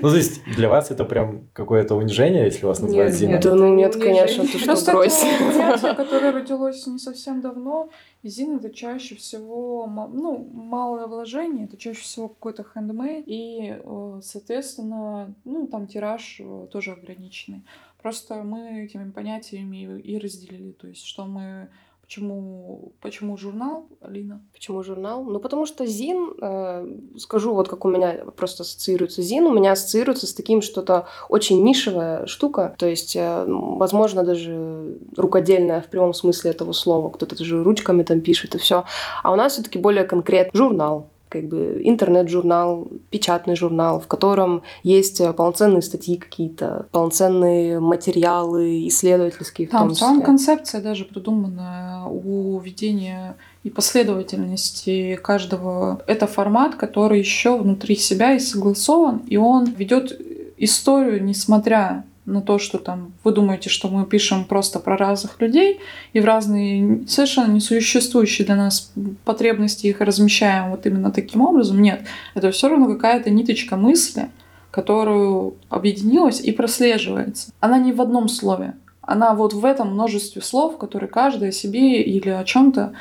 Ну, 0.01 0.09
то 0.09 0.15
есть 0.15 0.43
для 0.55 0.67
вас 0.67 0.91
это 0.91 1.05
прям 1.05 1.47
какое-то 1.53 1.95
унижение, 1.95 2.45
если 2.45 2.65
вас 2.65 2.81
называют 2.81 3.13
Зином? 3.13 3.35
нет. 3.35 3.45
Ну 3.45 3.73
нет, 3.75 3.95
конечно, 3.95 4.43
ты 4.45 4.57
что, 4.57 4.65
Просто 4.65 4.91
брось. 4.91 5.19
понятие, 5.19 5.93
которое 5.95 6.31
родилось 6.31 6.85
не 6.87 6.99
совсем 6.99 7.39
давно. 7.41 7.89
Зин 8.23 8.57
это 8.57 8.69
чаще 8.69 9.15
всего, 9.15 9.87
ну, 9.87 10.47
малое 10.53 11.07
вложение, 11.07 11.65
это 11.65 11.77
чаще 11.77 12.01
всего 12.01 12.27
какой-то 12.27 12.63
хендмейд. 12.63 13.23
И, 13.27 13.75
э, 13.83 14.19
соответственно, 14.21 15.33
ну, 15.45 15.67
там 15.67 15.87
тираж 15.87 16.37
э, 16.39 16.67
тоже 16.71 16.91
ограниченный. 16.91 17.61
Просто 18.01 18.35
мы 18.43 18.83
этими 18.85 19.09
понятиями 19.11 19.99
и 19.99 20.17
разделили. 20.17 20.71
То 20.73 20.87
есть, 20.87 21.05
что 21.05 21.25
мы... 21.25 21.69
Почему, 22.11 22.91
почему 22.99 23.37
журнал, 23.37 23.87
Алина? 24.01 24.41
Почему 24.51 24.83
журнал? 24.83 25.23
Ну, 25.23 25.39
потому 25.39 25.65
что 25.65 25.85
Зин, 25.85 26.33
э, 26.41 26.85
скажу 27.17 27.53
вот 27.53 27.69
как 27.69 27.85
у 27.85 27.89
меня 27.89 28.25
просто 28.35 28.63
ассоциируется 28.63 29.21
Зин, 29.21 29.45
у 29.45 29.53
меня 29.53 29.71
ассоциируется 29.71 30.27
с 30.27 30.33
таким 30.33 30.61
что-то 30.61 31.07
очень 31.29 31.63
нишевая 31.63 32.25
штука, 32.25 32.75
то 32.77 32.85
есть, 32.85 33.15
э, 33.15 33.45
возможно, 33.47 34.25
даже 34.25 34.97
рукодельная 35.15 35.79
в 35.79 35.87
прямом 35.87 36.13
смысле 36.13 36.51
этого 36.51 36.73
слова, 36.73 37.09
кто-то 37.11 37.37
даже 37.37 37.63
ручками 37.63 38.03
там 38.03 38.19
пишет 38.19 38.55
и 38.55 38.57
все. 38.57 38.83
А 39.23 39.31
у 39.31 39.37
нас 39.37 39.53
все-таки 39.53 39.79
более 39.79 40.03
конкретный 40.03 40.57
журнал, 40.57 41.07
как 41.31 41.47
бы 41.47 41.79
интернет-журнал, 41.83 42.89
печатный 43.09 43.55
журнал, 43.55 44.01
в 44.01 44.07
котором 44.07 44.63
есть 44.83 45.21
э, 45.21 45.31
полноценные 45.31 45.81
статьи 45.81 46.17
какие-то, 46.17 46.87
полноценные 46.91 47.79
материалы 47.79 48.85
исследовательские 48.87 49.69
Там 49.69 49.87
том 49.87 49.95
в 49.95 49.97
целом 49.97 50.15
числе. 50.15 50.25
концепция 50.25 50.81
даже 50.81 51.05
придумана 51.05 52.07
у 52.09 52.59
ведения 52.59 53.37
и 53.63 53.69
последовательности 53.69 55.17
каждого. 55.23 56.01
Это 56.05 56.27
формат, 56.27 56.75
который 56.75 57.19
еще 57.19 57.57
внутри 57.57 57.95
себя 57.95 58.33
и 58.33 58.39
согласован, 58.39 59.21
и 59.27 59.37
он 59.37 59.65
ведет 59.65 60.19
историю, 60.57 61.23
несмотря 61.23 62.03
на 62.25 62.41
то, 62.41 62.59
что 62.59 62.77
там 62.77 63.13
вы 63.23 63.31
думаете, 63.31 63.69
что 63.69 63.87
мы 63.87 64.05
пишем 64.05 64.45
просто 64.45 64.79
про 64.79 64.97
разных 64.97 65.39
людей 65.41 65.79
и 66.13 66.19
в 66.19 66.25
разные 66.25 67.07
совершенно 67.07 67.51
несуществующие 67.51 68.45
для 68.45 68.55
нас 68.55 68.93
потребности 69.25 69.87
их 69.87 70.01
размещаем 70.01 70.71
вот 70.71 70.85
именно 70.85 71.11
таким 71.11 71.41
образом. 71.41 71.81
Нет, 71.81 72.03
это 72.35 72.51
все 72.51 72.69
равно 72.69 72.87
какая-то 72.87 73.29
ниточка 73.29 73.75
мысли, 73.75 74.29
которую 74.69 75.55
объединилась 75.69 76.41
и 76.41 76.51
прослеживается. 76.51 77.51
Она 77.59 77.79
не 77.79 77.91
в 77.91 78.01
одном 78.01 78.29
слове. 78.29 78.75
Она 79.01 79.33
вот 79.33 79.53
в 79.53 79.65
этом 79.65 79.93
множестве 79.93 80.41
слов, 80.41 80.77
которые 80.77 81.09
каждый 81.09 81.49
о 81.49 81.51
себе 81.51 82.01
или 82.01 82.29
о 82.29 82.43
чем-то 82.43 82.93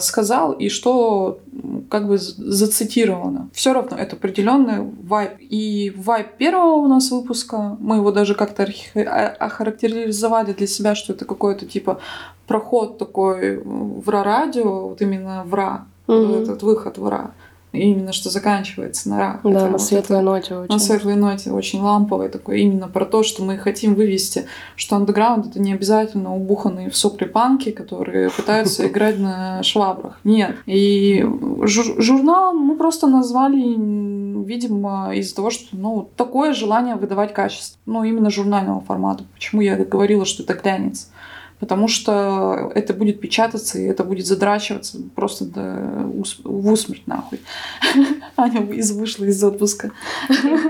сказал 0.00 0.52
и 0.52 0.68
что 0.68 1.38
как 1.90 2.06
бы 2.08 2.18
зацитировано. 2.18 3.48
Все 3.52 3.72
равно 3.72 3.96
это 3.96 4.16
определенный 4.16 4.80
вайб. 5.02 5.32
И 5.40 5.92
вайб 5.96 6.32
первого 6.38 6.76
у 6.76 6.86
нас 6.88 7.10
выпуска, 7.10 7.76
мы 7.80 7.96
его 7.96 8.10
даже 8.12 8.34
как-то 8.34 8.66
а- 8.94 9.36
охарактеризовали 9.38 10.52
для 10.52 10.66
себя, 10.66 10.94
что 10.94 11.12
это 11.12 11.24
какой-то 11.24 11.66
типа 11.66 12.00
проход 12.46 12.98
такой 12.98 13.58
в 13.64 14.08
ра-радио, 14.08 14.88
вот 14.88 15.02
именно 15.02 15.44
в 15.44 15.54
ра, 15.54 15.84
Мгм. 16.06 16.42
этот 16.42 16.62
выход 16.62 16.96
в 16.98 17.06
ра. 17.08 17.32
И 17.72 17.80
именно 17.80 18.12
что 18.12 18.30
заканчивается 18.30 19.10
на 19.10 19.18
ра. 19.18 19.40
Да, 19.44 19.50
на 19.66 19.68
вот 19.72 19.82
светлой 19.82 20.18
это- 20.18 20.24
ноте 20.24 20.56
очень. 20.56 20.72
на 20.72 20.78
светлой 20.78 21.16
ноте, 21.16 21.50
очень 21.52 21.80
ламповой 21.82 22.30
такой, 22.30 22.60
именно 22.62 22.88
про 22.88 23.04
то, 23.04 23.22
что 23.22 23.44
мы 23.44 23.58
хотим 23.58 23.94
вывести, 23.94 24.46
что 24.74 24.96
андеграунд 24.96 25.48
это 25.48 25.60
не 25.60 25.74
обязательно 25.74 26.34
убуханные 26.34 26.88
в 26.88 26.96
сопли 26.96 27.26
панки, 27.26 27.70
которые 27.70 28.30
пытаются 28.36 28.86
играть 28.86 29.18
на 29.18 29.62
швабрах. 29.62 30.18
Нет. 30.24 30.56
И 30.64 31.22
жур- 31.62 32.00
журнал 32.00 32.54
мы 32.54 32.76
просто 32.76 33.06
назвали, 33.06 33.60
видимо, 34.44 35.10
из-за 35.14 35.34
того, 35.36 35.50
что 35.50 35.76
ну, 35.76 36.08
такое 36.16 36.52
желание 36.54 36.96
выдавать 36.96 37.32
качество. 37.34 37.78
Ну, 37.86 38.02
именно 38.04 38.30
журнального 38.30 38.80
формата. 38.80 39.24
Почему 39.34 39.60
я 39.60 39.76
говорила, 39.76 40.24
что 40.24 40.42
это 40.42 40.54
глянец? 40.54 41.10
Потому 41.60 41.88
что 41.88 42.70
это 42.76 42.94
будет 42.94 43.20
печататься, 43.20 43.78
и 43.78 43.84
это 43.84 44.04
будет 44.04 44.26
задрачиваться 44.26 44.98
просто 45.16 45.44
до 45.44 46.08
ус- 46.14 46.40
в 46.44 46.70
усмерть 46.70 47.06
нахуй. 47.06 47.40
Аня 48.36 48.60
из- 48.72 48.92
вышла 48.92 49.24
из 49.24 49.42
отпуска. 49.42 49.90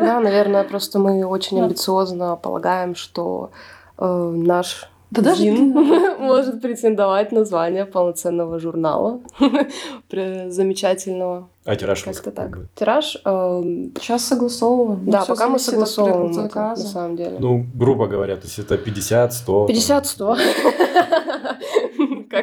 Да, 0.01 0.21
наверное, 0.21 0.65
просто 0.65 0.99
мы 0.99 1.25
очень 1.27 1.61
амбициозно 1.63 2.37
полагаем, 2.37 2.95
что 2.95 3.51
э, 3.99 4.33
наш 4.35 4.89
Да 5.11 5.23
даже 5.23 5.45
может 6.19 6.61
претендовать 6.61 7.33
на 7.33 7.45
звание 7.45 7.87
полноценного 7.87 8.59
журнала. 8.59 9.21
Замечательного. 10.49 11.49
А 11.65 11.77
тираж 11.77 12.03
Как-то 12.03 12.31
так. 12.31 12.51
будет? 12.57 12.75
Тираж, 12.75 13.17
э, 13.25 13.63
Сейчас 14.01 14.25
согласовываем. 14.25 15.11
да, 15.11 15.25
пока 15.25 15.49
мы 15.49 15.59
согласовываем 15.59 16.39
это, 16.47 16.59
на 16.59 16.77
самом 16.77 17.17
деле. 17.17 17.37
Ну, 17.39 17.67
грубо 17.75 18.07
говоря, 18.07 18.37
то 18.37 18.45
есть 18.45 18.59
это 18.59 18.79
50, 18.79 19.33
100. 19.35 19.67
там. 19.67 19.77
50-100. 19.77 20.39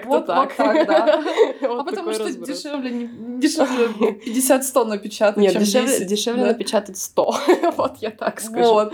Как-то 0.05 0.17
Вот- 0.17 0.25
так. 0.27 0.37
вот 0.37 0.57
так, 0.57 0.87
да. 0.87 1.23
Вот 1.67 1.79
А 1.81 1.83
потому 1.83 2.13
что 2.13 2.31
дешевле, 2.31 2.91
не- 2.91 3.39
дешевле 3.39 3.87
50-100 4.25 4.85
напечатать, 4.85 5.37
Нет, 5.37 5.57
дешевле, 5.57 5.87
10. 5.89 6.07
дешевле 6.07 6.41
да. 6.43 6.47
напечатать 6.49 6.97
100. 6.97 7.35
Вот 7.77 7.97
я 8.01 8.11
так 8.11 8.39
скажу. 8.39 8.91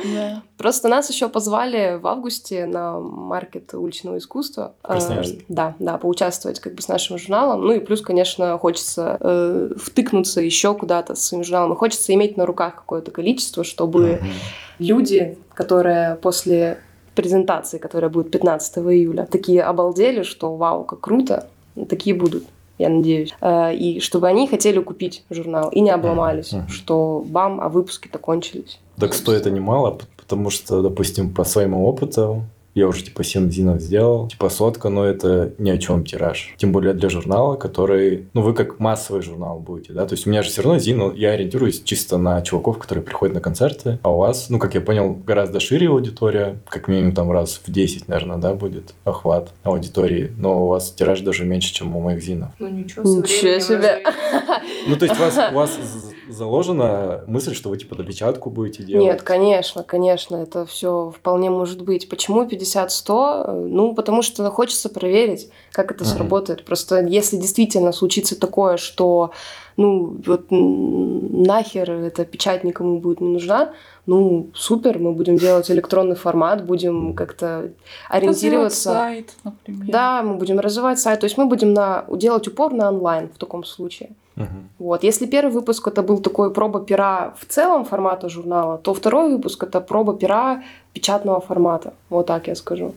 Просто 0.57 0.87
нас 0.87 1.09
еще 1.09 1.27
позвали 1.29 1.97
в 2.01 2.07
августе 2.07 2.65
на 2.65 2.99
маркет 2.99 3.73
уличного 3.73 4.17
искусства. 4.17 4.75
Э, 4.83 4.99
Да, 5.47 5.75
да, 5.79 5.97
поучаствовать 5.97 6.59
как 6.59 6.75
бы 6.75 6.81
с 6.81 6.87
нашим 6.87 7.17
журналом. 7.17 7.61
Ну 7.65 7.73
и 7.73 7.79
плюс, 7.79 8.01
конечно, 8.01 8.57
хочется 8.57 9.17
э, 9.19 9.69
втыкнуться 9.77 10.41
еще 10.41 10.73
куда-то 10.75 11.15
с 11.15 11.23
своим 11.25 11.43
журналом. 11.43 11.73
И 11.73 11.75
хочется 11.75 12.13
иметь 12.13 12.37
на 12.37 12.45
руках 12.45 12.75
какое-то 12.75 13.11
количество, 13.11 13.63
чтобы 13.63 14.21
люди, 14.79 15.37
которые 15.53 16.15
после 16.15 16.79
презентации, 17.21 17.77
которая 17.79 18.09
будет 18.09 18.31
15 18.31 18.77
июля, 18.77 19.27
такие 19.31 19.61
обалдели, 19.63 20.23
что 20.23 20.55
вау, 20.55 20.83
как 20.83 20.99
круто, 21.01 21.47
такие 21.89 22.15
будут. 22.15 22.43
Я 22.79 22.89
надеюсь. 22.89 23.33
Э, 23.41 23.73
И 23.75 23.99
чтобы 23.99 24.27
они 24.27 24.47
хотели 24.47 24.79
купить 24.79 25.23
журнал 25.29 25.69
и 25.69 25.81
не 25.81 25.91
обломались, 25.91 26.53
Мгм. 26.53 26.67
что 26.69 27.23
бам, 27.27 27.59
а 27.61 27.69
выпуски-то 27.69 28.17
кончились. 28.19 28.79
Так 28.99 29.13
стоит 29.13 29.41
это 29.41 29.51
немало, 29.51 29.97
потому 30.17 30.49
что, 30.49 30.81
допустим, 30.81 31.29
по 31.33 31.43
своему 31.43 31.85
опыту, 31.87 32.41
я 32.73 32.87
уже 32.87 33.03
типа 33.03 33.23
7 33.23 33.49
зинов 33.49 33.81
сделал, 33.81 34.27
типа 34.27 34.49
сотка, 34.49 34.89
но 34.89 35.05
это 35.05 35.53
ни 35.57 35.69
о 35.69 35.77
чем 35.77 36.03
тираж. 36.05 36.53
Тем 36.57 36.71
более 36.71 36.93
для 36.93 37.09
журнала, 37.09 37.55
который, 37.55 38.27
ну 38.33 38.41
вы 38.41 38.53
как 38.53 38.79
массовый 38.79 39.21
журнал 39.21 39.59
будете, 39.59 39.93
да, 39.93 40.05
то 40.05 40.13
есть 40.13 40.27
у 40.27 40.29
меня 40.29 40.43
же 40.43 40.49
все 40.49 40.61
равно 40.61 40.79
зин, 40.79 40.97
но 40.97 41.13
я 41.13 41.31
ориентируюсь 41.31 41.81
чисто 41.83 42.17
на 42.17 42.41
чуваков, 42.41 42.77
которые 42.77 43.03
приходят 43.03 43.33
на 43.33 43.41
концерты, 43.41 43.99
а 44.03 44.11
у 44.11 44.17
вас, 44.17 44.49
ну 44.49 44.59
как 44.59 44.75
я 44.75 44.81
понял, 44.81 45.13
гораздо 45.13 45.59
шире 45.59 45.89
аудитория, 45.89 46.59
как 46.69 46.87
минимум 46.87 47.13
там 47.13 47.31
раз 47.31 47.61
в 47.65 47.71
10, 47.71 48.07
наверное, 48.07 48.37
да, 48.37 48.53
будет 48.53 48.93
охват 49.03 49.53
аудитории, 49.63 50.31
но 50.37 50.65
у 50.65 50.67
вас 50.67 50.91
тираж 50.91 51.21
даже 51.21 51.45
меньше, 51.45 51.73
чем 51.73 51.95
у 51.95 52.01
моих 52.01 52.21
зинов. 52.21 52.51
Ну 52.59 52.67
ничего, 52.67 53.03
Ничего 53.03 53.59
себе. 53.59 54.03
Ну 54.87 54.95
то 54.95 55.05
есть 55.05 55.19
у 55.19 55.23
вас, 55.23 55.39
у 55.51 55.55
вас 55.55 55.79
заложена 56.31 57.23
мысль, 57.27 57.53
что 57.53 57.69
вы 57.69 57.77
типа 57.77 57.95
допечатку 57.95 58.49
будете 58.49 58.83
делать? 58.83 59.05
Нет, 59.05 59.21
конечно, 59.21 59.83
конечно, 59.83 60.37
это 60.37 60.65
все 60.65 61.13
вполне 61.15 61.49
может 61.49 61.81
быть. 61.81 62.09
Почему 62.09 62.45
50-100? 62.45 63.67
Ну, 63.67 63.93
потому 63.93 64.21
что 64.21 64.49
хочется 64.49 64.89
проверить, 64.89 65.49
как 65.71 65.91
это 65.91 66.03
Мгм. 66.03 66.13
сработает. 66.13 66.65
Просто 66.65 67.01
если 67.01 67.37
действительно 67.37 67.91
случится 67.91 68.39
такое, 68.39 68.77
что 68.77 69.31
ну, 69.77 70.17
вот 70.25 70.47
нахер 70.49 71.91
эта 71.91 72.25
печать 72.25 72.63
никому 72.63 72.99
будет 72.99 73.21
не 73.21 73.29
нужна, 73.29 73.73
ну, 74.05 74.49
супер, 74.53 74.99
мы 74.99 75.13
будем 75.13 75.37
делать 75.37 75.69
электронный 75.69 76.15
формат, 76.15 76.65
будем 76.65 77.13
как-то 77.13 77.71
ориентироваться. 78.09 78.89
Развивать 78.89 79.29
сайт, 79.29 79.33
например. 79.43 79.87
Да, 79.91 80.23
мы 80.23 80.35
будем 80.35 80.59
развивать 80.59 80.99
сайт, 80.99 81.19
то 81.19 81.25
есть 81.25 81.37
мы 81.37 81.45
будем 81.45 81.73
на, 81.73 82.05
делать 82.09 82.47
упор 82.47 82.73
на 82.73 82.89
онлайн 82.89 83.29
в 83.29 83.37
таком 83.37 83.63
случае. 83.63 84.09
Мгм. 84.35 84.69
Вот. 84.79 85.03
Если 85.03 85.25
первый 85.25 85.51
выпуск 85.51 85.87
это 85.87 86.01
был 86.01 86.17
такой 86.17 86.51
проба 86.51 86.79
пера 86.79 87.33
в 87.37 87.45
целом 87.45 87.85
формата 87.85 88.29
журнала, 88.29 88.77
то 88.77 88.93
второй 88.93 89.29
выпуск 89.29 89.63
это 89.63 89.81
проба 89.81 90.13
пера 90.13 90.63
печатного 90.93 91.39
формата. 91.41 91.93
Вот 92.09 92.27
так 92.27 92.47
я 92.47 92.55
скажу. 92.55 92.93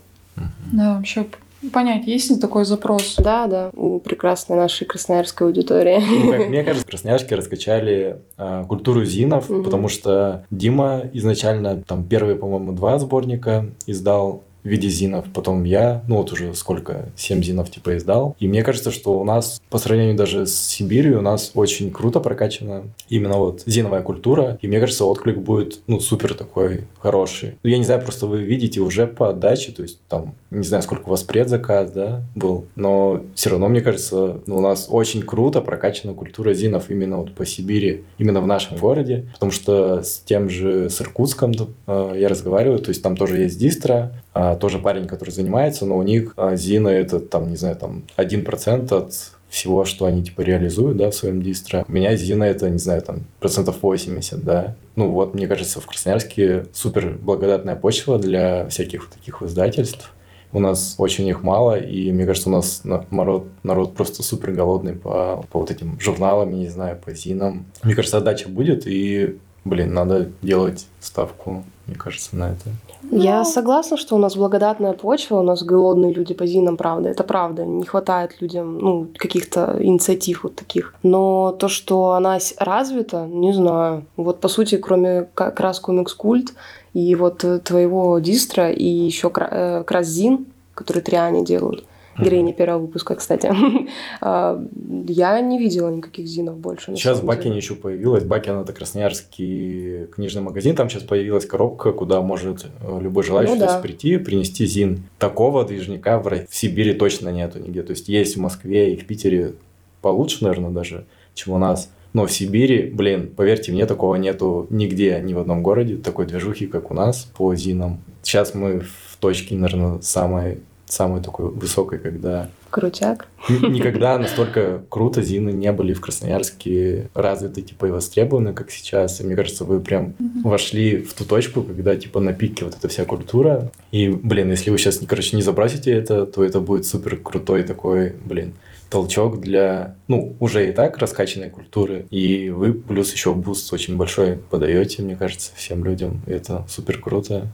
Да, 0.73 0.97
вообще 0.97 1.27
понять, 1.73 2.07
есть 2.07 2.31
ли 2.31 2.37
такой 2.37 2.65
запрос? 2.65 3.17
Да, 3.19 3.47
да, 3.47 3.71
у 3.75 3.99
прекрасной 3.99 4.57
нашей 4.57 4.87
красноярской 4.87 5.47
аудитории. 5.47 6.03
Ну, 6.25 6.31
как 6.33 6.49
мне 6.49 6.63
кажется, 6.63 6.87
красноярске 6.87 7.35
раскачали 7.35 8.19
а, 8.37 8.65
культуру 8.65 9.05
зинов, 9.05 9.49
потому 9.49 9.89
что 9.89 10.45
Дима 10.51 11.03
изначально 11.13 11.83
там 11.83 12.05
первые, 12.05 12.37
по-моему, 12.37 12.73
два 12.73 12.99
сборника 12.99 13.67
издал 13.87 14.43
в 14.65 14.69
виде 14.69 14.89
зинов, 14.89 15.27
потом 15.33 15.65
я, 15.65 16.03
ну 16.09 16.17
вот 16.17 16.33
уже 16.33 16.55
сколько, 16.55 17.11
семь 17.17 17.43
зинов 17.43 17.71
типа 17.71 17.97
издал. 17.97 18.35
И 18.41 18.49
мне 18.49 18.63
кажется, 18.63 18.91
что 18.91 19.21
у 19.21 19.25
нас, 19.25 19.61
по 19.69 19.79
сравнению 19.79 20.17
даже 20.17 20.47
с 20.47 20.55
Сибирью, 20.55 21.19
у 21.19 21.23
нас 21.23 21.53
очень 21.55 21.91
круто 21.91 22.19
прокачана 22.19 22.85
именно 23.09 23.37
вот 23.37 23.63
зиновая 23.67 24.03
культура. 24.03 24.59
И 24.63 24.69
мне 24.69 24.81
кажется, 24.81 25.05
отклик 25.05 25.39
будет, 25.39 25.81
ну, 25.87 26.01
супер 26.01 26.35
такой 26.35 26.85
хороший. 26.99 27.59
Ну, 27.63 27.71
я 27.71 27.79
не 27.79 27.85
знаю, 27.85 28.01
просто 28.01 28.27
вы 28.27 28.43
видите 28.43 28.81
уже 28.81 29.07
по 29.07 29.31
отдаче, 29.31 29.73
то 29.73 29.83
есть 29.83 30.01
там, 30.09 30.35
не 30.51 30.65
знаю, 30.65 30.83
сколько 30.83 31.07
у 31.07 31.11
вас 31.11 31.23
предзаказ, 31.23 31.91
да, 31.91 32.23
был, 32.35 32.67
но 32.75 33.23
все 33.35 33.51
равно, 33.51 33.69
мне 33.69 33.83
кажется, 33.83 34.41
ну, 34.47 34.57
у 34.57 34.61
нас 34.61 34.87
очень 34.89 35.23
круто 35.23 35.61
прокачана 35.61 36.15
культура 36.15 36.55
зинов 36.55 36.91
именно 36.91 37.19
вот 37.19 37.35
по 37.35 37.45
Сибири, 37.45 38.05
именно 38.17 38.41
в 38.41 38.47
нашем 38.47 38.79
городе, 38.79 39.27
потому 39.35 39.53
что 39.53 40.03
с 40.03 40.21
тем 40.21 40.49
же, 40.49 40.89
с 40.89 41.01
Иркутском 41.03 41.53
э, 41.87 42.15
я 42.17 42.29
разговариваю, 42.29 42.79
то 42.79 42.89
есть 42.89 43.03
там 43.03 43.17
тоже 43.17 43.43
есть 43.43 43.59
дистро, 43.59 44.11
а, 44.33 44.54
тоже 44.57 44.79
парень, 44.79 45.07
который 45.07 45.31
занимается, 45.31 45.87
но 45.87 45.97
у 45.97 46.03
них 46.03 46.33
а, 46.37 46.57
Зина 46.57 46.89
это 46.89 47.21
там, 47.21 47.51
не 47.51 47.57
знаю, 47.57 47.77
там 47.77 48.03
1% 48.17 48.93
от 48.95 49.15
всего, 49.49 49.85
что 49.85 50.07
они 50.07 50.25
типа 50.25 50.41
реализуют, 50.41 50.97
да, 50.97 51.11
в 51.11 51.15
своем 51.15 51.41
дистро. 51.41 51.85
У 51.89 51.93
меня 51.93 52.17
Зина 52.17 52.45
это, 52.45 52.69
не 52.71 52.79
знаю, 52.79 53.03
там 53.03 53.25
процентов 53.39 53.77
80, 53.83 54.43
да. 54.43 54.75
Ну 54.97 55.11
вот, 55.11 55.35
мне 55.35 55.47
кажется, 55.47 55.81
в 55.81 55.87
Красноярске 55.87 56.67
супер 56.73 57.17
благодатная 57.21 57.77
почва 57.77 58.19
для 58.19 58.67
всяких 58.69 59.09
таких 59.11 59.43
издательств. 59.43 60.11
У 60.53 60.61
нас 60.61 60.95
очень 60.99 61.27
их 61.27 61.43
мало, 61.43 61.77
и 61.79 62.13
мне 62.13 62.27
кажется, 62.27 62.49
у 62.49 62.53
нас 62.53 62.83
на- 62.85 63.05
народ, 63.11 63.47
народ 63.65 63.95
просто 63.95 64.23
супер 64.23 64.53
голодный 64.53 64.95
по, 64.95 65.45
по 65.51 65.59
вот 65.61 65.71
этим 65.71 65.99
журналам, 66.01 66.53
не 66.55 66.69
знаю, 66.69 66.97
по 67.05 67.13
зинам. 67.13 67.67
Мне 67.83 67.95
кажется, 67.97 68.19
отдача 68.19 68.49
будет, 68.49 68.87
и, 68.87 69.37
блин, 69.65 69.93
надо 69.95 70.31
делать 70.43 70.87
ставку, 71.01 71.65
мне 71.87 71.97
кажется, 71.97 72.37
на 72.37 72.51
это. 72.53 72.71
Я 73.11 73.45
согласна, 73.45 73.97
что 73.97 74.17
у 74.17 74.19
нас 74.19 74.37
благодатная 74.37 74.93
почва, 74.93 75.39
у 75.39 75.43
нас 75.43 75.63
голодные 75.63 76.13
люди 76.13 76.35
по 76.35 76.47
зинам, 76.47 76.77
правда, 76.77 77.11
это 77.11 77.25
правда. 77.25 77.65
Не 77.65 77.85
хватает 77.85 78.41
людям 78.41 78.79
ну, 78.79 79.09
каких-то 79.17 79.77
инициатив 79.81 80.45
вот 80.45 80.57
таких. 80.57 80.95
Но 81.03 81.53
то, 81.53 81.69
что 81.69 82.13
она 82.13 82.39
развита, 82.59 83.27
не 83.27 83.53
знаю. 83.53 84.05
Вот 84.17 84.41
по 84.41 84.49
сути, 84.49 84.77
кроме 84.77 85.29
ка- 85.35 85.51
краску 85.51 85.93
Микскульт 85.93 86.55
и 86.93 87.15
вот 87.15 87.45
э, 87.45 87.59
твоего 87.59 88.19
дистра 88.19 88.71
и 88.71 88.85
еще 88.85 89.31
Красзин, 89.31 90.47
который 90.75 91.03
Триане 91.03 91.45
делают, 91.45 91.85
героиня 92.19 92.53
первого 92.53 92.83
выпуска, 92.83 93.15
кстати, 93.15 93.51
а, 94.21 94.63
я 95.09 95.41
не 95.41 95.59
видела 95.59 95.91
никаких 95.91 96.27
зинов 96.27 96.59
больше. 96.59 96.95
Сейчас. 96.97 97.21
Бакине 97.21 97.57
еще 97.57 97.75
появилась. 97.75 98.25
Бакин 98.25 98.59
это 98.59 98.73
красноярский 98.73 100.07
книжный 100.07 100.43
магазин. 100.43 100.77
Там 100.77 100.89
сейчас 100.91 101.03
появилась 101.03 101.47
коробка, 101.47 101.93
куда 101.93 102.21
может 102.21 102.67
э, 102.81 102.99
любой 103.01 103.25
желающий 103.25 103.55
Ну 103.55 103.61
да. 103.61 103.79
прийти, 103.81 104.19
принести 104.19 104.67
зин. 104.67 105.05
Такого 105.19 105.65
движника 105.65 106.19
в 106.19 106.47
Сибири 106.51 106.95
точно 106.95 107.31
нету 107.31 107.59
нигде. 107.59 107.83
То 107.83 107.93
есть 107.93 108.09
есть 108.09 108.37
в 108.37 108.41
Москве 108.41 108.95
и 108.95 108.97
в 108.97 109.07
Питере 109.07 109.55
получше, 110.03 110.45
наверное, 110.45 110.71
даже, 110.71 111.07
чем 111.35 111.55
у 111.55 111.59
нас. 111.59 111.91
Но 112.13 112.27
в 112.27 112.33
Сибири, 112.33 112.91
блин, 112.91 113.33
поверьте 113.35 113.73
мне, 113.73 113.87
такого 113.87 114.15
нету 114.15 114.69
нигде, 114.71 115.21
ни 115.21 115.35
в 115.35 115.39
одном 115.41 115.65
городе, 115.65 115.97
такой 115.97 116.27
движухи, 116.27 116.69
как 116.69 116.93
у 116.93 116.95
нас 116.95 117.29
по 117.37 117.55
зинам. 117.57 118.01
Сейчас 118.23 118.55
мы 118.55 118.81
в 118.81 119.17
точке, 119.19 119.57
наверное, 119.57 120.01
самой, 120.01 120.61
самой 120.95 121.23
такой 121.23 121.51
высокой, 121.51 121.99
когда 121.99 122.49
Крутяк. 122.75 123.29
Никогда 123.49 124.19
настолько 124.19 124.83
круто 124.89 125.23
зины 125.23 125.51
не 125.51 125.71
были 125.71 125.93
в 125.93 126.01
Красноярске 126.01 127.09
развиты, 127.15 127.63
типа, 127.63 127.87
и 127.87 127.91
востребованы, 127.93 128.53
как 128.53 128.73
сейчас. 128.73 129.21
И 129.21 129.25
мне 129.25 129.37
кажется, 129.37 129.65
вы 129.65 129.79
прям 129.79 130.15
вошли 130.43 130.97
в 130.97 131.15
ту 131.15 131.25
точку, 131.25 131.63
когда, 131.63 131.95
типа, 131.95 132.19
на 132.19 132.33
пике 132.33 132.65
вот 132.65 132.75
эта 132.75 132.89
вся 132.89 133.05
культура. 133.05 133.71
И, 133.93 134.09
блин, 134.09 134.51
если 134.51 134.71
вы 134.71 134.79
сейчас, 134.79 134.99
короче, 134.99 135.37
не 135.37 135.43
забросите 135.43 135.93
это, 135.93 136.27
то 136.27 136.43
это 136.43 136.59
будет 136.59 136.85
супер 136.85 137.17
крутой 137.17 137.63
такой, 137.63 138.17
блин, 138.25 138.55
толчок 138.91 139.41
для, 139.41 139.95
ну, 140.09 140.35
уже 140.41 140.69
и 140.69 140.73
так 140.73 140.99
раскачанной 140.99 141.51
культуры. 141.51 142.07
И 142.11 142.51
вы 142.51 142.73
плюс 142.73 143.13
еще 143.13 143.35
буст 143.35 143.73
очень 143.73 143.97
большой 143.97 144.37
подаете, 144.37 145.03
мне 145.03 145.15
кажется, 145.15 145.53
всем 145.55 145.85
людям. 145.85 146.23
И 146.27 146.33
это 146.33 146.65
супер 146.69 146.99
круто. 146.99 147.47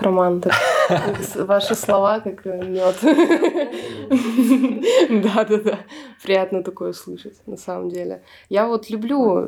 Роман, 0.00 0.40
так, 0.40 0.52
ваши 1.34 1.74
слова 1.74 2.20
как 2.20 2.44
мед. 2.44 2.96
Да, 5.08 5.44
да, 5.44 5.56
да. 5.58 5.78
Приятно 6.22 6.62
такое 6.62 6.92
слышать, 6.92 7.36
на 7.46 7.56
самом 7.56 7.90
деле. 7.90 8.22
Я 8.48 8.66
вот 8.66 8.90
люблю 8.90 9.38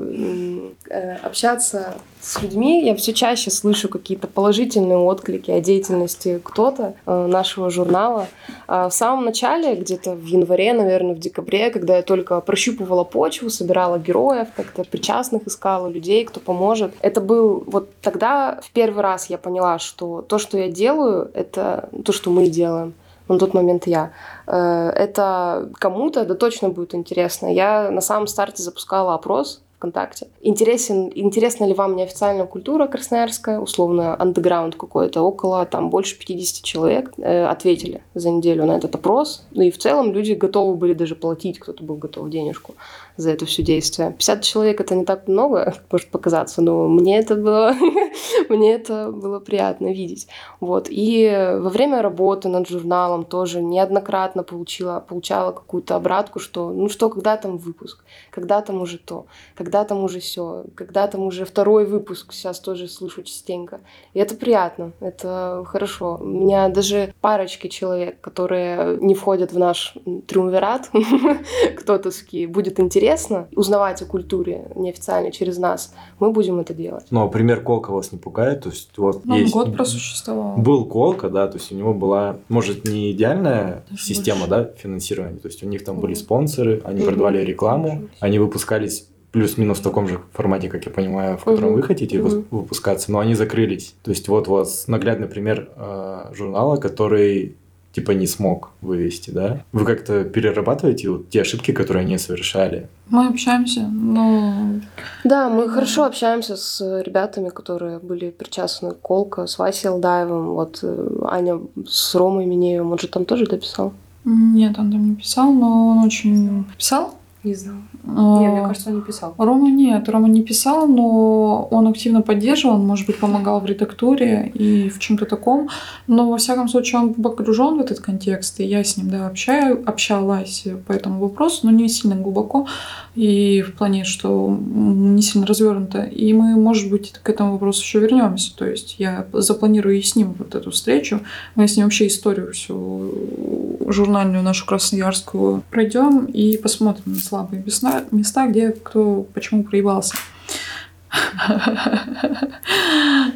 э, 0.88 1.16
общаться 1.22 1.94
с 2.20 2.40
людьми. 2.42 2.84
Я 2.84 2.94
все 2.94 3.12
чаще 3.12 3.50
слышу 3.50 3.88
какие-то 3.88 4.26
положительные 4.26 4.98
отклики 4.98 5.50
о 5.50 5.60
деятельности 5.60 6.40
кто-то 6.42 6.94
э, 7.06 7.26
нашего 7.26 7.70
журнала. 7.70 8.28
А 8.66 8.88
в 8.88 8.94
самом 8.94 9.24
начале, 9.24 9.74
где-то 9.74 10.14
в 10.14 10.24
январе, 10.24 10.72
наверное, 10.72 11.14
в 11.14 11.18
декабре, 11.18 11.70
когда 11.70 11.96
я 11.96 12.02
только 12.02 12.40
прощупывала 12.40 13.04
почву, 13.04 13.50
собирала 13.50 13.98
героев, 13.98 14.48
как-то 14.54 14.84
причастных 14.84 15.46
искала, 15.46 15.88
людей, 15.88 16.24
кто 16.24 16.40
поможет. 16.40 16.94
Это 17.00 17.20
был 17.20 17.64
вот 17.66 17.90
тогда 18.00 18.60
в 18.62 18.70
первый 18.70 19.02
раз 19.02 19.30
я 19.30 19.38
поняла, 19.38 19.78
что 19.78 20.22
то, 20.22 20.38
что 20.38 20.58
я 20.58 20.68
делаю, 20.68 21.29
это 21.34 21.88
то, 22.04 22.12
что 22.12 22.30
мы 22.30 22.48
делаем. 22.48 22.94
На 23.28 23.38
тот 23.38 23.54
момент 23.54 23.86
я. 23.86 24.10
Э, 24.46 24.90
Это 24.90 25.70
кому-то 25.78 26.24
да 26.24 26.34
точно 26.34 26.68
будет 26.68 26.94
интересно. 26.94 27.46
Я 27.46 27.90
на 27.90 28.00
самом 28.00 28.26
старте 28.26 28.62
запускала 28.62 29.14
опрос 29.14 29.62
ВКонтакте. 29.80 30.26
Интересен, 30.42 31.10
интересна 31.14 31.64
ли 31.64 31.72
вам 31.72 31.96
неофициальная 31.96 32.44
культура 32.44 32.86
красноярская, 32.86 33.58
условно, 33.58 34.14
андеграунд 34.20 34.76
какой-то, 34.76 35.22
около 35.22 35.64
там 35.64 35.88
больше 35.88 36.18
50 36.18 36.62
человек 36.62 37.12
э, 37.16 37.46
ответили 37.46 38.02
за 38.14 38.30
неделю 38.30 38.66
на 38.66 38.76
этот 38.76 38.94
опрос. 38.94 39.46
Ну 39.52 39.62
и 39.62 39.70
в 39.70 39.78
целом 39.78 40.12
люди 40.12 40.32
готовы 40.32 40.74
были 40.74 40.92
даже 40.92 41.14
платить, 41.14 41.58
кто-то 41.58 41.82
был 41.82 41.96
готов 41.96 42.28
денежку 42.28 42.74
за 43.20 43.30
это 43.30 43.46
все 43.46 43.62
действие. 43.62 44.12
50 44.12 44.42
человек 44.42 44.80
это 44.80 44.94
не 44.94 45.04
так 45.04 45.28
много, 45.28 45.74
может 45.90 46.08
показаться, 46.08 46.62
но 46.62 46.88
мне 46.88 47.18
это 47.18 47.36
было, 47.36 47.74
мне 48.48 48.74
это 48.74 49.10
было 49.12 49.40
приятно 49.40 49.92
видеть. 49.92 50.26
Вот. 50.60 50.88
И 50.90 51.28
во 51.58 51.68
время 51.68 52.02
работы 52.02 52.48
над 52.48 52.68
журналом 52.68 53.24
тоже 53.24 53.62
неоднократно 53.62 54.42
получила, 54.42 55.04
получала 55.06 55.52
какую-то 55.52 55.96
обратку, 55.96 56.38
что 56.38 56.70
ну 56.70 56.88
что, 56.88 57.10
когда 57.10 57.36
там 57.36 57.58
выпуск, 57.58 58.04
когда 58.30 58.60
там 58.62 58.80
уже 58.80 58.98
то, 58.98 59.26
когда 59.54 59.84
там 59.84 60.02
уже 60.02 60.20
все, 60.20 60.64
когда 60.74 61.06
там 61.06 61.22
уже 61.22 61.44
второй 61.44 61.84
выпуск, 61.84 62.32
сейчас 62.32 62.60
тоже 62.60 62.88
слышу 62.88 63.22
частенько. 63.22 63.80
И 64.14 64.18
это 64.18 64.34
приятно, 64.34 64.92
это 65.00 65.64
хорошо. 65.66 66.18
У 66.20 66.26
меня 66.26 66.68
даже 66.68 67.14
парочки 67.20 67.68
человек, 67.68 68.20
которые 68.20 68.96
не 69.00 69.14
входят 69.14 69.52
в 69.52 69.58
наш 69.58 69.94
триумвират, 70.26 70.90
кто-то 71.76 72.10
будет 72.48 72.80
интересно 72.80 73.09
узнавать 73.56 74.02
о 74.02 74.06
культуре 74.06 74.68
неофициально 74.74 75.30
через 75.32 75.58
нас, 75.58 75.94
мы 76.18 76.30
будем 76.32 76.58
это 76.60 76.74
делать. 76.74 77.06
Но 77.10 77.28
пример 77.28 77.62
Колка 77.62 77.90
вас 77.90 78.12
не 78.12 78.18
пугает? 78.18 78.62
То 78.62 78.70
есть 78.70 78.90
вот 78.96 79.24
Ну, 79.24 79.36
есть... 79.36 79.52
год 79.52 79.74
просуществовал. 79.74 80.56
Был 80.56 80.84
Колка, 80.86 81.28
да, 81.28 81.46
то 81.48 81.58
есть 81.58 81.72
у 81.72 81.74
него 81.74 81.94
была, 81.94 82.36
может, 82.48 82.84
не 82.84 83.12
идеальная 83.12 83.84
Даже 83.90 84.02
система, 84.02 84.46
больше. 84.46 84.50
да, 84.50 84.70
финансирования, 84.76 85.38
то 85.38 85.48
есть 85.48 85.62
у 85.62 85.66
них 85.66 85.84
там 85.84 86.00
были 86.00 86.12
Мгм. 86.12 86.20
спонсоры, 86.20 86.80
они 86.84 87.00
Мгм. 87.00 87.06
продавали 87.08 87.44
рекламу, 87.44 88.08
они 88.20 88.38
выпускались 88.38 89.06
плюс-минус 89.32 89.78
в 89.78 89.82
таком 89.82 90.08
же 90.08 90.18
формате, 90.32 90.68
как 90.68 90.84
я 90.86 90.90
понимаю, 90.90 91.38
в 91.38 91.44
котором 91.44 91.68
Мгм. 91.70 91.76
вы 91.76 91.82
хотите 91.84 92.18
выс- 92.18 92.44
выпускаться, 92.50 93.12
но 93.12 93.20
они 93.20 93.34
закрылись. 93.36 93.94
То 94.02 94.10
есть 94.10 94.26
вот 94.28 94.48
у 94.48 94.52
вас 94.52 94.88
наглядный 94.88 95.28
пример 95.28 95.70
э, 95.76 96.32
журнала, 96.34 96.76
который 96.76 97.54
типа 97.92 98.12
не 98.12 98.26
смог 98.26 98.70
вывести, 98.80 99.30
да? 99.30 99.64
Вы 99.72 99.84
как-то 99.84 100.24
перерабатываете 100.24 101.10
вот 101.10 101.30
те 101.30 101.42
ошибки, 101.42 101.72
которые 101.72 102.04
они 102.04 102.18
совершали? 102.18 102.88
Мы 103.08 103.26
общаемся, 103.26 103.80
но 103.80 104.80
Да, 105.24 105.48
мы 105.48 105.68
хорошо 105.68 106.04
общаемся 106.04 106.56
с 106.56 107.02
ребятами, 107.02 107.48
которые 107.48 107.98
были 107.98 108.30
причастны 108.30 108.92
к 108.92 109.00
Колка, 109.00 109.46
с 109.46 109.58
Васей 109.58 109.90
Алдаевым, 109.90 110.50
вот 110.52 110.78
э, 110.82 111.08
Аня 111.28 111.60
с 111.86 112.14
Ромой 112.14 112.46
Минеевым, 112.46 112.92
он 112.92 112.98
же 112.98 113.08
там 113.08 113.24
тоже 113.24 113.46
дописал. 113.46 113.92
нет, 114.24 114.78
он 114.78 114.92
там 114.92 115.10
не 115.10 115.16
писал, 115.16 115.52
но 115.52 115.88
он 115.88 115.98
очень 116.04 116.64
писал. 116.78 117.14
Не 117.42 117.54
знаю. 117.54 117.82
А, 118.06 118.40
Не, 118.40 118.48
мне 118.48 118.60
кажется, 118.60 118.90
он 118.90 118.96
не 118.96 119.02
писал. 119.02 119.34
Рома 119.38 119.70
нет, 119.70 120.06
Рома 120.10 120.28
не 120.28 120.42
писал, 120.42 120.86
но 120.86 121.68
он 121.70 121.88
активно 121.88 122.20
поддерживал, 122.20 122.74
он, 122.74 122.86
может 122.86 123.06
быть, 123.06 123.18
помогал 123.18 123.60
в 123.60 123.66
редактуре 123.66 124.52
и 124.54 124.90
в 124.90 124.98
чем-то 124.98 125.24
таком. 125.24 125.70
Но, 126.06 126.30
во 126.30 126.36
всяком 126.36 126.68
случае, 126.68 127.00
он 127.00 127.14
погружен 127.14 127.78
в 127.78 127.80
этот 127.80 128.00
контекст, 128.00 128.60
и 128.60 128.64
я 128.64 128.84
с 128.84 128.98
ним, 128.98 129.08
да, 129.08 129.26
общаю, 129.26 129.82
общалась 129.86 130.64
по 130.86 130.92
этому 130.92 131.20
вопросу, 131.20 131.60
но 131.62 131.70
не 131.70 131.88
сильно 131.88 132.14
глубоко, 132.14 132.66
и 133.14 133.62
в 133.62 133.74
плане, 133.74 134.04
что 134.04 134.54
не 134.60 135.22
сильно 135.22 135.46
развернуто. 135.46 136.02
И 136.02 136.34
мы, 136.34 136.56
может 136.56 136.90
быть, 136.90 137.14
к 137.22 137.30
этому 137.30 137.52
вопросу 137.52 137.80
еще 137.82 138.00
вернемся. 138.00 138.54
То 138.54 138.66
есть 138.66 138.96
я 138.98 139.26
запланирую 139.32 139.98
и 139.98 140.02
с 140.02 140.14
ним 140.14 140.34
вот 140.38 140.54
эту 140.54 140.70
встречу. 140.70 141.20
Мы 141.54 141.66
с 141.68 141.76
ним 141.76 141.86
вообще 141.86 142.06
историю 142.06 142.52
всю 142.52 143.78
журнальную 143.88 144.42
нашу 144.42 144.66
красноярскую 144.66 145.62
пройдем 145.70 146.26
и 146.26 146.56
посмотрим 146.56 147.14
слабые 147.30 147.62
места, 147.62 148.04
места 148.10 148.48
где 148.48 148.72
кто 148.72 149.22
почему 149.34 149.62
проебался. 149.62 150.16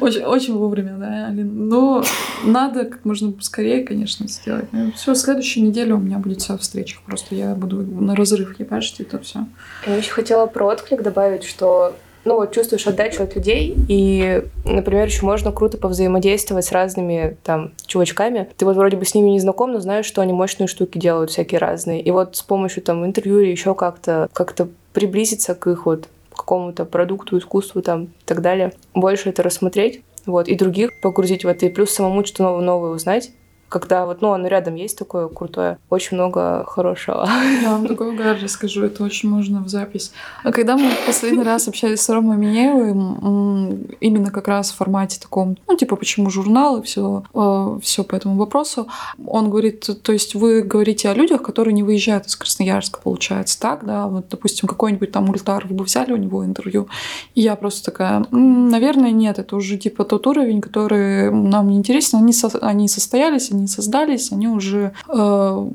Очень, 0.01 0.23
очень 0.23 0.57
вовремя, 0.57 0.97
да, 0.97 1.27
Алин. 1.27 1.67
Но 1.69 2.03
надо 2.43 2.85
как 2.85 3.05
можно 3.05 3.33
скорее, 3.41 3.83
конечно, 3.83 4.27
сделать. 4.27 4.65
Все, 4.95 5.15
следующую 5.15 5.65
неделю 5.65 5.95
у 5.95 5.99
меня 5.99 6.17
будет 6.19 6.41
вся 6.41 6.57
в 6.57 6.61
встречах. 6.61 7.01
Просто 7.03 7.35
я 7.35 7.55
буду 7.55 7.81
на 7.81 8.15
разрыв 8.15 8.59
ебашить 8.59 8.99
это 8.99 9.19
все. 9.19 9.45
Я 9.87 9.95
еще 9.95 10.11
хотела 10.11 10.45
про 10.45 10.67
отклик 10.67 11.01
добавить, 11.01 11.43
что 11.43 11.95
ну 12.25 12.35
вот 12.35 12.53
чувствуешь 12.53 12.85
отдачу 12.87 13.23
от 13.23 13.35
людей, 13.35 13.75
и, 13.87 14.43
например, 14.65 15.05
еще 15.05 15.25
можно 15.25 15.51
круто 15.51 15.77
повзаимодействовать 15.77 16.65
с 16.65 16.71
разными 16.71 17.37
там 17.43 17.71
чувачками. 17.85 18.49
Ты 18.57 18.65
вот 18.65 18.75
вроде 18.75 18.97
бы 18.97 19.05
с 19.05 19.13
ними 19.13 19.29
не 19.29 19.39
знаком, 19.39 19.71
но 19.71 19.79
знаешь, 19.79 20.05
что 20.05 20.21
они 20.21 20.33
мощные 20.33 20.67
штуки 20.67 20.97
делают 20.97 21.29
всякие 21.29 21.59
разные. 21.59 22.01
И 22.01 22.11
вот 22.11 22.35
с 22.35 22.41
помощью 22.41 22.83
там 22.83 23.05
интервью 23.05 23.39
или 23.39 23.51
еще 23.51 23.75
как-то 23.75 24.27
как-то 24.33 24.67
приблизиться 24.91 25.55
к 25.55 25.67
их 25.67 25.85
вот 25.85 26.07
какому-то 26.35 26.85
продукту, 26.85 27.37
искусству 27.37 27.81
там 27.81 28.05
и 28.05 28.25
так 28.25 28.41
далее. 28.41 28.73
Больше 28.93 29.29
это 29.29 29.43
рассмотреть, 29.43 30.01
вот, 30.25 30.47
и 30.47 30.55
других 30.55 30.89
погрузить 31.01 31.45
в 31.45 31.47
это, 31.47 31.65
и 31.65 31.69
плюс 31.69 31.91
самому 31.91 32.25
что-то 32.25 32.43
новое, 32.43 32.63
новое 32.63 32.89
узнать 32.91 33.31
когда 33.75 34.05
вот, 34.05 34.21
ну, 34.21 34.31
оно 34.31 34.47
рядом 34.47 34.75
есть 34.75 34.97
такое 34.97 35.27
крутое, 35.27 35.79
очень 35.89 36.15
много 36.15 36.63
хорошего. 36.65 37.27
Я 37.61 37.71
вам 37.71 37.87
такое 37.89 38.15
гарри 38.15 38.47
скажу, 38.47 38.85
это 38.85 39.03
очень 39.03 39.29
можно 39.29 39.61
в 39.61 39.67
запись. 39.67 40.13
А 40.45 40.53
когда 40.53 40.77
мы 40.77 40.91
в 40.91 41.05
последний 41.05 41.43
раз 41.43 41.67
общались 41.67 41.99
с 41.99 42.07
Ромой 42.07 42.37
Минеевым, 42.37 43.89
именно 43.99 44.31
как 44.31 44.47
раз 44.47 44.71
в 44.71 44.77
формате 44.77 45.19
таком, 45.21 45.57
ну, 45.67 45.75
типа, 45.75 45.97
почему 45.97 46.29
журнал 46.29 46.77
и 46.77 46.83
все, 46.83 47.25
э, 47.33 47.79
все 47.81 48.05
по 48.05 48.15
этому 48.15 48.37
вопросу, 48.37 48.87
он 49.27 49.49
говорит, 49.49 49.89
то 50.01 50.13
есть 50.13 50.35
вы 50.35 50.61
говорите 50.61 51.09
о 51.09 51.13
людях, 51.13 51.41
которые 51.41 51.73
не 51.73 51.83
выезжают 51.83 52.27
из 52.27 52.37
Красноярска, 52.37 53.01
получается, 53.03 53.59
так, 53.59 53.85
да, 53.85 54.07
вот, 54.07 54.29
допустим, 54.29 54.69
какой-нибудь 54.69 55.11
там 55.11 55.29
Ультар, 55.29 55.67
вы 55.67 55.75
бы 55.75 55.83
взяли 55.83 56.13
у 56.13 56.17
него 56.17 56.45
интервью, 56.45 56.87
и 57.33 57.41
я 57.41 57.57
просто 57.57 57.91
такая, 57.91 58.25
наверное, 58.31 59.11
нет, 59.11 59.37
это 59.37 59.57
уже, 59.57 59.75
типа, 59.75 60.05
тот 60.05 60.27
уровень, 60.27 60.61
который 60.61 61.29
нам 61.29 61.67
не 61.67 61.75
интересен, 61.75 62.19
они, 62.19 62.31
со 62.31 62.47
они 62.59 62.87
состоялись, 62.87 63.51
они 63.51 63.64
создались, 63.67 64.31
они 64.31 64.47
уже... 64.47 64.91
Э, 65.07 65.67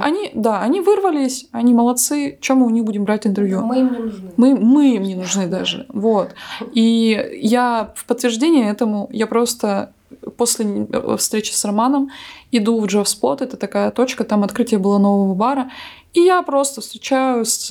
Они, 0.00 0.30
да, 0.34 0.60
они 0.60 0.80
вырвались, 0.80 1.46
они 1.52 1.74
молодцы. 1.74 2.38
Чем 2.40 2.58
мы 2.58 2.66
у 2.66 2.70
них 2.70 2.84
будем 2.84 3.04
брать 3.04 3.26
интервью? 3.26 3.62
Мы 3.62 3.80
им 3.80 3.92
не 3.92 3.98
нужны. 3.98 4.32
Мы, 4.36 4.54
мы 4.54 4.94
им 4.96 5.02
не 5.02 5.14
нужны 5.14 5.46
даже. 5.46 5.86
Вот. 5.88 6.30
И 6.72 7.38
я 7.42 7.92
в 7.94 8.04
подтверждение 8.06 8.70
этому, 8.70 9.08
я 9.12 9.26
просто 9.26 9.92
после 10.36 10.86
встречи 11.18 11.52
с 11.52 11.64
Романом 11.64 12.10
иду 12.50 12.78
в 12.80 12.86
Джефф 12.86 13.08
Спот, 13.08 13.42
это 13.42 13.56
такая 13.56 13.90
точка, 13.90 14.24
там 14.24 14.44
открытие 14.44 14.78
было 14.78 14.98
нового 14.98 15.34
бара, 15.34 15.70
и 16.12 16.20
я 16.20 16.42
просто 16.42 16.80
встречаю 16.80 17.44
с 17.44 17.66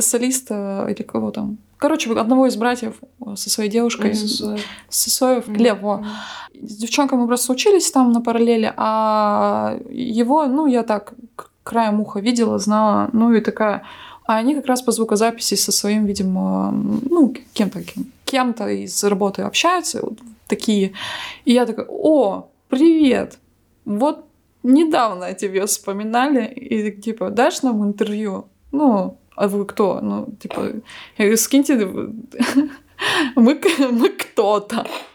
солиста 0.00 0.86
или 0.88 1.02
кого 1.02 1.30
там, 1.30 1.58
короче, 1.78 2.12
одного 2.12 2.46
из 2.46 2.56
братьев 2.56 2.94
со 3.34 3.50
своей 3.50 3.70
девушкой, 3.70 4.12
mm-hmm. 4.12 4.60
Сосоев, 4.88 5.48
mm-hmm. 5.48 5.58
Лев, 5.58 5.80
во. 5.80 6.04
С 6.54 6.76
девчонкой 6.76 7.18
мы 7.18 7.26
просто 7.26 7.52
учились 7.52 7.90
там 7.90 8.12
на 8.12 8.20
параллели, 8.20 8.72
а 8.76 9.78
его, 9.90 10.46
ну, 10.46 10.66
я 10.66 10.82
так 10.82 11.14
краем 11.62 12.00
уха 12.00 12.20
видела, 12.20 12.58
знала, 12.58 13.10
ну 13.12 13.32
и 13.32 13.40
такая... 13.40 13.82
А 14.24 14.38
они 14.38 14.56
как 14.56 14.66
раз 14.66 14.82
по 14.82 14.90
звукозаписи 14.90 15.54
со 15.54 15.70
своим, 15.70 16.04
видимо, 16.04 16.72
ну, 16.72 17.32
кем-то, 17.52 17.82
кем, 17.84 18.06
кем-то 18.24 18.68
из 18.68 19.04
работы 19.04 19.42
общаются, 19.42 20.00
вот 20.02 20.18
такие. 20.48 20.94
И 21.44 21.52
я 21.52 21.64
такая, 21.64 21.86
о, 21.88 22.48
привет, 22.68 23.38
вот 23.84 24.24
недавно 24.64 25.26
о 25.26 25.34
тебе 25.34 25.64
вспоминали, 25.66 26.44
и 26.44 26.90
типа, 26.90 27.30
дашь 27.30 27.62
нам 27.62 27.84
интервью? 27.84 28.46
Ну, 28.72 29.16
а 29.36 29.48
вы 29.48 29.64
кто? 29.66 30.00
Ну, 30.00 30.28
типа, 30.40 30.72
скиньте 31.36 31.76
мы, 33.36 33.60
мы 33.90 34.08
кто-то. 34.08 34.86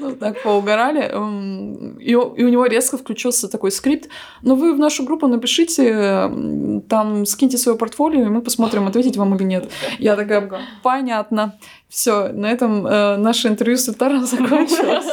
ну, 0.00 0.16
так 0.16 0.42
поугорали. 0.42 1.04
И, 2.00 2.10
и 2.10 2.14
у 2.16 2.48
него 2.48 2.66
резко 2.66 2.98
включился 2.98 3.48
такой 3.48 3.70
скрипт. 3.70 4.08
Но 4.42 4.56
вы 4.56 4.74
в 4.74 4.78
нашу 4.78 5.04
группу 5.04 5.28
напишите, 5.28 6.30
там 6.88 7.26
скиньте 7.26 7.58
свое 7.58 7.78
портфолио, 7.78 8.22
и 8.22 8.28
мы 8.28 8.42
посмотрим, 8.42 8.86
ответить 8.88 9.16
вам 9.16 9.36
или 9.36 9.44
нет. 9.44 9.70
Я 9.98 10.16
такая, 10.16 10.50
понятно. 10.82 11.58
Все, 11.88 12.28
на 12.28 12.50
этом 12.50 12.86
э, 12.86 13.16
наше 13.16 13.48
интервью 13.48 13.78
с 13.78 13.88
Итаром 13.88 14.26
закончилось. 14.26 15.06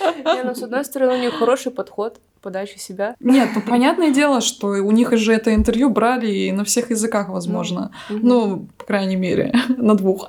Не, 0.00 0.42
ну, 0.42 0.54
с 0.54 0.62
одной 0.62 0.84
стороны, 0.84 1.14
у 1.14 1.18
них 1.18 1.34
хороший 1.34 1.72
подход 1.72 2.18
подачи 2.46 2.78
себя. 2.78 3.16
Нет, 3.18 3.48
ну 3.56 3.60
понятное 3.66 4.12
дело, 4.12 4.40
что 4.40 4.68
у 4.68 4.92
них 4.92 5.16
же 5.16 5.32
это 5.32 5.52
интервью 5.52 5.90
брали 5.90 6.30
и 6.30 6.52
на 6.52 6.62
всех 6.62 6.90
языках, 6.90 7.28
возможно. 7.28 7.90
Ну, 8.08 8.18
ну 8.22 8.68
по 8.78 8.84
крайней 8.84 9.16
мере, 9.16 9.52
на 9.76 9.96
двух. 9.96 10.28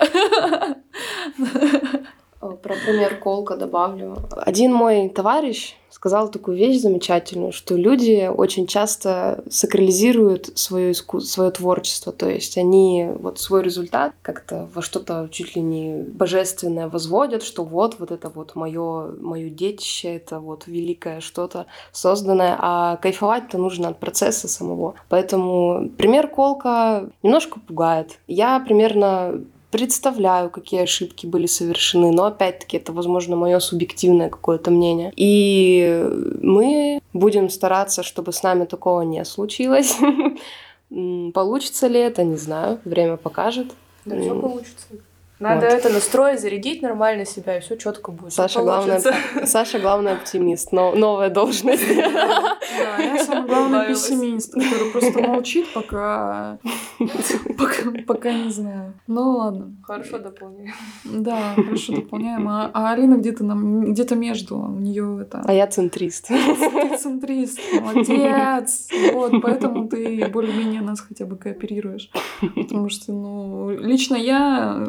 Про 2.40 2.76
пример 2.86 3.20
Колка 3.20 3.56
добавлю. 3.56 4.18
Один 4.32 4.74
мой 4.74 5.10
товарищ 5.10 5.76
сказал 5.98 6.30
такую 6.30 6.58
вещь 6.58 6.80
замечательную, 6.80 7.52
что 7.52 7.76
люди 7.76 8.30
очень 8.32 8.68
часто 8.68 9.44
сакрализируют 9.50 10.52
свое, 10.54 10.92
иску... 10.92 11.22
свое 11.22 11.50
творчество, 11.50 12.14
то 12.14 12.30
есть 12.30 12.56
они 12.60 13.10
вот 13.18 13.40
свой 13.40 13.64
результат 13.64 14.14
как-то 14.22 14.70
во 14.76 14.84
что-то 14.84 15.28
чуть 15.32 15.56
ли 15.56 15.62
не 15.64 16.04
божественное 16.04 16.88
возводят, 16.88 17.42
что 17.42 17.64
вот, 17.64 17.96
вот 17.98 18.12
это 18.12 18.30
вот 18.30 18.54
мое, 18.54 19.08
мое 19.20 19.50
детище, 19.50 20.18
это 20.18 20.40
вот 20.40 20.68
великое 20.68 21.20
что-то 21.20 21.66
созданное, 21.92 22.56
а 22.60 22.98
кайфовать-то 22.98 23.58
нужно 23.58 23.88
от 23.88 24.00
процесса 24.00 24.48
самого. 24.48 24.94
Поэтому 25.10 25.90
пример 25.98 26.28
Колка 26.28 27.10
немножко 27.24 27.60
пугает. 27.60 28.20
Я 28.28 28.60
примерно 28.60 29.42
представляю, 29.72 30.50
какие 30.50 30.82
ошибки 30.82 31.26
были 31.26 31.46
совершены, 31.46 32.12
но 32.12 32.26
опять-таки 32.26 32.78
это, 32.78 32.94
возможно, 32.94 33.36
мое 33.36 33.60
субъективное 33.60 34.30
какое-то 34.30 34.72
мнение. 34.72 35.12
И 35.16 36.06
мы 36.42 37.02
будем 37.14 37.50
стараться, 37.50 38.04
чтобы 38.04 38.34
с 38.34 38.44
нами 38.44 38.66
такого 38.66 39.02
не 39.02 39.24
случилось. 39.26 39.98
Получится 41.34 41.88
ли 41.88 42.00
это, 42.00 42.24
не 42.24 42.38
знаю, 42.38 42.80
время 42.86 43.18
покажет. 43.18 43.68
Да, 44.06 44.20
все 44.20 44.40
получится. 44.40 44.88
Надо 45.40 45.68
вот. 45.68 45.74
это 45.74 45.90
настроить, 45.90 46.42
зарядить 46.42 46.82
нормально 46.82 47.26
себя, 47.26 47.58
и 47.58 47.60
все 47.60 47.76
четко 47.76 48.12
будет. 48.12 48.34
Саша, 48.34 48.62
главное, 48.62 49.02
Саша 49.46 49.80
главный 49.80 50.14
оптимист, 50.14 50.72
но 50.72 50.94
новая 50.96 51.30
должность. 51.30 51.88
Да, 51.88 52.98
я 52.98 53.24
самый 53.24 53.48
главный 53.48 53.88
пессимист, 53.88 54.54
который 54.54 54.92
просто 54.92 55.22
молчит, 55.22 55.68
пока, 55.74 56.58
пока, 57.58 57.92
пока 58.06 58.34
не 58.34 58.52
знаю. 58.52 58.94
Ну 59.08 59.38
ладно. 59.38 59.76
Хорошо 59.84 60.18
дополняем. 60.20 60.74
Да, 61.06 61.54
хорошо 61.56 61.96
дополняем. 61.96 62.48
А, 62.50 62.70
а 62.74 62.92
Алина 62.92 63.16
где-то 63.16 63.44
нам 63.44 63.94
где-то 63.94 64.16
между, 64.16 64.58
у 64.58 64.80
нее 64.80 65.20
это. 65.22 65.44
А 65.46 65.54
я 65.54 65.68
центрист. 65.68 66.28
Ты 66.28 66.98
центрист, 66.98 67.60
молодец. 67.80 68.90
Вот, 69.14 69.34
поэтому 69.42 69.88
ты 69.88 70.28
более-менее 70.28 70.82
нас 70.82 71.00
хотя 71.00 71.26
бы 71.26 71.38
кооперируешь. 71.38 72.10
Потому 72.56 72.90
что, 72.90 73.14
ну, 73.14 73.70
лично 73.70 74.16
я 74.16 74.88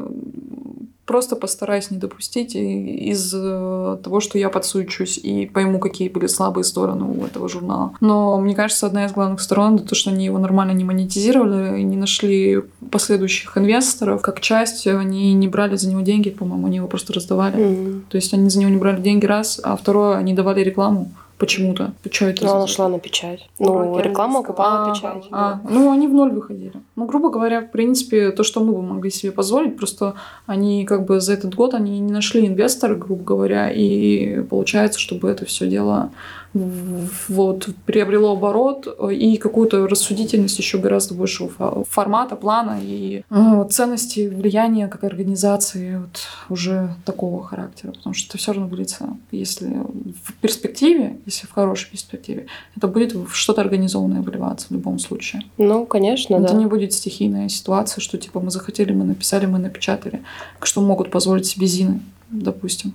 просто 1.08 1.36
постараюсь 1.36 1.90
не 1.90 1.96
допустить 1.96 2.54
из 2.54 3.32
э, 3.34 3.96
того, 4.04 4.20
что 4.20 4.38
я 4.38 4.50
подсуечусь 4.50 5.16
и 5.16 5.46
пойму, 5.46 5.78
какие 5.80 6.10
были 6.10 6.26
слабые 6.26 6.64
стороны 6.64 7.06
у 7.06 7.24
этого 7.24 7.48
журнала. 7.48 7.94
Но 8.00 8.38
мне 8.38 8.54
кажется, 8.54 8.86
одна 8.86 9.06
из 9.06 9.12
главных 9.12 9.40
сторон 9.40 9.76
это 9.76 9.84
то, 9.84 9.94
что 9.94 10.10
они 10.10 10.26
его 10.26 10.38
нормально 10.38 10.72
не 10.72 10.84
монетизировали, 10.84 11.80
не 11.80 11.96
нашли 11.96 12.62
последующих 12.90 13.56
инвесторов. 13.56 14.20
Как 14.20 14.40
часть 14.40 14.86
они 14.86 15.32
не 15.32 15.48
брали 15.48 15.76
за 15.76 15.88
него 15.88 16.02
деньги, 16.02 16.28
по-моему, 16.28 16.66
они 16.66 16.76
его 16.76 16.88
просто 16.88 17.14
раздавали. 17.14 17.56
Mm-hmm. 17.56 18.00
То 18.10 18.16
есть 18.16 18.34
они 18.34 18.50
за 18.50 18.60
него 18.60 18.70
не 18.70 18.76
брали 18.76 19.00
деньги 19.00 19.24
раз, 19.24 19.58
а 19.64 19.76
второе, 19.76 20.18
они 20.18 20.34
давали 20.34 20.60
рекламу 20.60 21.10
почему-то. 21.38 21.92
Что 22.10 22.26
это? 22.26 22.44
Ну, 22.44 22.54
она 22.56 22.66
шла 22.66 22.88
на 22.88 22.98
печать. 22.98 23.48
Ну, 23.58 23.84
ну 23.84 24.00
реклама 24.00 24.40
окупала 24.40 24.90
а, 24.90 24.94
печать. 24.94 25.28
А, 25.30 25.60
ну, 25.68 25.90
они 25.90 26.08
в 26.08 26.12
ноль 26.12 26.32
выходили. 26.32 26.72
Ну, 26.96 27.06
грубо 27.06 27.30
говоря, 27.30 27.60
в 27.60 27.70
принципе, 27.70 28.30
то, 28.30 28.42
что 28.42 28.60
мы 28.60 28.72
бы 28.72 28.82
могли 28.82 29.10
себе 29.10 29.32
позволить, 29.32 29.76
просто 29.76 30.14
они 30.46 30.84
как 30.84 31.06
бы 31.06 31.20
за 31.20 31.34
этот 31.34 31.54
год 31.54 31.74
они 31.74 31.98
не 32.00 32.12
нашли 32.12 32.46
инвестора, 32.46 32.94
грубо 32.94 33.22
говоря, 33.22 33.70
и 33.70 34.42
получается, 34.42 34.98
чтобы 34.98 35.30
это 35.30 35.44
все 35.44 35.68
дело 35.68 36.10
вот, 37.28 37.68
приобрело 37.86 38.32
оборот 38.32 38.86
и 39.10 39.36
какую-то 39.36 39.86
рассудительность 39.86 40.58
еще 40.58 40.78
гораздо 40.78 41.14
большего 41.14 41.84
формата, 41.88 42.36
плана 42.36 42.78
и 42.82 43.22
э, 43.30 43.64
ценности, 43.70 44.28
влияния 44.28 44.88
как 44.88 45.04
организации 45.04 45.96
вот, 45.96 46.20
уже 46.48 46.94
такого 47.04 47.42
характера. 47.44 47.92
Потому 47.92 48.14
что 48.14 48.30
это 48.30 48.38
все 48.38 48.52
равно 48.52 48.68
выльется, 48.68 49.16
если 49.30 49.68
в 50.24 50.34
перспективе, 50.40 51.18
если 51.26 51.46
в 51.46 51.52
хорошей 51.52 51.90
перспективе, 51.90 52.46
это 52.76 52.88
будет 52.88 53.14
что-то 53.32 53.60
организованное 53.60 54.22
выливаться 54.22 54.68
в 54.68 54.72
любом 54.72 54.98
случае. 54.98 55.42
Ну, 55.58 55.86
конечно, 55.86 56.36
это 56.36 56.52
да. 56.52 56.58
не 56.58 56.66
будет 56.66 56.92
стихийная 56.92 57.48
ситуация, 57.48 58.00
что 58.00 58.18
типа 58.18 58.40
мы 58.40 58.50
захотели, 58.50 58.92
мы 58.92 59.04
написали, 59.04 59.46
мы 59.46 59.58
напечатали, 59.58 60.22
что 60.62 60.80
могут 60.80 61.10
позволить 61.10 61.46
себе 61.46 61.66
Зины, 61.66 62.00
допустим. 62.30 62.92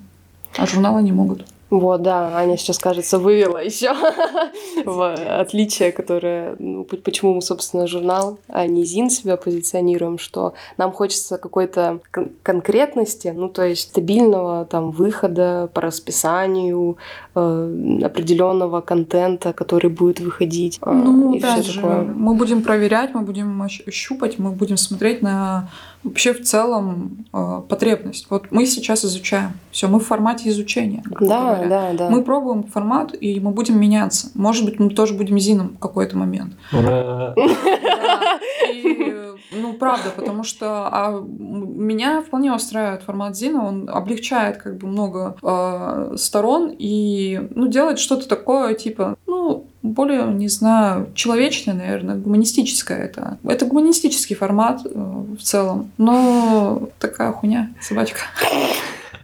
А 0.57 0.67
журналы 0.67 1.01
не 1.01 1.11
могут. 1.11 1.45
Вот, 1.73 2.03
да, 2.03 2.37
Аня 2.37 2.55
сейчас, 2.57 2.77
кажется, 2.77 3.17
вывела 3.17 3.57
еще 3.57 3.93
в 4.85 5.13
отличие, 5.41 5.91
которое, 5.91 6.55
ну, 6.59 6.83
почему 6.83 7.33
мы, 7.33 7.41
собственно, 7.41 7.87
журнал, 7.87 8.37
а 8.47 8.67
не 8.67 8.85
ЗИН 8.85 9.09
себя 9.09 9.37
позиционируем, 9.37 10.19
что 10.19 10.53
нам 10.77 10.91
хочется 10.91 11.37
какой-то 11.37 11.99
кон- 12.11 12.29
конкретности, 12.43 13.33
ну, 13.35 13.49
то 13.49 13.65
есть 13.65 13.89
стабильного 13.89 14.65
там 14.65 14.91
выхода 14.91 15.67
по 15.73 15.81
расписанию, 15.81 16.97
э, 17.35 17.99
определенного 18.03 18.81
контента, 18.81 19.51
который 19.53 19.89
будет 19.89 20.19
выходить. 20.19 20.77
э, 20.85 20.91
Ну, 20.91 21.33
и 21.33 21.39
опять 21.39 21.65
же, 21.65 21.81
такое. 21.81 22.03
мы 22.03 22.35
будем 22.35 22.61
проверять, 22.61 23.15
мы 23.15 23.21
будем 23.21 23.67
щупать, 23.89 24.37
мы 24.39 24.51
будем 24.51 24.77
смотреть 24.77 25.21
на 25.23 25.69
вообще 26.03 26.33
в 26.33 26.41
целом 26.41 27.25
э, 27.33 27.61
потребность. 27.67 28.27
Вот 28.29 28.51
мы 28.51 28.65
сейчас 28.65 29.05
изучаем. 29.05 29.53
Все, 29.71 29.87
мы 29.87 29.99
в 29.99 30.05
формате 30.05 30.49
изучения. 30.49 31.03
Да, 31.19 31.55
говоря. 31.55 31.67
да, 31.67 31.93
да. 31.93 32.09
Мы 32.09 32.23
пробуем 32.23 32.63
формат, 32.63 33.15
и 33.19 33.39
мы 33.39 33.51
будем 33.51 33.79
меняться. 33.79 34.29
Может 34.35 34.65
быть, 34.65 34.79
мы 34.79 34.89
тоже 34.89 35.13
будем 35.13 35.39
Зином 35.39 35.75
в 35.77 35.79
какой-то 35.79 36.17
момент. 36.17 36.53
Ура! 36.71 37.33
Да. 37.35 38.39
И, 38.71 39.13
ну, 39.51 39.73
правда, 39.73 40.11
потому 40.15 40.43
что 40.43 40.87
а, 40.91 41.21
меня 41.21 42.21
вполне 42.21 42.53
устраивает 42.53 43.03
формат 43.03 43.35
Зина. 43.35 43.65
Он 43.65 43.89
облегчает 43.89 44.57
как 44.57 44.77
бы 44.77 44.87
много 44.87 45.35
э, 45.41 46.15
сторон 46.17 46.73
и 46.77 47.47
ну, 47.55 47.67
делает 47.67 47.99
что-то 47.99 48.27
такое, 48.27 48.73
типа, 48.73 49.15
ну, 49.27 49.67
более, 49.83 50.25
не 50.33 50.47
знаю, 50.47 51.11
человечное, 51.13 51.75
наверное, 51.75 52.15
гуманистическое 52.15 52.97
это. 52.97 53.37
Это 53.43 53.65
гуманистический 53.65 54.35
формат 54.35 54.81
э, 54.85 54.89
в 54.89 55.43
целом. 55.43 55.91
Но 55.97 56.89
такая 56.99 57.31
хуйня, 57.33 57.69
собачка. 57.81 58.21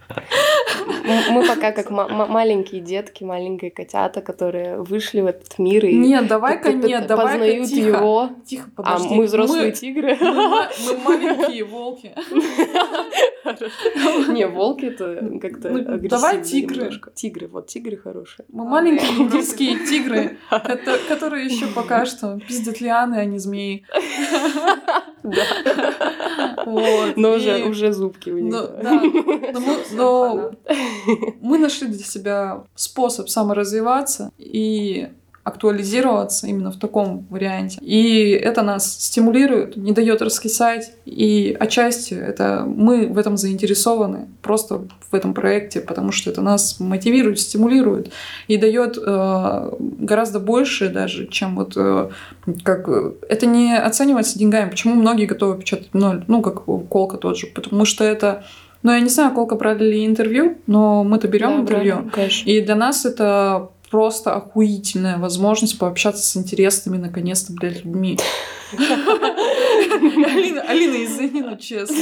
Мы 1.30 1.46
пока 1.46 1.72
как 1.72 1.90
ма- 1.90 2.08
ма- 2.08 2.26
маленькие 2.26 2.80
детки, 2.80 3.24
маленькие 3.24 3.70
котята, 3.70 4.20
которые 4.20 4.82
вышли 4.82 5.20
в 5.20 5.26
этот 5.26 5.58
мир 5.58 5.84
и 5.86 5.94
Нет, 5.94 6.26
давай-ка, 6.26 6.72
нет, 6.72 7.06
давай-ка 7.06 7.32
познают 7.32 7.68
тихо. 7.68 7.88
его. 7.88 8.30
Тихо, 8.46 8.70
А 8.76 8.82
подожди. 8.82 9.14
мы 9.14 9.24
взрослые 9.24 9.66
Мы- 9.66 9.72
тигры. 9.72 10.16
мы 10.20 10.68
мы 10.86 10.98
маленькие 11.04 11.64
волки. 11.64 12.12
Не, 14.32 14.46
волки 14.46 14.86
это 14.86 15.38
как-то 15.40 15.70
Ну, 15.70 15.98
давай 16.08 16.42
тигры. 16.42 16.76
немножко. 16.76 17.10
Тигры, 17.14 17.46
вот 17.48 17.66
тигры 17.66 17.96
хорошие. 17.96 18.46
Мы 18.52 18.64
маленькие 18.64 19.10
индийские 19.18 19.78
тигры, 19.86 20.36
кото- 20.50 20.98
которые 21.08 21.46
еще 21.46 21.66
пока 21.66 22.06
что 22.06 22.38
пиздят 22.46 22.80
лианы, 22.80 23.16
а 23.16 23.24
не 23.24 23.38
змеи. 23.38 23.84
Вот. 26.66 27.16
Но 27.16 27.34
И- 27.34 27.36
уже, 27.36 27.64
уже 27.68 27.92
зубки 27.92 28.30
у 28.30 28.38
них. 28.38 28.54
Ну, 28.54 28.60
да. 28.62 28.82
да. 28.82 28.90
Но 29.52 29.60
мы, 29.60 29.76
но 29.92 30.50
мы 31.40 31.58
нашли 31.58 31.88
для 31.88 32.04
себя 32.04 32.64
способ 32.74 33.28
саморазвиваться 33.28 34.30
и 34.38 35.08
актуализироваться 35.42 36.46
именно 36.46 36.70
в 36.70 36.78
таком 36.78 37.26
варианте. 37.30 37.78
И 37.80 38.30
это 38.30 38.62
нас 38.62 39.04
стимулирует, 39.04 39.76
не 39.76 39.92
дает 39.92 40.20
раскисать. 40.20 40.92
И 41.06 41.56
отчасти 41.58 42.14
это 42.14 42.64
мы 42.66 43.08
в 43.08 43.18
этом 43.18 43.36
заинтересованы, 43.36 44.28
просто 44.42 44.82
в 45.10 45.14
этом 45.14 45.32
проекте, 45.32 45.80
потому 45.80 46.12
что 46.12 46.30
это 46.30 46.42
нас 46.42 46.78
мотивирует, 46.78 47.40
стимулирует 47.40 48.12
и 48.48 48.58
дает 48.58 48.98
э, 48.98 49.72
гораздо 49.80 50.40
больше 50.40 50.90
даже, 50.90 51.26
чем 51.26 51.56
вот 51.56 51.72
э, 51.76 52.10
как 52.62 52.88
это 53.28 53.46
не 53.46 53.76
оценивается 53.76 54.38
деньгами. 54.38 54.70
Почему 54.70 54.94
многие 54.94 55.26
готовы 55.26 55.58
печатать 55.58 55.94
ноль? 55.94 56.22
Ну, 56.28 56.42
как 56.42 56.64
Колка 56.64 57.16
тот 57.16 57.38
же. 57.38 57.46
Потому 57.46 57.86
что 57.86 58.04
это 58.04 58.44
ну, 58.82 58.92
я 58.92 59.00
не 59.00 59.08
знаю, 59.08 59.32
Колка 59.34 59.56
брали 59.56 59.84
ли 59.84 60.06
интервью, 60.06 60.58
но 60.66 61.04
мы-то 61.04 61.28
берем 61.28 61.50
Да, 61.50 61.60
интервью. 61.62 61.92
правильно, 61.94 62.10
конечно. 62.10 62.50
И 62.50 62.60
для 62.60 62.74
нас 62.76 63.04
это 63.04 63.70
просто 63.90 64.34
охуительная 64.34 65.18
возможность 65.18 65.78
пообщаться 65.78 66.22
с 66.24 66.36
интересными, 66.36 66.96
наконец-то, 66.96 67.52
блядь, 67.52 67.84
людьми. 67.84 68.18
Алина, 68.78 70.62
Алина, 70.62 71.04
извини, 71.04 71.42
но 71.42 71.56
честно. 71.56 71.96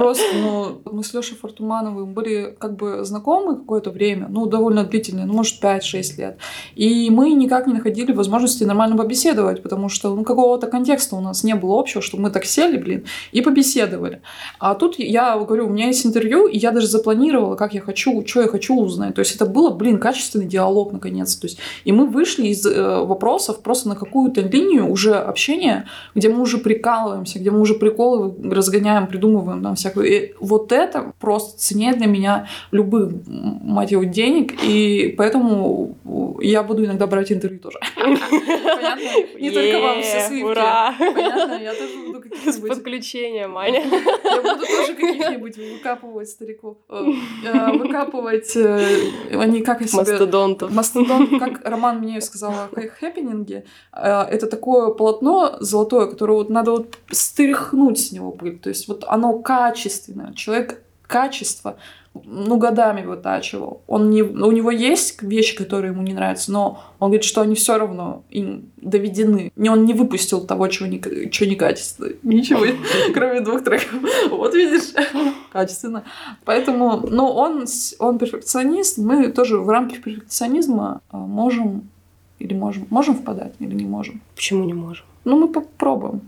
Просто, 0.00 0.24
ну, 0.34 0.80
мы 0.90 1.04
с 1.04 1.12
Лешей 1.12 1.36
Фортумановым 1.36 2.14
были 2.14 2.56
как 2.58 2.76
бы 2.76 3.04
знакомы 3.04 3.56
какое-то 3.56 3.90
время, 3.90 4.28
ну, 4.30 4.46
довольно 4.46 4.84
длительное, 4.84 5.26
ну, 5.26 5.34
может, 5.34 5.62
5-6 5.62 6.16
лет. 6.16 6.38
И 6.74 7.10
мы 7.10 7.34
никак 7.34 7.66
не 7.66 7.74
находили 7.74 8.12
возможности 8.12 8.64
нормально 8.64 8.96
побеседовать, 8.96 9.62
потому 9.62 9.90
что, 9.90 10.16
ну, 10.16 10.24
какого-то 10.24 10.68
контекста 10.68 11.16
у 11.16 11.20
нас 11.20 11.44
не 11.44 11.54
было 11.54 11.78
общего, 11.78 12.00
что 12.00 12.16
мы 12.16 12.30
так 12.30 12.46
сели, 12.46 12.78
блин, 12.78 13.04
и 13.32 13.42
побеседовали. 13.42 14.22
А 14.58 14.74
тут 14.74 14.98
я 14.98 15.36
говорю, 15.38 15.66
у 15.66 15.70
меня 15.70 15.88
есть 15.88 16.06
интервью, 16.06 16.46
и 16.46 16.56
я 16.56 16.70
даже 16.70 16.86
запланировала, 16.86 17.56
как 17.56 17.74
я 17.74 17.82
хочу, 17.82 18.26
что 18.26 18.40
я 18.40 18.48
хочу 18.48 18.74
узнать. 18.80 19.16
То 19.16 19.18
есть 19.18 19.36
это 19.36 19.44
было, 19.44 19.68
блин, 19.68 19.98
качественный 19.98 20.46
диалог, 20.46 20.92
наконец. 20.92 21.36
То 21.36 21.46
есть, 21.46 21.58
и 21.84 21.92
мы 21.92 22.06
вышли 22.06 22.46
из 22.46 22.64
э, 22.64 23.04
вопросов 23.04 23.60
просто 23.60 23.90
на 23.90 23.96
какую-то 23.96 24.40
линию 24.40 24.90
уже 24.90 25.16
общения, 25.16 25.84
где 26.14 26.30
мы 26.30 26.40
уже 26.40 26.56
прикалываемся, 26.56 27.38
где 27.38 27.50
мы 27.50 27.60
уже 27.60 27.74
приколы 27.74 28.34
разгоняем, 28.50 29.06
придумываем 29.06 29.62
там 29.62 29.76
всякую. 29.90 30.08
И 30.08 30.34
вот 30.40 30.72
это 30.72 31.12
просто 31.18 31.58
цене 31.58 31.92
для 31.94 32.06
меня 32.06 32.48
любых, 32.70 33.12
мать 33.26 33.90
его, 33.90 34.04
денег, 34.04 34.52
и 34.64 35.14
поэтому 35.16 35.96
я 36.40 36.62
буду 36.62 36.84
иногда 36.84 37.06
брать 37.06 37.32
интервью 37.32 37.60
тоже. 37.60 37.78
Понятно? 37.96 39.38
Не 39.38 39.50
только 39.50 39.80
вам 39.80 40.02
все 40.02 40.20
сливки. 40.28 40.54
Понятно? 40.54 41.58
Я 41.62 41.74
тоже 41.74 41.98
буду 42.06 42.18
С 42.20 42.22
каких-нибудь 42.22 42.68
подключением, 42.68 43.56
Аня. 43.58 43.82
я 44.24 44.42
буду 44.42 44.66
тоже 44.66 44.94
каких-нибудь 44.94 45.56
выкапывать 45.56 46.28
стариков. 46.28 46.76
Э, 46.88 47.04
э, 47.44 47.72
Выкапывать... 47.78 48.56
э, 48.56 49.08
Они 49.32 49.62
как 49.62 49.80
я 49.80 49.86
себе... 49.86 49.98
Мастодонтов. 50.00 50.72
Мастодон, 50.72 51.38
как 51.38 51.60
Роман 51.64 51.98
мне 52.00 52.20
сказал 52.20 52.52
о 52.52 52.68
хэ- 52.74 52.88
хэппининге, 52.88 53.64
это 53.92 54.46
такое 54.46 54.90
полотно 54.90 55.56
золотое, 55.60 56.06
которое 56.06 56.34
вот 56.34 56.50
надо 56.50 56.70
вот 56.72 56.98
стряхнуть 57.10 57.98
с 57.98 58.12
него 58.12 58.30
пыль. 58.32 58.58
То 58.58 58.68
есть 58.68 58.88
вот 58.88 59.04
оно 59.06 59.38
качественное. 59.80 60.34
Человек 60.34 60.82
качество 61.06 61.76
ну, 62.24 62.56
годами 62.56 63.04
вытачивал. 63.04 63.82
Он 63.86 64.10
не, 64.10 64.22
у 64.22 64.52
него 64.52 64.70
есть 64.70 65.22
вещи, 65.22 65.56
которые 65.56 65.92
ему 65.92 66.02
не 66.02 66.12
нравятся, 66.12 66.52
но 66.52 66.82
он 66.98 67.10
говорит, 67.10 67.24
что 67.24 67.40
они 67.40 67.54
все 67.54 67.78
равно 67.78 68.24
им 68.30 68.70
доведены. 68.76 69.52
Не, 69.56 69.70
он 69.70 69.84
не 69.84 69.94
выпустил 69.94 70.46
того, 70.46 70.68
чего 70.68 70.88
не, 70.88 71.00
чего 71.30 71.48
не 71.48 71.56
качественно. 71.56 72.12
Ничего, 72.22 72.66
кроме 73.14 73.40
двух 73.40 73.64
треков. 73.64 73.94
Вот 74.30 74.54
видишь, 74.54 74.92
качественно. 75.52 76.04
Поэтому, 76.44 77.06
ну, 77.08 77.26
он, 77.26 77.66
он 77.98 78.18
перфекционист, 78.18 78.98
мы 78.98 79.28
тоже 79.32 79.58
в 79.58 79.68
рамках 79.68 80.02
перфекционизма 80.02 81.00
а, 81.10 81.16
можем 81.16 81.88
или 82.38 82.54
можем, 82.54 82.86
можем 82.90 83.14
впадать 83.14 83.54
или 83.60 83.74
не 83.74 83.86
можем. 83.86 84.20
Почему 84.34 84.64
не 84.64 84.74
можем? 84.74 85.06
Ну, 85.24 85.38
мы 85.38 85.48
попробуем. 85.48 86.20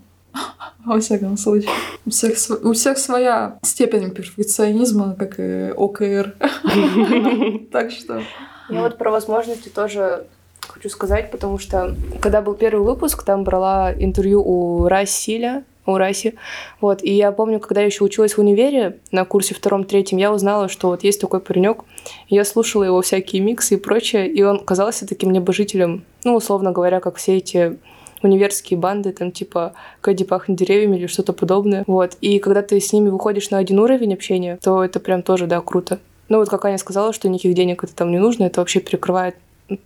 Во 0.85 0.99
всяком 1.01 1.37
случае. 1.37 1.70
У 2.05 2.11
всех, 2.11 2.37
у 2.64 2.72
всех 2.72 2.99
своя 2.99 3.59
степень 3.62 4.11
перфекционизма, 4.11 5.14
как 5.18 5.39
и 5.39 5.72
ОКР. 5.76 6.35
Так 7.72 7.91
что... 7.91 8.22
Я 8.68 8.83
вот 8.83 8.99
про 8.99 9.11
возможности 9.11 9.68
тоже 9.68 10.26
хочу 10.68 10.89
сказать, 10.89 11.30
потому 11.30 11.59
что 11.59 11.95
когда 12.20 12.41
был 12.41 12.55
первый 12.55 12.85
выпуск, 12.85 13.22
там 13.24 13.45
брала 13.45 13.93
интервью 13.93 14.43
у 14.43 14.89
Расиля, 14.89 15.64
у 15.87 15.97
Раси. 15.97 16.35
Вот. 16.80 17.03
И 17.03 17.12
я 17.12 17.33
помню, 17.33 17.61
когда 17.61 17.80
я 17.80 17.87
еще 17.87 18.05
училась 18.05 18.35
в 18.35 18.39
универе 18.39 18.99
на 19.11 19.24
курсе 19.24 19.55
втором-третьем, 19.55 20.18
я 20.18 20.33
узнала, 20.33 20.68
что 20.68 20.89
вот 20.89 21.05
есть 21.05 21.20
такой 21.20 21.41
паренек. 21.41 21.85
Я 22.28 22.45
слушала 22.45 22.85
его 22.85 23.03
всякие 23.03 23.43
миксы 23.43 23.74
и 23.74 23.78
прочее, 23.78 24.30
и 24.30 24.43
он 24.43 24.61
казался 24.64 25.07
таким 25.07 25.33
небожителем, 25.33 26.05
ну, 26.24 26.37
условно 26.37 26.72
говоря, 26.72 27.01
как 27.01 27.16
все 27.16 27.39
эти 27.39 27.78
универские 28.23 28.79
банды, 28.79 29.12
там 29.12 29.33
типа 29.33 29.73
«Кэдди 30.01 30.25
пахнет 30.25 30.59
деревьями» 30.59 30.97
или 30.97 31.07
что-то 31.07 31.33
подобное. 31.33 31.85
Вот. 31.87 32.16
И 32.20 32.39
когда 32.39 32.62
ты 32.62 32.81
с 32.81 32.93
ними 32.93 33.09
выходишь 33.09 33.51
на 33.51 33.59
один 33.59 33.79
уровень 33.79 34.14
общения, 34.14 34.59
то 34.62 34.83
это 34.85 35.01
прям 35.01 35.23
тоже, 35.23 35.47
да, 35.47 35.61
круто. 35.61 35.99
Ну 36.29 36.39
вот 36.39 36.49
как 36.49 36.64
Аня 36.64 36.79
сказала, 36.79 37.12
что 37.12 37.29
никаких 37.29 37.55
денег 37.55 37.85
это 37.85 37.95
там 37.95 38.11
не 38.11 38.18
нужно, 38.18 38.45
это 38.45 38.61
вообще 38.61 38.81
перекрывает 38.81 39.37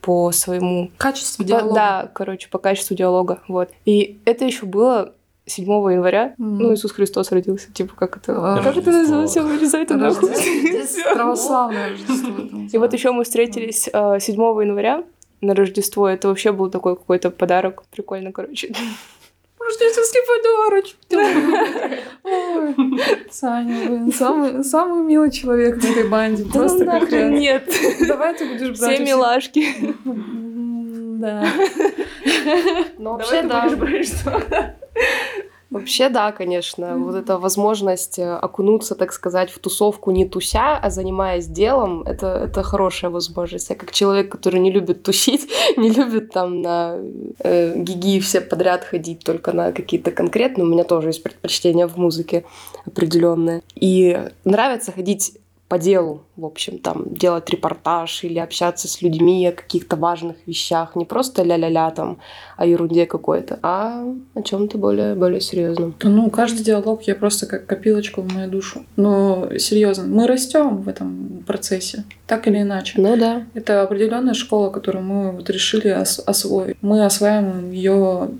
по 0.00 0.32
своему... 0.32 0.90
Качество 0.96 1.42
по- 1.42 1.48
диалога. 1.48 1.74
да, 1.74 2.10
короче, 2.12 2.48
по 2.48 2.58
качеству 2.58 2.94
диалога. 2.96 3.40
Вот. 3.48 3.70
И 3.84 4.18
это 4.24 4.44
еще 4.44 4.66
было 4.66 5.12
7 5.48 5.64
января, 5.92 6.34
Мгм. 6.38 6.58
ну, 6.58 6.74
Иисус 6.74 6.90
Христос 6.92 7.30
родился, 7.30 7.72
типа, 7.72 7.94
как 7.94 8.16
это, 8.16 8.32
А, 8.36 8.62
как 8.62 8.76
это 8.78 8.90
называется, 8.90 9.42
вырезай 9.42 9.82
это 9.84 9.96
нахуй. 9.96 10.30
Православное 11.14 11.90
Рождество. 11.90 12.32
И 12.72 12.78
вот 12.78 12.92
еще 12.92 13.12
мы 13.12 13.24
встретились 13.24 13.88
э, 13.92 14.18
7 14.20 14.34
января 14.62 15.04
на 15.40 15.54
Рождество, 15.54 16.08
это 16.08 16.28
вообще 16.28 16.52
был 16.52 16.70
такой 16.70 16.96
какой-то 16.96 17.30
подарок, 17.30 17.82
прикольно, 17.90 18.32
короче. 18.32 18.72
Рождественский 19.58 20.20
подарочек. 20.28 20.96
Саня, 23.30 23.88
блин, 23.88 24.12
самый, 24.12 24.64
самый 24.64 25.02
милый 25.04 25.30
человек 25.30 25.76
в 25.78 25.84
этой 25.84 26.08
банде. 26.08 26.44
Просто 26.44 26.84
Ну 26.84 26.92
нахрен 26.92 27.30
капец. 27.30 27.40
нет, 27.40 27.70
Давай 28.06 28.34
ты 28.34 28.44
будешь 28.46 28.78
брать 28.78 28.94
все 28.94 29.04
милашки. 29.04 29.66
Да. 31.18 31.44
Ну, 32.98 33.12
вообще, 33.12 33.42
да. 33.42 33.68
Вообще, 35.70 36.08
да, 36.08 36.30
конечно. 36.30 36.96
Вот 36.96 37.16
эта 37.16 37.38
возможность 37.38 38.20
э, 38.20 38.36
окунуться, 38.36 38.94
так 38.94 39.12
сказать, 39.12 39.50
в 39.50 39.58
тусовку 39.58 40.12
не 40.12 40.24
туся, 40.24 40.76
а 40.76 40.90
занимаясь 40.90 41.46
делом, 41.46 42.02
это, 42.02 42.26
это 42.48 42.62
хорошая 42.62 43.10
возможность. 43.10 43.70
Я 43.70 43.74
как 43.74 43.90
человек, 43.90 44.30
который 44.30 44.60
не 44.60 44.70
любит 44.70 45.02
тусить, 45.02 45.48
не 45.76 45.90
любит 45.90 46.30
там 46.30 46.62
на 46.62 46.98
э, 47.40 47.74
гиги 47.76 48.20
все 48.20 48.40
подряд 48.40 48.84
ходить, 48.84 49.24
только 49.24 49.52
на 49.52 49.72
какие-то 49.72 50.12
конкретные, 50.12 50.64
у 50.64 50.68
меня 50.68 50.84
тоже 50.84 51.08
есть 51.08 51.22
предпочтения 51.24 51.88
в 51.88 51.96
музыке 51.96 52.44
определенные. 52.86 53.62
И 53.74 54.30
нравится 54.44 54.92
ходить 54.92 55.36
по 55.68 55.78
делу, 55.78 56.22
в 56.36 56.44
общем, 56.44 56.78
там, 56.78 57.14
делать 57.14 57.50
репортаж 57.50 58.22
или 58.22 58.38
общаться 58.38 58.86
с 58.86 59.02
людьми 59.02 59.46
о 59.48 59.52
каких-то 59.52 59.96
важных 59.96 60.36
вещах, 60.46 60.94
не 60.94 61.04
просто 61.04 61.42
ля-ля-ля 61.42 61.90
там, 61.90 62.18
о 62.56 62.66
ерунде 62.66 63.06
какой-то, 63.06 63.58
а 63.62 64.04
о 64.34 64.42
чем-то 64.42 64.78
более, 64.78 65.14
более 65.16 65.40
серьезном. 65.40 65.94
Ну, 66.02 66.30
каждый 66.30 66.62
диалог 66.62 67.02
я 67.02 67.16
просто 67.16 67.46
как 67.46 67.66
копилочку 67.66 68.22
в 68.22 68.32
мою 68.32 68.48
душу. 68.48 68.84
Но 68.96 69.48
серьезно, 69.58 70.04
мы 70.06 70.28
растем 70.28 70.82
в 70.82 70.88
этом 70.88 71.42
процессе, 71.46 72.04
так 72.26 72.46
или 72.46 72.62
иначе. 72.62 73.00
Ну 73.00 73.16
да. 73.16 73.44
Это 73.54 73.82
определенная 73.82 74.34
школа, 74.34 74.70
которую 74.70 75.04
мы 75.04 75.32
вот 75.32 75.50
решили 75.50 75.90
ос- 75.90 76.22
освоить. 76.24 76.76
Мы 76.80 77.04
осваиваем 77.04 77.72
ее 77.72 78.30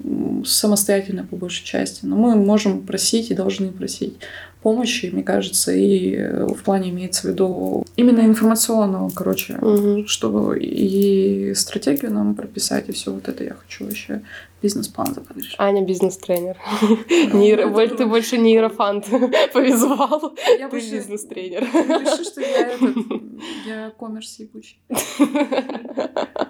самостоятельно 0.44 1.26
по 1.28 1.34
большей 1.34 1.64
части, 1.64 2.04
но 2.04 2.16
мы 2.16 2.36
можем 2.36 2.82
просить 2.82 3.30
и 3.30 3.34
должны 3.34 3.72
просить 3.72 4.18
помощи, 4.70 5.10
мне 5.12 5.22
кажется, 5.22 5.70
и 5.72 6.16
э, 6.16 6.44
в 6.46 6.60
плане 6.64 6.90
имеется 6.90 7.28
в 7.28 7.30
виду 7.30 7.84
именно 7.94 8.22
информационного, 8.22 9.10
короче, 9.14 9.58
Мгм. 9.60 10.08
чтобы 10.08 10.58
и 10.58 11.54
стратегию 11.54 12.12
нам 12.12 12.34
прописать, 12.34 12.88
и 12.88 12.92
все 12.92 13.12
вот 13.12 13.28
это 13.28 13.44
я 13.44 13.54
хочу 13.54 13.84
вообще 13.84 14.22
бизнес-план 14.62 15.14
закадрить. 15.14 15.54
Аня 15.58 15.84
бизнес-тренер. 15.86 16.56
Боль- 17.72 17.96
Ты 17.96 18.06
больше 18.06 18.38
не 18.38 18.54
иерофант 18.54 19.06
по 19.52 19.58
визуалу, 19.60 20.34
Я 20.58 20.68
ты 20.68 20.76
бизнес-тренер. 20.80 21.60
Реши, 21.62 22.24
что 22.24 22.40
я 22.40 22.66
этот, 22.72 22.96
я 23.66 23.92
коммерс 23.96 24.40
ебучий. 24.40 24.80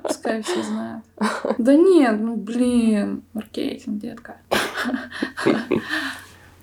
Пускай 0.04 0.40
все 0.42 0.62
знают. 0.62 1.04
Да 1.58 1.74
нет, 1.74 2.16
ну 2.20 2.36
блин, 2.36 3.22
маркетинг, 3.34 4.00
детка. 4.00 4.36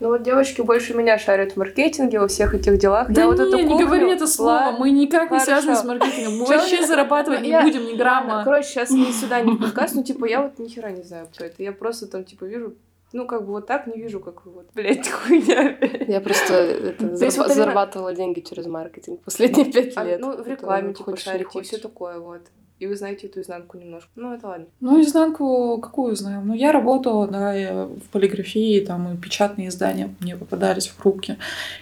Ну 0.03 0.09
вот 0.09 0.21
девочки 0.21 0.59
больше 0.59 0.93
меня 0.93 1.17
шарят 1.17 1.53
в 1.53 1.55
маркетинге, 1.55 2.19
во 2.19 2.27
всех 2.27 2.53
этих 2.53 2.77
делах. 2.77 3.09
Да 3.09 3.21
Я 3.21 3.27
вот 3.27 3.37
не, 3.39 3.45
эту 3.47 3.57
не 3.57 3.63
кухню, 3.69 3.85
говори 3.85 4.11
это 4.11 4.27
слово, 4.27 4.49
ладно. 4.51 4.79
мы 4.81 4.91
никак 4.91 5.31
не 5.31 5.39
Хорошо. 5.39 5.45
связаны 5.45 5.75
с 5.77 5.83
маркетингом. 5.85 6.39
Мы 6.39 6.45
вообще 6.45 6.85
зарабатывать 6.85 7.39
не 7.41 7.57
будем 7.61 7.85
ни 7.85 7.95
грамма. 7.95 8.43
Короче, 8.43 8.67
сейчас 8.67 8.89
не 8.89 9.13
сюда, 9.21 9.39
не 9.39 9.53
в 9.53 9.61
подкаст, 9.61 9.95
ну 9.95 10.03
типа 10.03 10.25
я 10.25 10.41
вот 10.41 10.59
ни 10.59 10.67
хера 10.67 10.91
не 10.91 11.03
знаю, 11.03 11.29
кто 11.33 11.45
это. 11.45 11.63
Я 11.63 11.71
просто 11.71 12.07
там 12.07 12.25
типа 12.25 12.43
вижу, 12.43 12.73
ну 13.13 13.25
как 13.25 13.45
бы 13.45 13.53
вот 13.53 13.65
так 13.65 13.87
не 13.87 13.95
вижу, 14.01 14.19
как 14.19 14.45
вы 14.45 14.51
вот, 14.51 14.65
блядь, 14.75 15.09
хуйня. 15.09 15.69
опять. 15.69 16.09
Я 16.09 16.19
просто 16.19 16.53
это, 16.53 17.05
зараб- 17.05 17.37
вот 17.37 17.51
зарабатывала 17.53 18.13
деньги 18.13 18.41
через 18.41 18.65
маркетинг 18.65 19.21
последние 19.23 19.71
пять 19.71 19.93
А, 19.95 20.03
лет. 20.03 20.19
ну 20.19 20.35
в 20.35 20.45
рекламе 20.45 20.93
типа 20.93 21.11
не 21.11 21.15
шарите 21.17 21.59
и 21.59 21.61
все 21.61 21.77
такое 21.77 22.19
вот. 22.19 22.41
И 22.83 22.85
вы 22.85 22.97
знаете 22.97 23.27
эту 23.27 23.39
изнанку 23.39 23.77
немножко. 23.77 24.09
Ну 24.17 24.33
это 24.33 24.45
ладно. 24.45 24.65
Ну, 24.81 25.01
изнанку 25.01 25.77
какую 25.81 26.17
знаем? 26.17 26.45
Ну, 26.45 26.53
я 26.53 26.73
работала, 26.73 27.29
да, 27.29 27.53
я 27.53 27.85
в 27.85 28.09
полиграфии, 28.11 28.81
там 28.81 29.13
и 29.13 29.17
печатные 29.17 29.69
издания 29.69 30.13
мне 30.19 30.35
попадались 30.35 30.89
в 30.89 30.99
руки, 31.01 31.37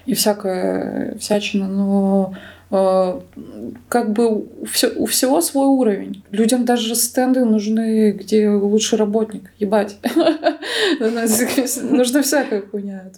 и 0.05 0.13
всякое 0.13 1.17
всячина, 1.17 1.67
но 1.67 2.35
как 2.71 4.13
бы 4.13 4.45
у, 4.95 5.05
всего 5.05 5.41
свой 5.41 5.67
уровень. 5.67 6.23
Людям 6.31 6.63
даже 6.63 6.95
стенды 6.95 7.43
нужны, 7.43 8.11
где 8.11 8.49
лучший 8.49 8.97
работник. 8.97 9.51
Ебать. 9.59 9.97
Нужна 10.99 12.21
всякая 12.21 12.61
хуйня. 12.61 13.11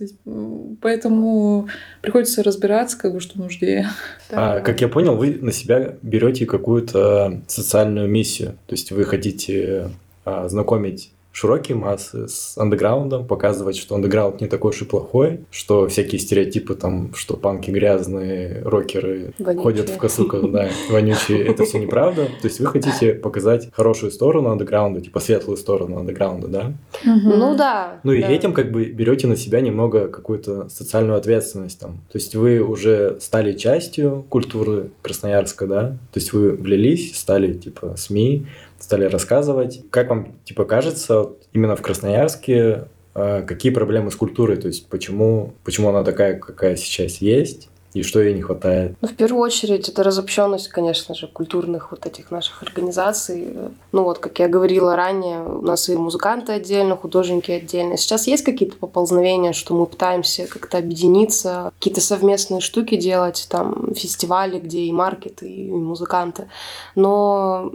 Поэтому 0.81 1.67
приходится 2.01 2.41
разбираться, 2.41 2.97
как 2.97 3.13
бы, 3.13 3.19
что 3.19 3.37
нужнее. 3.37 3.89
А, 4.31 4.59
как 4.61 4.81
я 4.81 4.87
понял, 4.87 5.15
вы 5.15 5.37
на 5.39 5.51
себя 5.51 5.97
берете 6.01 6.47
какую-то 6.47 7.41
социальную 7.47 8.09
миссию. 8.09 8.57
То 8.65 8.73
есть 8.73 8.91
вы 8.91 9.03
хотите 9.03 9.91
а, 10.25 10.49
знакомить 10.49 11.11
широкие 11.33 11.75
массы 11.75 12.27
с 12.27 12.57
андеграундом, 12.57 13.27
показывать, 13.27 13.75
что 13.75 13.95
андеграунд 13.95 14.39
не 14.39 14.47
такой 14.47 14.69
уж 14.69 14.81
и 14.83 14.85
плохой, 14.85 15.41
что 15.51 15.87
всякие 15.87 16.19
стереотипы 16.19 16.75
там, 16.75 17.13
что 17.15 17.35
панки 17.35 17.71
грязные, 17.71 18.61
рокеры 18.63 19.33
Вонючие. 19.39 19.63
ходят 19.63 19.89
в 19.89 19.97
косуках, 19.97 20.49
да, 20.51 20.69
вонючие, 20.91 21.43
это 21.43 21.65
все 21.65 21.79
неправда. 21.79 22.25
То 22.25 22.47
есть 22.47 22.59
вы 22.59 22.67
хотите 22.67 23.15
показать 23.15 23.69
хорошую 23.73 24.11
сторону 24.11 24.51
андеграунда, 24.51 25.01
типа 25.01 25.19
светлую 25.19 25.57
сторону 25.57 25.99
андеграунда, 25.99 26.47
да? 26.47 26.73
Ну 27.03 27.55
да. 27.57 27.99
Ну 28.03 28.11
и 28.11 28.21
этим 28.21 28.53
как 28.53 28.71
бы 28.71 28.85
берете 28.85 29.25
на 29.27 29.35
себя 29.35 29.59
немного 29.61 30.07
какую-то 30.07 30.69
социальную 30.69 31.17
ответственность 31.17 31.79
там. 31.79 32.01
То 32.11 32.19
есть 32.19 32.35
вы 32.35 32.59
уже 32.59 33.17
стали 33.19 33.53
частью 33.53 34.23
культуры 34.29 34.91
Красноярска, 35.01 35.65
да? 35.65 35.81
То 36.11 36.19
есть 36.19 36.31
вы 36.31 36.51
влились, 36.51 37.17
стали 37.17 37.53
типа 37.53 37.95
СМИ, 37.97 38.45
стали 38.79 39.05
рассказывать. 39.05 39.81
Как 39.89 40.09
вам 40.09 40.39
типа 40.45 40.65
кажется, 40.65 41.29
именно 41.53 41.75
в 41.75 41.81
Красноярске 41.81 42.87
э, 43.15 43.43
какие 43.43 43.71
проблемы 43.71 44.11
с 44.11 44.15
культурой? 44.15 44.57
То 44.57 44.67
есть 44.67 44.87
почему, 44.87 45.53
почему 45.63 45.89
она 45.89 46.03
такая, 46.03 46.39
какая 46.39 46.75
сейчас 46.75 47.17
есть? 47.17 47.69
И 47.93 48.01
что 48.01 48.21
ей 48.21 48.33
не 48.33 48.41
хватает? 48.41 48.95
Ну, 49.01 49.07
в 49.07 49.13
первую 49.13 49.41
очередь, 49.41 49.87
это 49.87 50.01
разобщенность, 50.01 50.67
конечно 50.67 51.13
же, 51.13 51.27
культурных 51.27 51.91
вот 51.91 52.05
этих 52.07 52.31
наших 52.31 52.63
организаций. 52.63 53.55
Ну, 53.91 54.03
вот, 54.03 54.17
как 54.17 54.39
я 54.39 54.47
говорила 54.47 54.95
ранее, 54.95 55.43
у 55.43 55.61
нас 55.61 55.89
и 55.89 55.95
музыканты 55.95 56.53
отдельно, 56.53 56.97
художники 56.97 57.51
отдельно. 57.51 57.95
Сейчас 57.97 58.25
есть 58.25 58.43
какие-то 58.43 58.77
поползновения, 58.77 59.53
что 59.53 59.75
мы 59.75 59.85
пытаемся 59.85 60.47
как-то 60.47 60.79
объединиться, 60.79 61.71
какие-то 61.77 62.01
совместные 62.01 62.61
штуки 62.61 62.95
делать, 62.95 63.45
там, 63.49 63.93
фестивали, 63.93 64.59
где 64.59 64.79
и 64.79 64.91
маркеты, 64.91 65.47
и 65.47 65.71
музыканты. 65.71 66.47
Но 66.95 67.71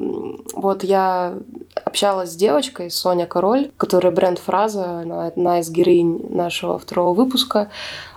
вот 0.52 0.82
я 0.82 1.38
общалась 1.84 2.32
с 2.32 2.36
девочкой, 2.36 2.90
Соня 2.90 3.26
Король, 3.26 3.70
которая 3.76 4.12
бренд-фраза, 4.12 5.00
она 5.02 5.26
одна 5.26 5.60
из 5.60 5.70
героинь 5.70 6.26
нашего 6.30 6.78
второго 6.78 7.14
выпуска. 7.14 7.70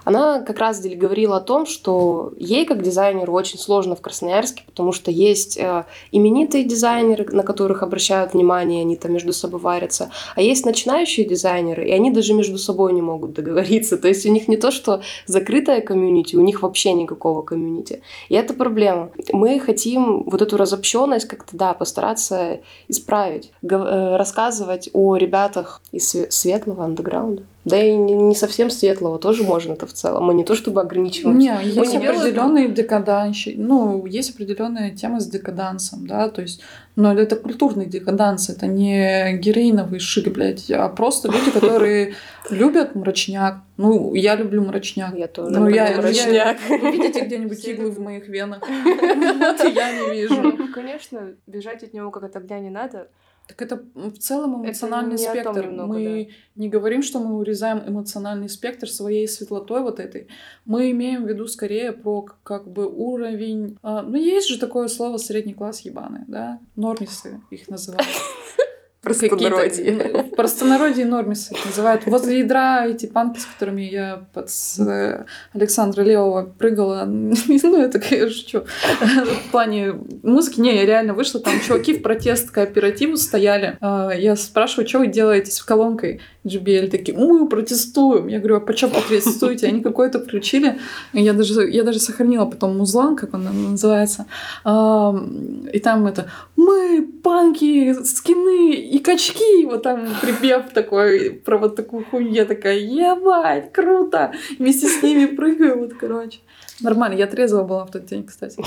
Она 0.03 0.41
как 0.41 0.59
раз 0.59 0.81
говорила 0.81 1.37
о 1.37 1.41
том, 1.41 1.65
что 1.65 2.33
ей 2.37 2.65
как 2.65 2.81
дизайнеру 2.81 3.33
очень 3.33 3.59
сложно 3.59 3.95
в 3.95 4.01
Красноярске, 4.01 4.63
потому 4.65 4.91
что 4.91 5.11
есть 5.11 5.57
э, 5.57 5.85
именитые 6.11 6.63
дизайнеры, 6.63 7.25
на 7.31 7.43
которых 7.43 7.83
обращают 7.83 8.33
внимание, 8.33 8.81
они 8.81 8.95
там 8.95 9.13
между 9.13 9.33
собой 9.33 9.59
варятся, 9.59 10.11
а 10.35 10.41
есть 10.41 10.65
начинающие 10.65 11.25
дизайнеры, 11.25 11.87
и 11.87 11.91
они 11.91 12.11
даже 12.11 12.33
между 12.33 12.57
собой 12.57 12.93
не 12.93 13.01
могут 13.01 13.33
договориться. 13.33 13.97
То 13.97 14.07
есть 14.07 14.25
у 14.25 14.31
них 14.31 14.47
не 14.47 14.57
то, 14.57 14.71
что 14.71 15.01
закрытая 15.25 15.81
комьюнити, 15.81 16.35
у 16.35 16.41
них 16.41 16.63
вообще 16.63 16.93
никакого 16.93 17.41
комьюнити. 17.41 18.01
И 18.29 18.35
это 18.35 18.53
проблема. 18.53 19.11
Мы 19.31 19.59
хотим 19.59 20.23
вот 20.23 20.41
эту 20.41 20.57
разобщенность 20.57 21.27
как-то, 21.27 21.55
да, 21.55 21.73
постараться 21.73 22.59
исправить, 22.87 23.51
э, 23.61 24.15
рассказывать 24.17 24.89
о 24.93 25.15
ребятах 25.15 25.81
из 25.91 26.15
све- 26.15 26.29
светлого 26.29 26.85
андеграунда. 26.85 27.43
Да 27.63 27.77
и 27.77 27.95
не, 27.95 28.33
совсем 28.33 28.71
светлого 28.71 29.19
тоже 29.19 29.43
можно 29.43 29.73
это 29.73 29.85
в 29.85 29.93
целом. 29.93 30.23
Мы 30.25 30.33
не 30.33 30.43
то 30.43 30.55
чтобы 30.55 30.81
ограничиваемся. 30.81 31.39
Не, 31.39 31.63
есть 31.63 31.75
делаем- 31.93 32.09
определенные 32.19 32.69
декаданщи. 32.69 33.53
Ну, 33.55 34.05
есть 34.07 34.31
определенная 34.33 34.89
тема 34.91 35.19
с 35.19 35.27
декадансом, 35.27 36.07
да, 36.07 36.27
то 36.29 36.41
есть, 36.41 36.61
но 36.95 37.13
это 37.13 37.35
культурный 37.35 37.85
декаданс, 37.85 38.49
это 38.49 38.65
не 38.65 39.37
героиновый 39.37 39.99
шик, 39.99 40.27
блядь, 40.33 40.71
а 40.71 40.89
просто 40.89 41.27
люди, 41.27 41.51
которые 41.53 42.15
любят 42.49 42.95
мрачняк. 42.95 43.57
Ну, 43.77 44.15
я 44.15 44.35
люблю 44.35 44.63
мрачняк. 44.63 45.15
Я 45.15 45.27
тоже. 45.27 45.51
Ну, 45.51 45.67
я, 45.67 45.93
люблю 45.93 46.09
я- 46.09 46.23
мрачняк. 46.47 46.57
вы 46.67 46.91
видите 46.91 47.19
где-нибудь 47.25 47.63
иглы 47.67 47.91
в 47.91 47.99
моих 47.99 48.27
венах? 48.27 48.61
Вот 48.69 49.73
я 49.75 49.91
не 49.99 50.11
вижу. 50.15 50.57
Конечно, 50.73 51.33
бежать 51.45 51.83
от 51.83 51.93
него 51.93 52.09
как 52.11 52.23
от 52.23 52.35
огня 52.35 52.59
не 52.59 52.69
надо. 52.71 53.07
Так 53.47 53.61
это 53.61 53.83
в 53.95 54.17
целом 54.17 54.61
Это 54.63 54.69
эмоциональный 54.69 55.17
не 55.17 55.25
о 55.25 55.43
том 55.43 55.53
спектр. 55.53 55.69
немного, 55.69 55.93
мы 55.93 56.29
не 56.55 56.69
говорим, 56.69 57.03
что 57.03 57.19
мы 57.19 57.37
урезаем 57.37 57.83
эмоциональный 57.85 58.47
спектр 58.47 58.89
своей 58.89 59.27
светлотой 59.27 59.81
вот 59.81 59.99
этой. 59.99 60.27
Мы 60.65 60.91
имеем 60.91 61.25
в 61.25 61.27
виду 61.27 61.47
скорее 61.47 61.91
про 61.91 62.25
как 62.43 62.69
бы 62.71 62.87
уровень... 62.87 63.77
а, 63.81 64.03
ну, 64.03 64.15
есть 64.15 64.47
же 64.47 64.57
такое 64.57 64.87
слово 64.87 65.17
средний 65.17 65.53
класс 65.53 65.81
ебаный, 65.81 66.21
да? 66.27 66.59
Нормисы 66.75 67.41
их 67.49 67.67
называют. 67.67 68.07
Простонародье. 69.01 69.93
какие-то- 69.95 70.23
В 70.23 70.35
простонародье 70.35 71.05
нормисы 71.05 71.53
их 71.53 71.65
называют. 71.65 72.05
Возле 72.05 72.39
ядра 72.39 72.85
эти 72.85 73.07
панки, 73.07 73.39
с 73.39 73.45
которыми 73.45 73.81
я 73.81 74.25
под 74.33 74.49
э, 74.79 75.23
Александра 75.53 76.03
Левого 76.03 76.43
прыгала, 76.43 77.05
ну, 77.05 77.81
это, 77.81 77.99
я 78.15 78.29
шучу. 78.29 78.63
В 79.01 79.51
плане 79.51 79.93
музыки, 80.21 80.59
не, 80.59 80.75
я 80.75 80.85
реально 80.85 81.15
вышла, 81.15 81.39
там 81.39 81.59
чуваки 81.65 81.93
в 81.95 82.03
протест 82.03 82.51
кооперативу 82.51 83.17
стояли. 83.17 83.77
А, 83.81 84.11
Я 84.11 84.35
спрашиваю, 84.35 84.87
что 84.87 84.99
вы 84.99 85.07
делаете 85.07 85.51
с 85.51 85.63
колонкой 85.63 86.21
JBL? 86.43 86.89
Такие, 86.89 87.17
мы 87.17 87.47
протестуем. 87.47 88.27
Я 88.27 88.39
говорю, 88.39 88.57
а 88.57 88.59
по 88.59 88.73
чем 88.73 88.89
протестуете? 88.89 89.67
Они 89.67 89.81
какой-то 89.81 90.19
включили. 90.19 90.79
Я 91.13 91.33
даже, 91.33 91.69
я 91.69 91.83
даже 91.83 91.99
сохранила 91.99 92.45
потом 92.45 92.77
музлан, 92.77 93.15
как 93.15 93.33
он 93.33 93.71
называется. 93.71 94.25
И 94.65 95.79
там 95.79 96.07
это, 96.07 96.31
мы 96.55 97.07
панки, 97.23 97.93
скины 98.03 98.73
и 98.73 98.99
качки. 98.99 99.65
Вот 99.65 99.83
там 99.83 100.07
припев 100.21 100.71
такой 100.73 101.31
про 101.31 101.57
вот 101.57 101.75
такую 101.75 102.05
хуйню. 102.05 102.31
Я 102.31 102.45
такая, 102.45 102.79
ебать, 102.79 103.71
круто. 103.71 104.33
Вместе 104.59 104.87
с 104.87 105.03
ними 105.03 105.25
прыгаю, 105.25 105.79
вот, 105.79 105.93
короче. 105.93 106.39
Нормально, 106.79 107.15
я 107.15 107.27
трезвая 107.27 107.63
была 107.63 107.85
в 107.85 107.91
тот 107.91 108.05
день, 108.05 108.23
кстати. 108.25 108.59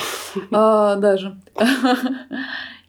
А, 0.52 0.94
даже. 0.96 1.36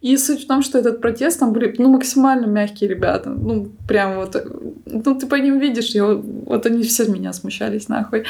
И 0.06 0.18
суть 0.18 0.44
в 0.44 0.48
том, 0.48 0.62
что 0.62 0.78
этот 0.78 1.02
протест, 1.02 1.40
там 1.40 1.52
были, 1.52 1.74
ну, 1.80 1.90
максимально 1.90 2.46
мягкие 2.46 2.88
ребята. 2.88 3.32
Ну, 3.32 3.72
прям 3.88 4.18
вот, 4.18 4.36
ну, 4.86 5.16
ты 5.16 5.26
по 5.26 5.34
ним 5.34 5.58
видишь, 5.58 5.96
я, 5.96 6.06
вот 6.06 6.66
они 6.68 6.84
все 6.84 7.06
меня 7.06 7.34
смущались, 7.34 7.90
нахуй. 7.90 8.24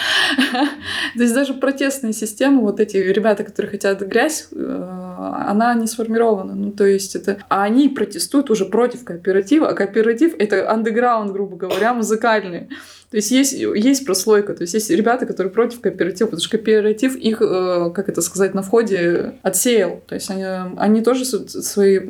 То 1.18 1.22
есть 1.22 1.34
даже 1.34 1.54
протестная 1.54 2.14
система, 2.14 2.62
вот 2.62 2.80
эти 2.80 2.96
ребята, 2.96 3.44
которые 3.44 3.72
хотят 3.72 4.00
грязь, 4.00 4.48
э, 4.54 5.36
она 5.48 5.74
не 5.74 5.88
сформирована. 5.88 6.56
Ну, 6.56 6.72
то 6.72 6.86
есть 6.86 7.14
это... 7.18 7.40
А 7.50 7.64
они 7.64 7.90
протестуют 7.90 8.50
уже 8.50 8.64
против 8.64 9.04
кооператива, 9.04 9.68
а 9.68 9.74
кооператив— 9.74 10.34
это 10.40 10.72
андеграунд, 10.72 11.34
грубо 11.34 11.58
говоря, 11.58 11.94
музыкальный. 11.94 12.70
То 13.16 13.20
есть 13.20 13.32
есть, 13.32 13.54
есть 13.54 14.06
прослойка, 14.06 14.54
то 14.54 14.64
есть 14.64 14.74
есть 14.74 14.90
ребята, 14.90 15.26
которые 15.26 15.50
против 15.50 15.80
кооператива, 15.80 16.28
потому 16.28 16.42
что 16.42 16.58
кооператив 16.58 17.16
их, 17.16 17.42
э, 17.42 17.90
как 17.96 18.10
это 18.10 18.22
сказать, 18.22 18.54
на 18.54 18.62
входе 18.62 19.36
отсеял. 19.42 20.02
То 20.06 20.16
есть 20.16 20.30
они, 20.30 20.44
они 20.76 21.00
тоже 21.00 21.24
свои, 21.24 22.10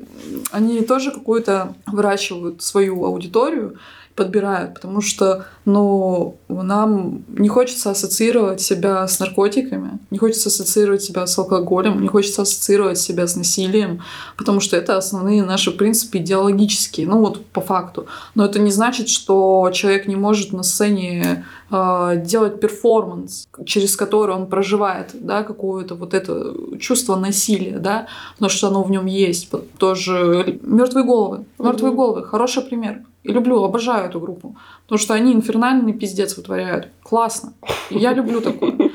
они 0.50 0.82
тоже 0.82 1.12
какую-то 1.12 1.76
выращивают 1.86 2.64
свою 2.64 3.06
аудиторию, 3.06 3.78
подбирают, 4.16 4.76
потому 4.76 5.02
что, 5.02 5.46
ну, 5.66 6.38
нам 6.48 7.24
не 7.28 7.50
хочется 7.50 7.92
ассоциировать 7.92 8.62
себя 8.62 9.06
с 9.08 9.20
наркотиками, 9.20 10.00
не 10.10 10.18
хочется 10.18 10.48
ассоциировать 10.50 11.04
себя 11.04 11.28
с 11.28 11.38
алкоголем, 11.38 12.02
не 12.02 12.08
хочется 12.08 12.44
ассоциировать 12.44 12.98
себя 12.98 13.28
с 13.28 13.36
насилием, 13.36 14.02
потому 14.38 14.62
что 14.62 14.78
это 14.78 14.98
основные 14.98 15.44
наши 15.44 15.72
принципы 15.72 16.20
идеологические, 16.20 17.08
ну 17.08 17.20
вот 17.20 17.46
по 17.48 17.60
факту. 17.62 18.08
Но 18.36 18.46
это 18.46 18.60
не 18.60 18.72
значит, 18.72 19.10
что 19.10 19.70
человек 19.74 20.08
не 20.08 20.16
может 20.16 20.54
на 20.54 20.64
сцене 20.64 21.46
э, 21.70 22.24
делать 22.26 22.62
перформанс, 22.62 23.48
через 23.66 23.98
который 23.98 24.34
он 24.34 24.48
проживает, 24.48 25.10
да, 25.14 25.44
какое-то 25.44 25.96
вот 25.96 26.14
это 26.14 26.56
чувство 26.80 27.18
насилия, 27.18 27.80
да, 27.80 28.08
потому 28.36 28.50
что 28.50 28.68
оно 28.70 28.84
в 28.84 28.92
нем 28.92 29.08
есть. 29.08 29.50
Тоже 29.78 30.58
мертвые 30.62 31.06
головы, 31.06 31.44
мертвые 31.60 31.92
Мгм. 31.92 31.98
головы, 31.98 32.24
хороший 32.24 32.64
пример. 32.64 33.02
И 33.26 33.32
люблю, 33.34 33.64
обожаю 33.64 34.08
эту 34.10 34.20
группу. 34.20 34.56
Потому 34.84 35.00
что 35.00 35.14
они 35.16 35.34
инфернальный 35.34 35.94
пиздец 35.94 36.38
вытворяют. 36.38 36.90
Классно. 37.04 37.54
Я 37.90 38.14
люблю 38.14 38.40
такое. 38.40 38.92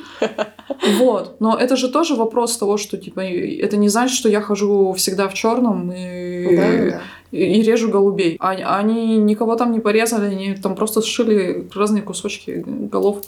Вот. 0.99 1.41
Но 1.41 1.57
это 1.57 1.77
же 1.77 1.89
тоже 1.91 2.15
вопрос 2.15 2.57
того, 2.57 2.77
что 2.77 2.97
типа 2.97 3.21
это 3.21 3.77
не 3.77 3.89
значит, 3.89 4.17
что 4.17 4.29
я 4.29 4.41
хожу 4.41 4.93
всегда 4.93 5.29
в 5.29 5.35
черном 5.35 5.91
и, 5.93 6.57
Да-да-да. 6.57 7.01
и, 7.33 7.59
и 7.59 7.63
режу 7.63 7.91
голубей. 7.91 8.37
А- 8.39 8.79
Они 8.79 9.17
никого 9.19 9.57
там 9.57 9.73
не 9.73 9.81
порезали, 9.81 10.27
они 10.27 10.55
там 10.55 10.75
просто 10.77 11.03
сшили 11.03 11.69
разные 11.75 12.03
кусочки 12.03 12.63
голов. 12.67 13.23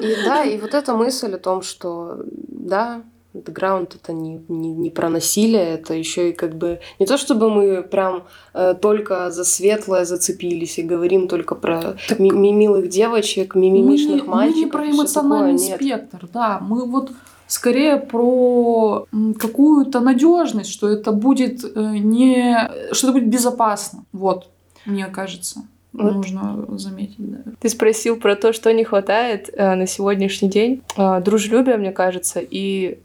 И 0.00 0.16
да, 0.24 0.44
и 0.44 0.58
вот 0.58 0.74
эта 0.74 0.94
мысль 0.94 1.34
о 1.34 1.38
том, 1.38 1.62
что 1.62 2.18
да, 2.48 3.02
Underground 3.38 3.96
это 4.02 4.12
не, 4.12 4.40
не, 4.48 4.70
не 4.72 4.90
про 4.90 5.08
насилие, 5.08 5.74
это 5.74 5.94
еще 5.94 6.30
и 6.30 6.32
как 6.32 6.54
бы 6.56 6.80
не 6.98 7.06
то, 7.06 7.16
чтобы 7.16 7.50
мы 7.50 7.82
прям 7.82 8.24
э, 8.54 8.74
только 8.80 9.30
за 9.30 9.44
светлое 9.44 10.04
зацепились 10.04 10.78
и 10.78 10.82
говорим 10.82 11.28
только 11.28 11.54
про 11.54 11.96
Так 12.08 12.18
ми- 12.18 12.30
ми- 12.30 12.52
милых 12.52 12.88
девочек, 12.88 13.54
Мы 13.54 13.62
не, 13.62 13.70
мимимишных 13.70 14.26
мы 14.26 14.34
мальчиков. 14.34 14.64
не 14.64 14.66
про 14.70 14.90
эмоциональный 14.90 15.58
такое, 15.58 15.68
нет. 15.68 15.80
спектр, 15.80 16.28
да. 16.32 16.58
Мы 16.60 16.84
вот 16.84 17.10
скорее 17.46 17.96
про 17.96 19.06
какую-то 19.38 20.00
надежность, 20.00 20.70
что 20.70 20.88
это 20.88 21.12
будет 21.12 21.64
э, 21.64 21.80
не, 21.98 22.70
что 22.92 23.08
это 23.08 23.12
будет 23.18 23.28
безопасно. 23.30 24.04
Вот, 24.12 24.48
мне 24.86 25.06
кажется, 25.06 25.62
Вот. 25.92 26.12
нужно 26.14 26.66
заметить, 26.78 27.16
да. 27.18 27.38
Ты 27.60 27.68
спросил 27.70 28.16
про 28.16 28.36
то, 28.36 28.52
что 28.52 28.72
не 28.72 28.84
хватает 28.84 29.48
э, 29.52 29.74
на 29.74 29.86
сегодняшний 29.86 30.48
день. 30.50 30.82
Э, 30.96 31.20
дружелюбие, 31.22 31.76
мне 31.78 31.92
кажется, 31.92 32.40
и 32.40 32.98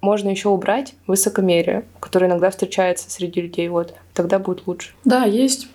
можно 0.00 0.28
еще 0.30 0.48
убрать 0.48 0.94
высокомерие, 1.06 1.84
которое 2.00 2.26
иногда 2.26 2.50
встречается 2.50 3.10
среди 3.10 3.40
людей. 3.42 3.68
Вот 3.68 3.94
тогда 4.14 4.38
будет 4.38 4.66
лучше. 4.66 4.90
Да, 5.04 5.24
есть 5.24 5.68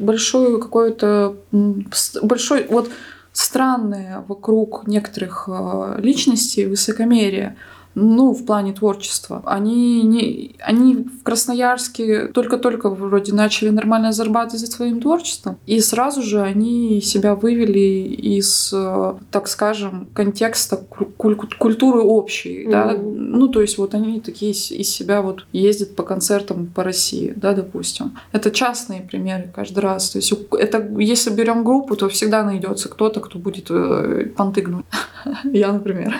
м, 1.53 1.87
с- 1.93 2.19
большой 2.21 2.65
вот 2.67 2.89
странное 3.33 4.23
вокруг 4.27 4.87
некоторых 4.87 5.47
э, 5.51 5.99
личностей 5.99 6.65
высокомерие. 6.65 7.55
Ну, 7.95 8.33
в 8.33 8.45
плане 8.45 8.73
творчества. 8.73 9.41
Они, 9.45 10.03
не, 10.03 10.55
они 10.59 10.95
в 10.95 11.23
Красноярске 11.23 12.27
только-только 12.27 12.89
вроде 12.89 13.33
начали 13.33 13.69
нормально 13.69 14.11
зарабатывать 14.11 14.69
своим 14.71 14.99
творчеством. 15.01 15.57
И 15.65 15.79
сразу 15.79 16.21
же 16.21 16.41
они 16.41 17.01
себя 17.01 17.35
вывели 17.35 17.79
из, 17.79 18.71
э, 18.73 19.13
так 19.31 19.47
скажем, 19.47 20.07
контекста 20.13 20.75
куль- 20.77 21.35
куль- 21.35 21.57
культуры 21.57 22.01
общей. 22.01 22.67
Да? 22.69 22.93
Мгм. 22.93 23.31
Ну, 23.39 23.47
то 23.47 23.61
есть 23.61 23.77
вот 23.77 23.93
они 23.93 24.19
такие 24.19 24.51
из 24.51 24.89
себя 24.89 25.21
вот 25.21 25.45
ездят 25.53 25.95
по 25.95 26.03
концертам 26.03 26.67
по 26.67 26.83
России, 26.83 27.33
да, 27.35 27.53
допустим. 27.53 28.17
Это 28.33 28.51
частные 28.51 29.01
примеры 29.01 29.49
каждый 29.55 29.79
раз. 29.79 30.09
То 30.09 30.17
есть 30.17 30.33
это, 30.51 30.85
если 30.99 31.29
берем 31.29 31.63
группу, 31.63 31.95
то 31.95 32.09
всегда 32.09 32.43
найдется 32.43 32.89
кто-то, 32.89 33.21
кто 33.21 33.39
будет 33.39 33.67
э, 33.69 34.27
понты 34.35 34.61
гнуть. 34.61 34.85
Я, 35.45 35.71
например. 35.71 36.13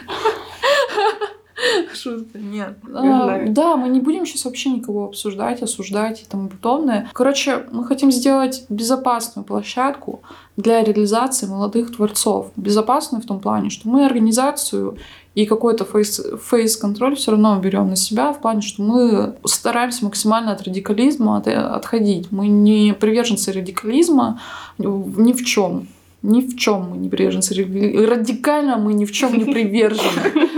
Шутка, 1.94 2.38
нет. 2.40 2.78
А. 2.94 3.46
Да, 3.48 3.76
мы 3.78 3.90
не 3.90 4.00
будем 4.00 4.26
сейчас 4.26 4.46
вообще 4.46 4.70
никого 4.70 5.06
обсуждать, 5.06 5.62
осуждать 5.62 6.22
и 6.22 6.26
тому 6.30 6.50
подобное. 6.50 7.10
Короче, 7.14 7.66
мы 7.72 7.86
хотим 7.86 8.12
сделать 8.12 8.66
безопасную 8.70 9.46
площадку 9.46 10.22
для 10.58 10.84
реализации 10.84 11.48
молодых 11.48 11.96
творцов. 11.96 12.52
Безопасную 12.56 13.22
в 13.22 13.26
том 13.26 13.40
плане, 13.40 13.70
что 13.70 13.88
мы 13.90 14.06
организацию 14.06 14.98
и 15.34 15.46
какой-то 15.46 15.84
фейс, 15.84 16.22
фейс-контроль 16.50 17.16
все 17.18 17.32
равно 17.32 17.60
берем 17.60 17.90
на 17.90 17.96
себя 17.98 18.32
в 18.32 18.40
плане, 18.40 18.62
что 18.62 18.82
мы 18.82 19.36
стараемся 19.46 20.06
максимально 20.06 20.54
от 20.54 20.62
радикализма 20.64 21.38
от- 21.38 21.48
отходить. 21.48 22.32
Мы 22.32 22.48
не 22.48 22.94
приверженцы 22.94 23.52
радикализма 23.52 24.40
ни 24.78 25.34
в 25.34 25.44
чем. 25.46 25.88
Ни 26.22 26.42
в 26.42 26.58
чем 26.58 26.90
мы 26.90 26.98
не 26.98 27.08
приверженцы. 27.10 27.54
Ради- 27.54 27.98
Радикально 28.06 28.78
мы 28.78 28.94
ни 28.94 29.06
в 29.06 29.12
чем 29.12 29.38
не 29.38 29.44
привержены. 29.54 30.50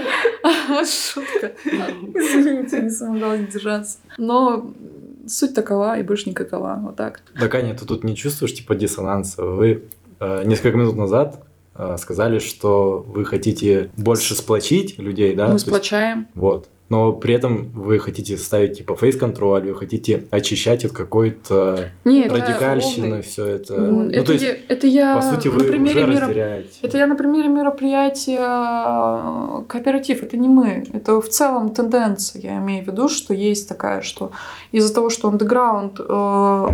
Шутка. 0.86 1.52
Извините, 1.66 2.82
не 2.82 2.89
смогла 2.89 3.38
сдержаться. 3.38 3.98
Но 4.18 4.72
суть 5.28 5.54
такова 5.54 6.00
и 6.00 6.04
больше 6.04 6.30
никакова. 6.30 6.80
Вот 6.82 6.95
так. 6.95 7.22
Так, 7.39 7.54
Аня, 7.56 7.74
ты 7.76 7.86
тут 7.86 8.04
не 8.04 8.16
чувствуешь 8.16 8.54
типа 8.54 8.76
диссонанса? 8.76 9.43
Вы 9.43 9.84
э, 10.20 10.43
несколько 10.45 10.78
минут 10.78 10.95
назад 10.95 11.43
э, 11.76 11.95
сказали, 12.00 12.39
что 12.39 13.06
вы 13.08 13.26
хотите 13.26 13.91
больше 13.98 14.36
сплочить 14.36 14.98
людей, 15.00 15.36
да? 15.36 15.43
Мы 15.43 15.50
То 15.50 15.54
есть- 15.56 15.66
сплочаем. 15.68 16.28
Вот. 16.36 16.68
Но 16.89 17.11
при 17.11 17.33
этом 17.33 17.69
вы 17.73 17.99
хотите 17.99 18.38
ставить 18.38 18.77
типа 18.77 18.95
фейс-контроль, 18.95 19.67
вы 19.67 19.75
хотите 19.75 20.25
очищать 20.31 20.85
от 20.85 20.93
какой-то 20.93 21.89
Нет, 22.05 22.31
радикальщины, 22.31 23.21
все 23.21 23.45
это. 23.45 23.77
Ну, 23.77 24.09
это, 24.09 24.25
то 24.27 24.31
есть, 24.33 24.45
я, 24.45 24.55
это 24.69 24.88
я 24.88 25.15
по 25.15 25.21
сути, 25.21 25.49
на 25.49 25.53
вы 25.53 25.63
примере 25.65 26.03
уже 26.03 26.13
мира- 26.13 26.21
разделяете. 26.27 26.69
Это 26.81 26.97
я 26.97 27.07
на 27.07 27.15
примере 27.15 27.49
мероприятия 27.49 28.39
э, 28.39 29.63
кооператив. 29.67 30.23
Это 30.23 30.38
не 30.38 30.47
мы. 30.47 30.85
Это 30.93 31.19
в 31.19 31.27
целом 31.27 31.71
тенденция. 31.71 32.41
Я 32.41 32.57
имею 32.59 32.85
в 32.85 32.88
виду, 32.88 33.09
что 33.09 33.33
есть 33.33 33.67
такая, 33.67 34.01
что 34.01 34.31
из-за 34.71 34.93
того, 34.93 35.09
что 35.09 35.27
андеграунд 35.27 35.99
э, 35.99 36.67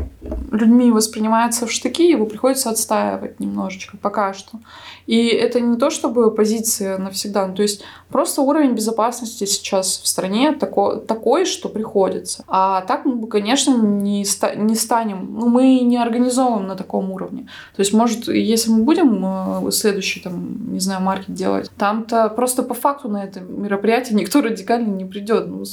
людьми 0.51 0.91
воспринимается 0.91 1.65
в 1.65 1.71
штыки, 1.71 2.07
его 2.07 2.27
приходится 2.27 2.69
отстаивать 2.69 3.39
немножечко 3.39 3.97
пока 3.97 4.33
что. 4.33 4.59
И 5.07 5.27
это 5.27 5.59
не 5.59 5.77
то, 5.77 5.89
чтобы 5.89 6.29
позиция 6.31 6.97
навсегда. 6.97 7.47
Ну, 7.47 7.55
то 7.55 7.63
есть 7.63 7.83
просто 8.09 8.41
уровень 8.41 8.73
безопасности 8.73 9.45
сейчас 9.45 10.02
в 10.03 10.07
стране 10.07 10.51
такой, 10.51 10.99
такой, 10.99 11.45
что 11.45 11.69
приходится. 11.69 12.43
А 12.47 12.81
так 12.81 13.05
мы 13.05 13.15
бы, 13.15 13.27
конечно, 13.27 13.73
не, 13.77 14.25
ста- 14.25 14.53
не 14.53 14.75
станем, 14.75 15.39
ну, 15.39 15.47
мы 15.47 15.79
не 15.79 15.97
организовываем 15.97 16.67
на 16.67 16.75
таком 16.75 17.09
уровне. 17.11 17.47
То 17.75 17.79
есть, 17.79 17.93
может, 17.93 18.27
если 18.27 18.69
мы 18.69 18.83
будем 18.83 19.23
э, 19.25 19.71
следующий, 19.71 20.19
там, 20.19 20.73
не 20.73 20.81
знаю, 20.81 21.01
маркет 21.01 21.33
делать, 21.33 21.71
там-то 21.77 22.27
просто 22.27 22.63
по 22.63 22.73
факту 22.73 23.07
на 23.07 23.23
это 23.23 23.39
мероприятие 23.39 24.15
никто 24.15 24.41
радикально 24.41 24.93
не 24.93 25.05
придет. 25.05 25.47
Ну, 25.47 25.63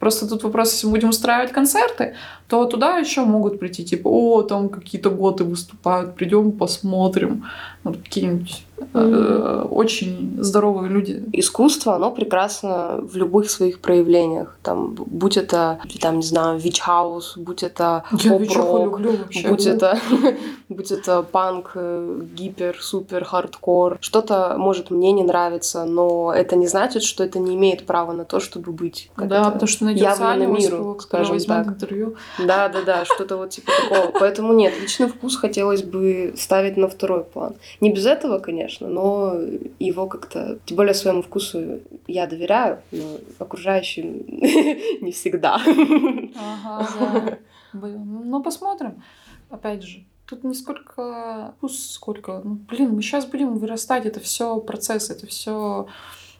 просто 0.00 0.26
тут 0.26 0.42
вопрос, 0.42 0.72
если 0.72 0.88
мы 0.88 0.94
будем 0.94 1.10
устраивать 1.10 1.52
концерты, 1.52 2.14
то 2.48 2.64
туда 2.64 2.98
еще 2.98 3.24
могут 3.24 3.60
прийти, 3.60 3.84
типа, 3.84 4.08
о, 4.08 4.42
там 4.42 4.68
какие-то 4.68 5.10
готы 5.10 5.44
выступают, 5.44 6.16
придем 6.16 6.50
посмотрим. 6.50 7.44
Ну, 7.84 7.94
какие-нибудь 7.94 8.64
mm-hmm. 8.92 9.68
очень 9.68 10.36
здоровые 10.38 10.90
люди. 10.90 11.24
Искусство, 11.32 11.94
оно 11.94 12.10
прекрасно 12.10 13.00
в 13.02 13.16
любых 13.16 13.50
своих 13.50 13.80
проявлениях. 13.80 14.58
Там, 14.62 14.94
будь 14.94 15.36
это, 15.36 15.80
там, 16.00 16.16
не 16.16 16.22
знаю, 16.22 16.58
вич-хаус, 16.58 17.36
будь 17.36 17.62
это 17.62 18.04
Я 18.12 18.38
люблю 18.38 19.12
вообще. 19.12 19.48
Будь 19.48 19.66
это, 19.66 19.98
будь 20.70 20.92
это 20.92 21.22
панк, 21.22 21.72
э, 21.74 22.20
гипер, 22.32 22.78
супер, 22.80 23.24
хардкор. 23.24 23.98
Что-то 24.00 24.54
может 24.56 24.90
мне 24.90 25.12
не 25.12 25.24
нравиться, 25.24 25.84
но 25.84 26.32
это 26.32 26.56
не 26.56 26.66
значит, 26.66 27.02
что 27.02 27.24
это 27.24 27.38
не 27.38 27.56
имеет 27.56 27.86
права 27.86 28.12
на 28.12 28.24
то, 28.24 28.40
чтобы 28.40 28.72
быть. 28.72 29.10
Да, 29.16 29.50
потому 29.50 29.66
что 29.66 29.84
найдется 29.84 30.22
на 30.22 30.46
миру, 30.46 30.98
скажем 31.00 31.38
так. 31.40 31.66
интервью. 31.66 32.16
Да, 32.38 32.68
да, 32.68 32.82
да, 32.82 33.04
что-то 33.04 33.36
вот 33.36 33.50
типа 33.50 33.72
такого. 33.72 34.12
Поэтому 34.18 34.52
нет, 34.52 34.72
личный 34.80 35.08
вкус 35.08 35.36
хотелось 35.36 35.82
бы 35.82 36.34
ставить 36.36 36.76
на 36.76 36.88
второй 36.88 37.24
план. 37.24 37.56
Не 37.80 37.92
без 37.92 38.06
этого, 38.06 38.38
конечно, 38.38 38.88
но 38.88 39.34
его 39.78 40.06
как-то, 40.06 40.58
тем 40.64 40.76
более 40.76 40.94
своему 40.94 41.22
вкусу 41.22 41.80
я 42.06 42.26
доверяю, 42.26 42.80
но 42.92 43.18
окружающим 43.38 44.24
не 45.00 45.10
всегда. 45.12 45.56
Ага, 45.56 46.86
да. 46.94 47.38
Ну, 47.72 48.42
посмотрим. 48.42 49.02
Опять 49.50 49.82
же, 49.82 50.04
тут 50.30 50.44
не 50.44 50.54
сколько 50.54 51.52
вкус, 51.58 51.90
сколько. 51.90 52.40
Ну, 52.44 52.54
блин, 52.68 52.94
мы 52.94 53.02
сейчас 53.02 53.26
будем 53.26 53.58
вырастать, 53.58 54.06
это 54.06 54.20
все 54.20 54.60
процесс, 54.60 55.10
это 55.10 55.26
все 55.26 55.88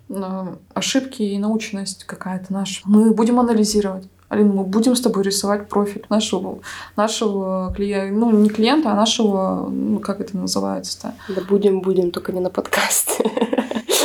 ну, 0.09 0.59
ошибки 0.75 1.23
и 1.23 1.39
научность 1.39 2.05
какая-то 2.05 2.53
наша. 2.53 2.83
Мы 2.85 3.13
будем 3.13 3.41
анализировать. 3.41 4.09
Алина, 4.31 4.53
мы 4.53 4.63
будем 4.63 4.95
с 4.95 5.01
тобой 5.01 5.25
рисовать 5.25 5.69
профиль 5.69 6.07
нашего, 6.09 6.61
нашего 6.95 7.73
клиента, 7.75 8.15
ну, 8.15 8.31
не 8.31 8.49
клиента, 8.49 8.93
а 8.93 8.95
нашего, 8.95 9.69
ну, 9.69 9.99
как 9.99 10.21
это 10.21 10.37
называется-то? 10.37 11.15
Да 11.35 11.43
будем, 11.43 11.81
будем, 11.81 12.13
только 12.13 12.31
не 12.31 12.39
на 12.39 12.49
подкасте. 12.49 13.25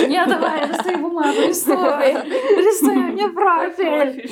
Не, 0.07 0.25
давай, 0.25 0.67
достаю 0.67 0.97
бумагу, 0.97 1.39
рисуй. 1.47 1.75
Рисуй 1.75 2.95
мне 2.95 3.27
профиль. 3.29 4.27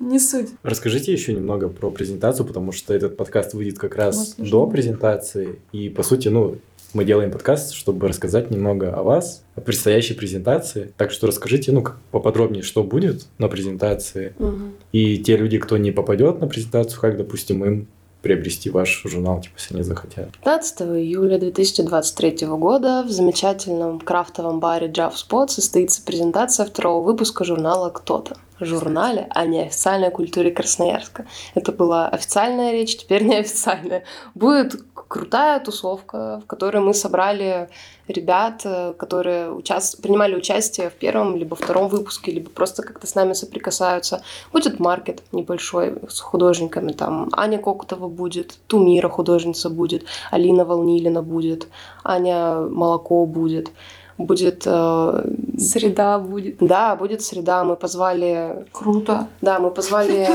Не 0.00 0.18
суть. 0.18 0.48
Расскажите 0.62 1.12
еще 1.12 1.34
немного 1.34 1.68
про 1.68 1.90
презентацию, 1.90 2.46
потому 2.46 2.72
что 2.72 2.94
этот 2.94 3.18
подкаст 3.18 3.52
выйдет 3.52 3.78
как 3.78 3.96
раз 3.96 4.34
до 4.38 4.66
презентации. 4.66 5.58
И, 5.72 5.90
по 5.90 6.02
сути, 6.02 6.28
ну, 6.28 6.56
мы 6.94 7.04
делаем 7.04 7.30
подкаст, 7.30 7.74
чтобы 7.74 8.08
рассказать 8.08 8.50
немного 8.50 8.94
о 8.94 9.02
вас, 9.02 9.44
о 9.56 9.60
предстоящей 9.60 10.14
презентации. 10.14 10.92
Так 10.96 11.10
что 11.10 11.26
расскажите, 11.26 11.72
ну, 11.72 11.84
поподробнее, 12.10 12.62
что 12.62 12.82
будет 12.82 13.26
на 13.38 13.48
презентации. 13.48 14.34
Угу. 14.38 14.60
И 14.92 15.18
те 15.18 15.36
люди, 15.36 15.58
кто 15.58 15.76
не 15.76 15.90
попадет 15.90 16.40
на 16.40 16.46
презентацию, 16.46 17.00
как, 17.00 17.16
допустим, 17.16 17.64
им 17.64 17.88
приобрести 18.22 18.70
ваш 18.70 19.02
журнал, 19.04 19.42
типа, 19.42 19.54
если 19.58 19.74
они 19.74 19.82
захотят. 19.82 20.30
15 20.38 20.80
июля 20.82 21.38
2023 21.38 22.46
года 22.46 23.04
в 23.06 23.10
замечательном 23.10 24.00
крафтовом 24.00 24.60
баре 24.60 24.86
Jav 24.88 25.12
Spot 25.12 25.48
состоится 25.48 26.02
презентация 26.02 26.64
второго 26.64 27.04
выпуска 27.04 27.44
журнала 27.44 27.90
«Кто-то» 27.90 28.36
журнале 28.60 29.26
о 29.30 29.46
неофициальной 29.46 30.10
культуре 30.10 30.50
Красноярска. 30.50 31.26
Это 31.54 31.72
была 31.72 32.08
официальная 32.08 32.72
речь, 32.72 32.96
теперь 32.96 33.24
неофициальная. 33.24 34.04
Будет 34.34 34.76
крутая 35.08 35.60
тусовка, 35.60 36.40
в 36.44 36.46
которой 36.46 36.78
мы 36.78 36.94
собрали 36.94 37.68
ребят, 38.08 38.62
э, 38.64 38.94
которые 38.98 39.52
участ... 39.52 40.02
принимали 40.02 40.34
участие 40.34 40.90
в 40.90 40.94
первом 40.94 41.36
либо 41.36 41.56
втором 41.56 41.88
выпуске, 41.88 42.32
либо 42.32 42.50
просто 42.50 42.82
как-то 42.82 43.06
с 43.06 43.14
нами 43.14 43.32
соприкасаются. 43.32 44.22
Будет 44.52 44.80
маркет 44.80 45.22
небольшой 45.32 45.94
с 46.08 46.20
художниками, 46.20 46.92
там 46.92 47.28
Аня 47.32 47.58
Кокотова 47.58 48.08
будет, 48.08 48.58
Тумира 48.66 49.08
художница 49.08 49.70
будет, 49.70 50.04
Алина 50.30 50.64
Волнилина 50.64 51.22
будет, 51.22 51.68
Аня 52.02 52.60
Молоко 52.60 53.24
будет 53.26 53.70
будет... 54.18 54.62
Э, 54.66 55.24
среда 55.58 56.18
будет. 56.18 56.56
Да, 56.58 56.96
будет 56.96 57.22
среда. 57.22 57.64
Мы 57.64 57.76
позвали... 57.76 58.66
Круто. 58.72 59.28
Да, 59.40 59.58
мы 59.58 59.70
позвали, 59.70 60.28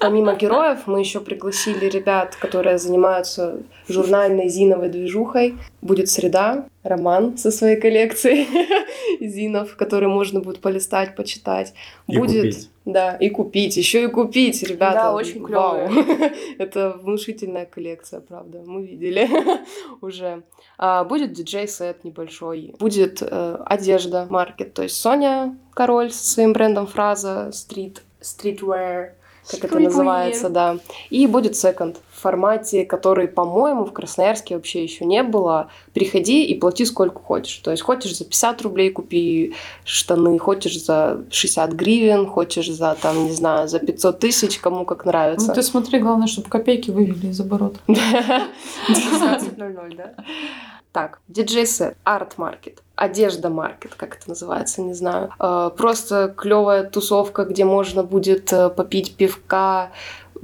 помимо 0.00 0.34
героев, 0.34 0.80
мы 0.86 1.00
еще 1.00 1.20
пригласили 1.20 1.86
ребят, 1.86 2.36
которые 2.36 2.78
занимаются 2.78 3.58
журнальной 3.88 4.48
зиновой 4.48 4.88
движухой. 4.88 5.56
Будет 5.82 6.08
среда, 6.08 6.66
роман 6.82 7.36
со 7.36 7.50
своей 7.50 7.80
коллекцией 7.80 8.46
зинов, 9.20 9.76
который 9.76 10.08
можно 10.08 10.40
будет 10.40 10.60
полистать, 10.60 11.16
почитать. 11.16 11.74
И 12.06 12.18
будет, 12.18 12.54
купить. 12.54 12.70
да, 12.84 13.16
и 13.16 13.30
купить, 13.30 13.76
еще 13.76 14.04
и 14.04 14.08
купить, 14.08 14.62
ребята. 14.62 14.94
Да, 14.94 15.14
очень 15.14 15.42
Вау. 15.46 15.88
Это 16.58 16.96
внушительная 17.02 17.66
коллекция, 17.66 18.20
правда, 18.20 18.62
мы 18.66 18.86
видели 18.86 19.28
уже. 20.00 20.42
А, 20.76 21.04
будет 21.04 21.32
диджей-сет 21.32 22.04
небольшой, 22.04 22.74
будет 22.78 23.22
э, 23.22 23.58
одежда, 23.64 24.26
маркет, 24.28 24.74
то 24.74 24.82
есть 24.82 24.96
Соня 24.96 25.56
Король 25.72 26.10
со 26.10 26.26
своим 26.26 26.52
брендом 26.52 26.86
Фраза, 26.86 27.50
стрит, 27.52 28.02
streetwear, 28.20 29.10
как 29.50 29.64
это 29.64 29.78
называется, 29.78 30.48
да. 30.48 30.78
И 31.10 31.26
будет 31.26 31.56
секонд 31.56 31.98
формате, 32.24 32.86
который, 32.86 33.28
по-моему, 33.28 33.84
в 33.84 33.92
Красноярске 33.92 34.56
вообще 34.56 34.82
еще 34.82 35.04
не 35.04 35.22
было. 35.22 35.68
Приходи 35.92 36.46
и 36.46 36.58
плати 36.58 36.86
сколько 36.86 37.20
хочешь. 37.20 37.58
То 37.58 37.70
есть 37.70 37.82
хочешь 37.82 38.16
за 38.16 38.24
50 38.24 38.62
рублей 38.62 38.90
купи 38.90 39.52
штаны, 39.84 40.38
хочешь 40.38 40.82
за 40.82 41.22
60 41.30 41.72
гривен, 41.72 42.26
хочешь 42.26 42.70
за, 42.70 42.96
там, 43.00 43.24
не 43.24 43.32
знаю, 43.32 43.68
за 43.68 43.78
500 43.78 44.18
тысяч, 44.18 44.58
кому 44.58 44.86
как 44.86 45.04
нравится. 45.04 45.48
Ну 45.48 45.54
ты 45.54 45.62
смотри, 45.62 45.98
главное, 45.98 46.26
чтобы 46.26 46.48
копейки 46.48 46.90
вывели 46.90 47.26
из 47.26 47.40
оборота. 47.40 47.78
16.00, 47.86 49.96
да? 49.96 50.14
Так, 50.92 51.20
диджей-сет, 51.26 51.96
арт-маркет, 52.04 52.80
одежда-маркет, 52.94 53.96
как 53.96 54.16
это 54.16 54.28
называется, 54.28 54.80
не 54.80 54.94
знаю. 54.94 55.30
Э, 55.40 55.70
Просто 55.76 56.32
клевая 56.36 56.84
тусовка, 56.84 57.44
где 57.44 57.64
можно 57.64 58.04
будет 58.04 58.52
э, 58.52 58.70
попить 58.70 59.16
пивка, 59.16 59.90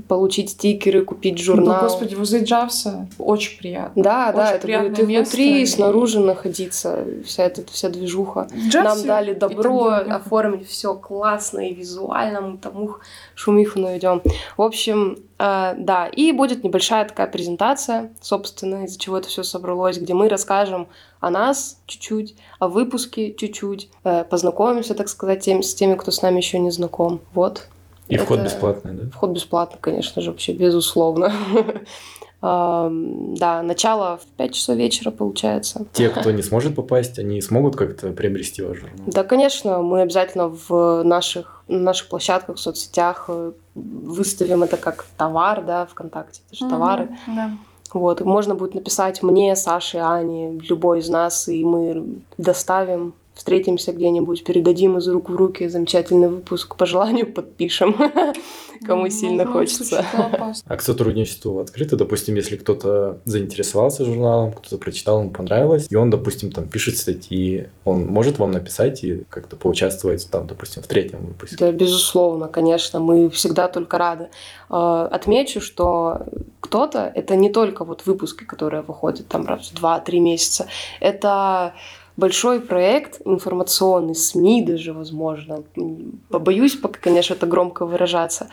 получить 0.09 0.51
стикеры, 0.51 1.05
купить 1.05 1.39
журнал. 1.39 1.77
Ну, 1.77 1.81
господи, 1.89 2.15
возле 2.15 2.45
Джавса 2.45 3.09
очень 3.19 3.59
приятно. 3.59 4.03
Да, 4.03 4.29
Очень 4.29 4.37
да, 4.37 4.53
это 4.53 4.67
будет 4.83 4.99
и 4.99 5.03
внутри, 5.03 5.63
и 5.63 5.67
снаружи 5.67 6.21
находиться, 6.21 7.05
вся 7.25 7.45
эта 7.45 7.63
вся 7.71 7.89
движуха. 7.89 8.49
Джавсе 8.69 8.81
Нам 8.83 9.07
дали 9.07 9.35
добро 9.35 9.87
оформить 9.89 10.69
все 10.69 10.95
классно 10.95 11.61
и 11.61 11.75
визуально, 11.75 12.41
мы 12.41 12.59
там 12.59 12.83
ух, 12.83 13.01
шумиху 13.35 13.79
наведем. 13.79 14.23
В 14.57 14.63
общем, 14.63 15.19
э, 15.39 15.75
да, 15.77 16.07
и 16.07 16.33
будет 16.33 16.65
небольшая 16.65 17.07
такая 17.09 17.27
презентация, 17.27 18.11
собственно, 18.21 18.85
из-за 18.85 18.99
чего 18.99 19.19
это 19.19 19.29
все 19.29 19.43
собралось, 19.43 19.99
где 19.99 20.15
мы 20.15 20.29
расскажем 20.29 20.89
о 21.21 21.31
нас 21.31 21.79
чуть-чуть, 21.87 22.35
о 22.59 22.69
выпуске 22.69 23.33
чуть-чуть, 23.35 23.91
э, 24.05 24.25
познакомимся, 24.25 24.95
так 24.95 25.09
сказать, 25.09 25.41
тем- 25.41 25.63
с 25.63 25.75
теми, 25.75 25.95
кто 25.95 26.11
с 26.11 26.23
нами 26.23 26.39
еще 26.39 26.59
не 26.59 26.71
знаком. 26.71 27.21
Вот. 27.35 27.69
И 28.11 28.17
вход 28.17 28.39
Это- 28.41 28.49
бесплатный, 28.49 28.93
да? 28.93 29.11
Вход 29.11 29.31
бесплатно, 29.31 29.79
конечно 29.81 30.21
же, 30.21 30.31
вообще, 30.31 30.53
безусловно. 30.53 31.33
Да, 32.43 33.61
начало 33.63 34.17
в 34.17 34.25
5 34.39 34.55
часов 34.55 34.77
вечера 34.77 35.11
получается. 35.11 35.85
Те, 35.93 36.09
кто 36.09 36.31
не 36.31 36.43
сможет 36.43 36.75
попасть, 36.75 37.19
они 37.19 37.43
смогут 37.43 37.77
как-то 37.77 38.13
приобрести 38.13 38.63
ваш 38.63 38.79
журнал? 38.79 38.97
Да, 39.07 39.25
конечно, 39.25 39.83
мы 39.83 40.01
обязательно 40.01 40.49
в 40.49 41.03
наших, 41.03 41.63
на 41.69 41.81
наших 41.81 42.09
площадках, 42.09 42.57
в 42.57 42.59
соцсетях 42.61 43.27
э, 43.29 43.53
выставим 43.75 44.63
это 44.63 44.79
как 44.79 45.05
товар, 45.19 45.63
да, 45.63 45.85
ВКонтакте, 45.85 46.41
это 46.49 46.57
же 46.57 46.65
Мгм, 46.65 46.75
товары. 46.75 47.09
Да. 47.27 47.51
Вот, 47.93 48.23
можно 48.23 48.55
будет 48.55 48.75
написать 48.75 49.23
мне, 49.23 49.55
Саше, 49.55 49.99
Ане, 49.99 50.53
любой 50.61 51.01
из 51.01 51.11
нас, 51.11 51.47
и 51.47 51.63
мы 51.63 52.21
доставим, 52.39 53.13
встретимся 53.41 53.93
где-нибудь, 53.93 54.45
передадим 54.45 54.99
из 54.99 55.09
рук 55.09 55.31
в 55.31 55.35
руки 55.35 55.67
замечательный 55.67 56.29
выпуск, 56.29 56.77
по 56.77 56.85
желанию 56.85 57.27
подпишем, 57.27 57.97
кому 58.87 59.09
сильно 59.09 59.47
хочется. 59.47 60.05
А 60.67 60.77
к 60.77 60.83
сотрудничеству 60.83 61.59
открыто, 61.59 61.97
допустим, 61.97 62.35
если 62.35 62.57
кто-то 62.57 63.19
заинтересовался 63.25 64.05
журналом, 64.05 64.53
кто-то 64.53 64.77
прочитал, 64.77 65.21
ему 65.21 65.31
понравилось, 65.31 65.87
и 65.89 65.97
он, 65.97 66.11
допустим, 66.11 66.53
там 66.53 66.69
пишет 66.69 66.99
статьи, 66.99 67.69
он 67.87 68.05
может 68.05 68.39
вам 68.39 68.53
написать 68.53 69.03
и 69.05 69.23
как-то 69.31 69.57
поучаствовать 69.57 70.29
там, 70.31 70.47
допустим, 70.47 70.83
в 70.83 70.87
третьем 70.87 71.25
выпуске. 71.25 71.57
Да, 71.57 71.73
безусловно, 71.73 72.47
конечно, 72.47 73.01
мы 73.01 73.31
всегда 73.31 73.69
только 73.69 73.97
рады. 73.97 74.29
Э, 74.69 75.09
Отмечу, 75.11 75.63
что 75.63 76.27
кто-то 76.61 77.11
это 77.15 77.37
не 77.37 77.49
только 77.49 77.87
вот 77.87 78.05
выпуски, 78.05 78.45
которые 78.45 78.83
выходят 78.83 79.29
там 79.29 79.47
раз 79.47 79.71
в 79.71 79.75
два-три 79.77 80.21
месяца, 80.21 80.67
это 81.01 81.73
большой 82.21 82.61
проект 82.61 83.21
информационный, 83.25 84.15
СМИ 84.15 84.63
даже, 84.63 84.93
возможно. 84.93 85.65
Побоюсь 86.29 86.77
пока, 86.77 87.01
конечно, 87.01 87.35
это 87.35 87.47
громко 87.47 87.87
выражаться. 87.87 88.49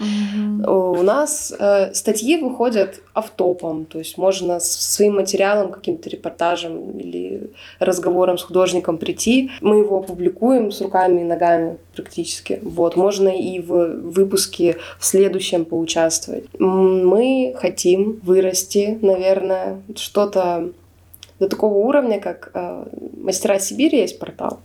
У 0.65 1.03
нас 1.03 1.53
э, 1.59 1.93
статьи 1.93 2.41
выходят 2.41 3.01
автопом, 3.13 3.85
то 3.85 3.99
есть 3.99 4.17
можно 4.17 4.59
с 4.59 4.95
своим 4.95 5.15
материалом, 5.15 5.71
каким-то 5.71 6.09
репортажем 6.09 6.97
или 6.97 7.51
разговором 7.79 8.37
с 8.37 8.43
художником 8.43 8.97
прийти. 8.97 9.51
Мы 9.61 9.79
его 9.79 9.97
опубликуем 9.97 10.71
с 10.71 10.81
руками 10.81 11.21
и 11.21 11.23
ногами 11.23 11.77
практически. 11.95 12.59
Вот. 12.63 12.95
Можно 12.95 13.29
и 13.29 13.59
в 13.59 14.01
выпуске 14.01 14.77
в 14.99 15.05
следующем 15.05 15.65
поучаствовать. 15.65 16.45
Мы 16.57 17.53
хотим 17.57 18.19
вырасти, 18.23 18.97
наверное, 19.01 19.81
что-то 19.95 20.71
до 21.39 21.47
такого 21.47 21.75
уровня, 21.75 22.19
как 22.19 22.51
э, 22.53 22.85
«Мастера 23.17 23.59
Сибири» 23.59 23.99
есть 23.99 24.19
портал, 24.19 24.59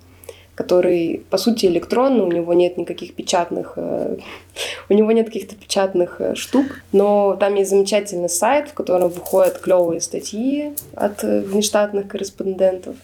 который, 0.55 1.25
по 1.31 1.39
сути, 1.39 1.67
электронный, 1.67 2.21
у 2.25 2.33
него 2.33 2.53
нет 2.55 2.77
никаких 2.79 3.15
печатных, 3.15 3.75
э, 3.77 4.17
у 4.89 4.95
него 4.95 5.13
нет 5.13 5.27
каких-то 5.27 5.55
печатных 5.55 6.21
э, 6.21 6.35
штук, 6.35 6.67
но 6.93 7.37
там 7.39 7.55
есть 7.55 7.71
замечательный 7.71 8.29
сайт, 8.29 8.69
в 8.69 8.75
котором 8.75 9.09
выходят 9.11 9.59
клевые 9.59 10.01
статьи 10.01 10.73
от 10.95 11.25
э, 11.25 11.41
внештатных 11.41 12.09
корреспондентов. 12.09 12.97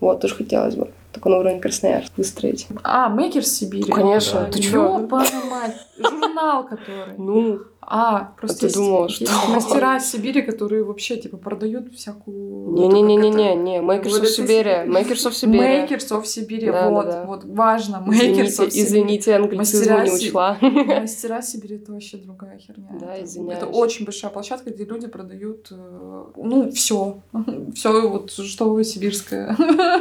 Вот, 0.00 0.20
тоже 0.20 0.34
хотелось 0.34 0.74
бы 0.74 0.88
такой 1.12 1.32
на 1.32 1.38
уровень 1.38 1.60
Красноярск 1.60 2.12
выстроить. 2.16 2.66
А, 2.82 3.08
Мейкер 3.08 3.44
Сибири. 3.44 3.90
Конечно, 3.90 4.40
Да. 4.40 4.50
ты 4.50 4.60
чё? 4.60 4.98
Ёбаная 4.98 5.44
мать. 5.48 5.76
Журнал, 5.96 6.64
который. 6.66 7.14
Ну, 7.16 7.60
А, 7.86 8.32
просто 8.38 8.60
ты 8.60 8.66
есть- 8.66 8.76
думала, 8.76 9.06
есть 9.08 9.26
что? 9.28 9.50
мастера 9.50 9.98
Сибири, 10.00 10.42
которые 10.42 10.84
вообще, 10.84 11.16
типа, 11.16 11.36
продают 11.36 11.92
всякую... 11.94 12.72
не-не-не-не-не, 12.72 13.54
не, 13.54 13.78
Makers 13.80 14.20
of 14.20 14.24
Siberia, 14.24 14.86
Makers 14.86 15.26
of 15.26 15.32
Siberia. 15.32 15.88
Makers 15.88 16.10
of 16.10 16.24
Сибири, 16.24 16.66
Да, 16.66 16.72
да, 16.84 16.90
вот, 16.90 17.06
да. 17.06 17.24
вот, 17.26 17.44
важно, 17.44 18.02
Makers 18.06 18.12
of 18.60 18.68
Извините, 18.68 18.70
Сибири. 18.70 18.82
извините, 18.84 19.34
англицизма 19.36 19.98
Мастера 19.98 20.04
не 20.04 20.10
учла. 20.28 20.58
Мастера 21.00 21.42
Сибири 21.42 21.76
это 21.76 21.92
вообще 21.92 22.16
другая 22.16 22.58
херня. 22.58 22.88
Да, 23.00 23.14
Это- 23.14 23.24
извиняюсь. 23.24 23.58
Это 23.58 23.66
очень 23.66 24.04
большая 24.04 24.30
площадка, 24.30 24.70
где 24.70 24.84
люди 24.84 25.06
продают, 25.06 25.68
э, 25.70 26.24
ну, 26.36 26.70
все. 26.72 27.18
Все 27.74 28.08
вот 28.08 28.30
что 28.32 28.82
сибирское. 28.82 29.56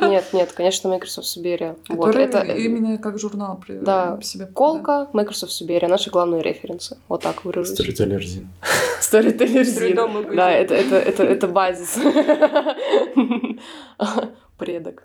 Нет, 0.09 0.25
нет, 0.34 0.51
конечно, 0.53 0.88
Makers 0.89 1.19
of 1.19 1.23
Siberia. 1.23 1.75
Вот, 1.89 2.15
это 2.15 2.41
именно 2.41 2.97
как 2.97 3.19
журнал 3.19 3.59
при 3.65 3.75
Да. 3.77 4.19
себе. 4.21 4.45
Колка, 4.47 5.09
Makers 5.13 5.43
of 5.45 5.49
Siberia, 5.49 5.88
наши 5.88 6.09
главные 6.09 6.41
референсы. 6.41 6.97
Вот 7.09 7.21
так 7.23 7.43
выражусь. 7.45 7.72
Storyteller 7.74 8.19
Zin. 8.19 8.47
Storyteller 9.01 9.63
Zin. 9.63 10.36
Да, 10.36 10.51
это, 10.51 10.74
это, 10.74 10.95
это, 10.95 11.24
это 11.24 11.47
базис. 11.47 11.97
Предок. 14.57 15.03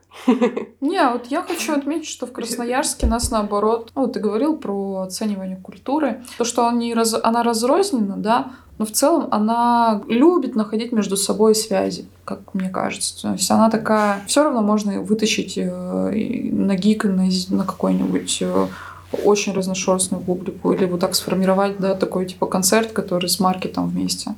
Не, 0.81 1.11
вот 1.11 1.27
я 1.27 1.43
хочу 1.43 1.73
отметить, 1.73 2.09
что 2.09 2.27
в 2.27 2.33
Красноярске 2.33 3.07
нас 3.07 3.31
наоборот, 3.31 3.91
ну, 3.95 4.07
ты 4.07 4.21
говорил 4.21 4.57
про 4.57 5.01
оценивание 5.01 5.57
культуры, 5.57 6.23
то, 6.37 6.45
что 6.45 6.64
он 6.64 6.79
не 6.79 6.95
раз- 6.95 7.19
она 7.23 7.43
разрознена, 7.43 8.16
да, 8.16 8.53
но 8.79 8.85
в 8.85 8.93
целом 8.93 9.27
она 9.31 10.03
любит 10.07 10.55
находить 10.55 10.93
между 10.93 11.16
собой 11.16 11.55
связи, 11.55 12.07
как 12.25 12.55
мне 12.55 12.69
кажется. 12.69 13.23
То 13.23 13.33
есть 13.33 13.51
она 13.51 13.71
такая, 13.71 14.21
все 14.27 14.45
равно 14.45 14.61
можно 14.61 15.01
вытащить 15.01 15.57
на 15.57 16.77
гик, 16.77 17.05
на, 17.05 17.29
на 17.51 17.64
какой-нибудь 17.64 18.39
э, 18.43 18.66
очень 19.13 19.53
разношерстную 19.55 20.23
публику, 20.23 20.73
или 20.73 20.85
вот 20.85 21.01
так 21.01 21.15
сформировать, 21.15 21.79
да, 21.79 21.95
такой 21.95 22.27
типа 22.27 22.47
концерт, 22.47 22.93
который 22.93 23.29
с 23.29 23.41
маркетом 23.41 23.89
вместе. 23.89 24.35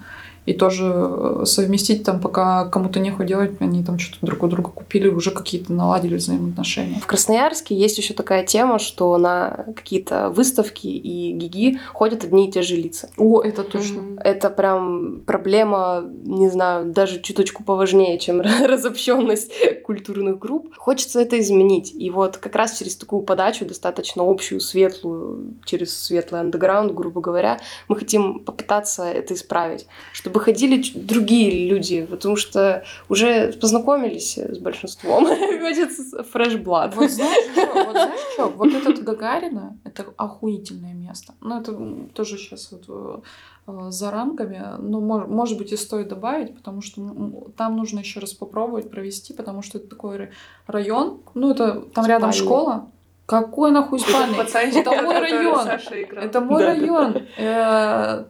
И 0.46 0.54
тоже 0.54 0.90
э, 0.92 1.42
совместить 1.44 2.04
там, 2.04 2.20
пока 2.20 2.64
кому-то 2.66 2.98
нехуй 2.98 3.26
делать, 3.26 3.52
они 3.60 3.84
там 3.84 3.98
что-то 3.98 4.24
друг 4.26 4.42
у 4.42 4.48
друга 4.48 4.70
купили, 4.70 5.08
уже 5.08 5.30
какие-то 5.30 5.72
наладили 5.72 6.16
взаимоотношения. 6.16 6.98
В 7.00 7.06
Красноярске 7.06 7.74
есть 7.74 7.98
еще 7.98 8.14
такая 8.14 8.44
тема, 8.44 8.78
что 8.78 9.16
на 9.18 9.66
какие-то 9.76 10.30
выставки 10.30 10.86
и 10.86 11.32
гиги 11.32 11.78
ходят 11.92 12.24
одни 12.24 12.48
и 12.48 12.52
те 12.52 12.62
же 12.62 12.76
лица. 12.76 13.10
О, 13.16 13.42
это 13.42 13.62
точно. 13.62 14.18
Это 14.22 14.50
прям 14.50 15.20
проблема, 15.26 16.04
не 16.24 16.48
знаю, 16.48 16.86
даже 16.86 17.20
чуточку 17.20 17.62
поважнее, 17.62 18.18
чем 18.18 18.40
разобщенность 18.64 19.52
культурных 19.84 20.38
групп. 20.38 20.74
Хочется 20.76 21.20
это 21.20 21.38
изменить. 21.38 21.92
И 21.94 22.10
вот 22.10 22.38
как 22.38 22.56
раз 22.56 22.78
через 22.78 22.96
такую 22.96 23.22
подачу, 23.22 23.66
достаточно 23.66 24.22
общую, 24.28 24.60
светлую, 24.60 25.54
через 25.64 25.96
светлый 25.96 26.40
андеграунд, 26.40 26.92
грубо 26.92 27.20
говоря, 27.20 27.60
мы 27.88 27.96
хотим 27.96 28.40
попытаться 28.40 29.04
это 29.04 29.34
исправить. 29.34 29.86
Чтобы 30.12 30.29
ходили 30.38 30.82
ч- 30.82 30.98
другие 30.98 31.68
люди, 31.68 32.06
потому 32.10 32.36
что 32.36 32.84
уже 33.08 33.52
познакомились 33.60 34.38
с 34.38 34.58
большинством. 34.58 35.26
Хочется 35.60 36.22
фреш 36.22 36.56
блад. 36.56 36.94
Вот 36.96 37.10
знаешь 37.10 37.50
что? 37.52 37.84
Вот 37.84 37.90
знаешь 37.92 38.20
что? 38.34 38.46
Вот 38.48 38.72
этот 38.74 39.02
Гагарина, 39.02 39.76
это 39.84 40.04
охуительное 40.16 40.94
место. 40.94 41.34
Ну, 41.40 41.60
это 41.60 41.72
тоже 42.14 42.36
сейчас 42.38 42.70
вот 42.72 43.22
э, 43.66 43.90
за 43.90 44.10
рамками, 44.10 44.62
но 44.78 45.00
мож- 45.00 45.26
может 45.26 45.58
быть 45.58 45.72
и 45.72 45.76
стоит 45.76 46.08
добавить, 46.08 46.54
потому 46.56 46.82
что 46.82 47.50
там 47.56 47.76
нужно 47.76 47.98
еще 48.00 48.20
раз 48.20 48.32
попробовать 48.32 48.90
провести, 48.90 49.32
потому 49.34 49.62
что 49.62 49.78
это 49.78 49.88
такой 49.88 50.16
ра- 50.16 50.28
район, 50.66 51.20
ну 51.34 51.50
это 51.50 51.80
там 51.94 52.04
рядом 52.06 52.30
школа. 52.44 52.90
Какой 53.30 53.70
нахуй? 53.70 54.00
Пацанчик, 54.36 54.80
Это 54.80 55.02
мой 55.02 55.20
район. 55.20 55.68
Это 56.16 56.40
мой 56.40 56.64
район. 56.64 57.14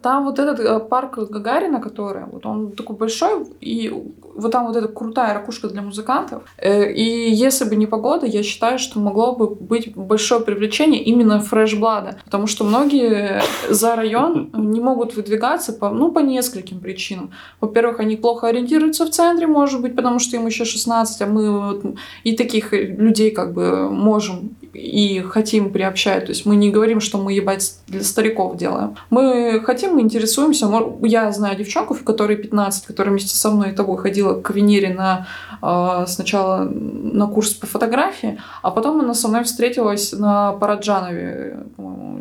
Там 0.02 0.24
вот 0.26 0.38
этот 0.38 0.60
э, 0.60 0.78
парк 0.80 1.16
Гагарина, 1.16 1.80
который, 1.80 2.24
вот 2.30 2.44
он 2.44 2.72
такой 2.72 2.96
большой, 2.96 3.46
и 3.62 3.90
вот 4.34 4.52
там 4.52 4.66
вот 4.66 4.76
эта 4.76 4.88
крутая 4.88 5.32
ракушка 5.34 5.68
для 5.68 5.80
музыкантов. 5.80 6.42
Э, 6.58 6.92
И 6.92 7.30
если 7.30 7.64
бы 7.64 7.76
не 7.76 7.86
погода, 7.86 8.26
я 8.26 8.42
считаю, 8.42 8.78
что 8.78 9.00
могло 9.00 9.34
бы 9.34 9.54
быть 9.54 9.96
большое 9.96 10.40
привлечение 10.42 11.02
именно 11.02 11.40
фрешблада, 11.40 12.18
потому 12.24 12.46
что 12.46 12.64
многие 12.64 13.42
за 13.70 13.96
район 13.96 14.50
не 14.52 14.80
могут 14.80 15.16
выдвигаться 15.16 15.72
по, 15.72 15.88
ну, 15.90 16.12
по 16.12 16.18
нескольким 16.18 16.80
причинам. 16.80 17.30
Во-первых, 17.60 18.00
они 18.00 18.16
плохо 18.16 18.48
ориентируются 18.48 19.06
в 19.06 19.10
центре, 19.10 19.46
может 19.46 19.80
быть, 19.80 19.96
потому 19.96 20.18
что 20.18 20.36
им 20.36 20.46
еще 20.46 20.64
16, 20.64 21.22
а 21.22 21.26
мы 21.26 21.60
вот 21.60 21.84
и 22.24 22.36
таких 22.36 22.72
людей 22.72 23.30
как 23.30 23.54
бы 23.54 23.88
можем 23.90 24.50
и 24.72 25.20
хотим 25.20 25.72
приобщать. 25.72 26.26
То 26.26 26.30
есть 26.30 26.46
мы 26.46 26.56
не 26.56 26.70
говорим, 26.70 27.00
что 27.00 27.18
мы 27.18 27.32
ебать 27.32 27.74
для 27.86 28.02
стариков 28.02 28.56
делаем. 28.56 28.96
Мы 29.10 29.60
хотим, 29.64 29.94
мы 29.94 30.00
интересуемся. 30.00 30.70
Я 31.02 31.32
знаю 31.32 31.56
девчонку, 31.56 31.94
которой 32.04 32.36
15, 32.36 32.86
которая 32.86 33.12
вместе 33.12 33.36
со 33.36 33.50
мной 33.50 33.70
и 33.70 33.72
тобой 33.72 33.98
ходила 33.98 34.40
к 34.40 34.50
Венере 34.50 34.94
на 34.94 35.26
э, 35.62 36.06
сначала 36.06 36.64
на 36.64 37.26
курс 37.26 37.54
по 37.54 37.66
фотографии, 37.66 38.40
а 38.62 38.70
потом 38.70 39.00
она 39.00 39.14
со 39.14 39.28
мной 39.28 39.44
встретилась 39.44 40.12
на 40.12 40.52
Параджанове, 40.52 41.64
по-моему, 41.76 42.20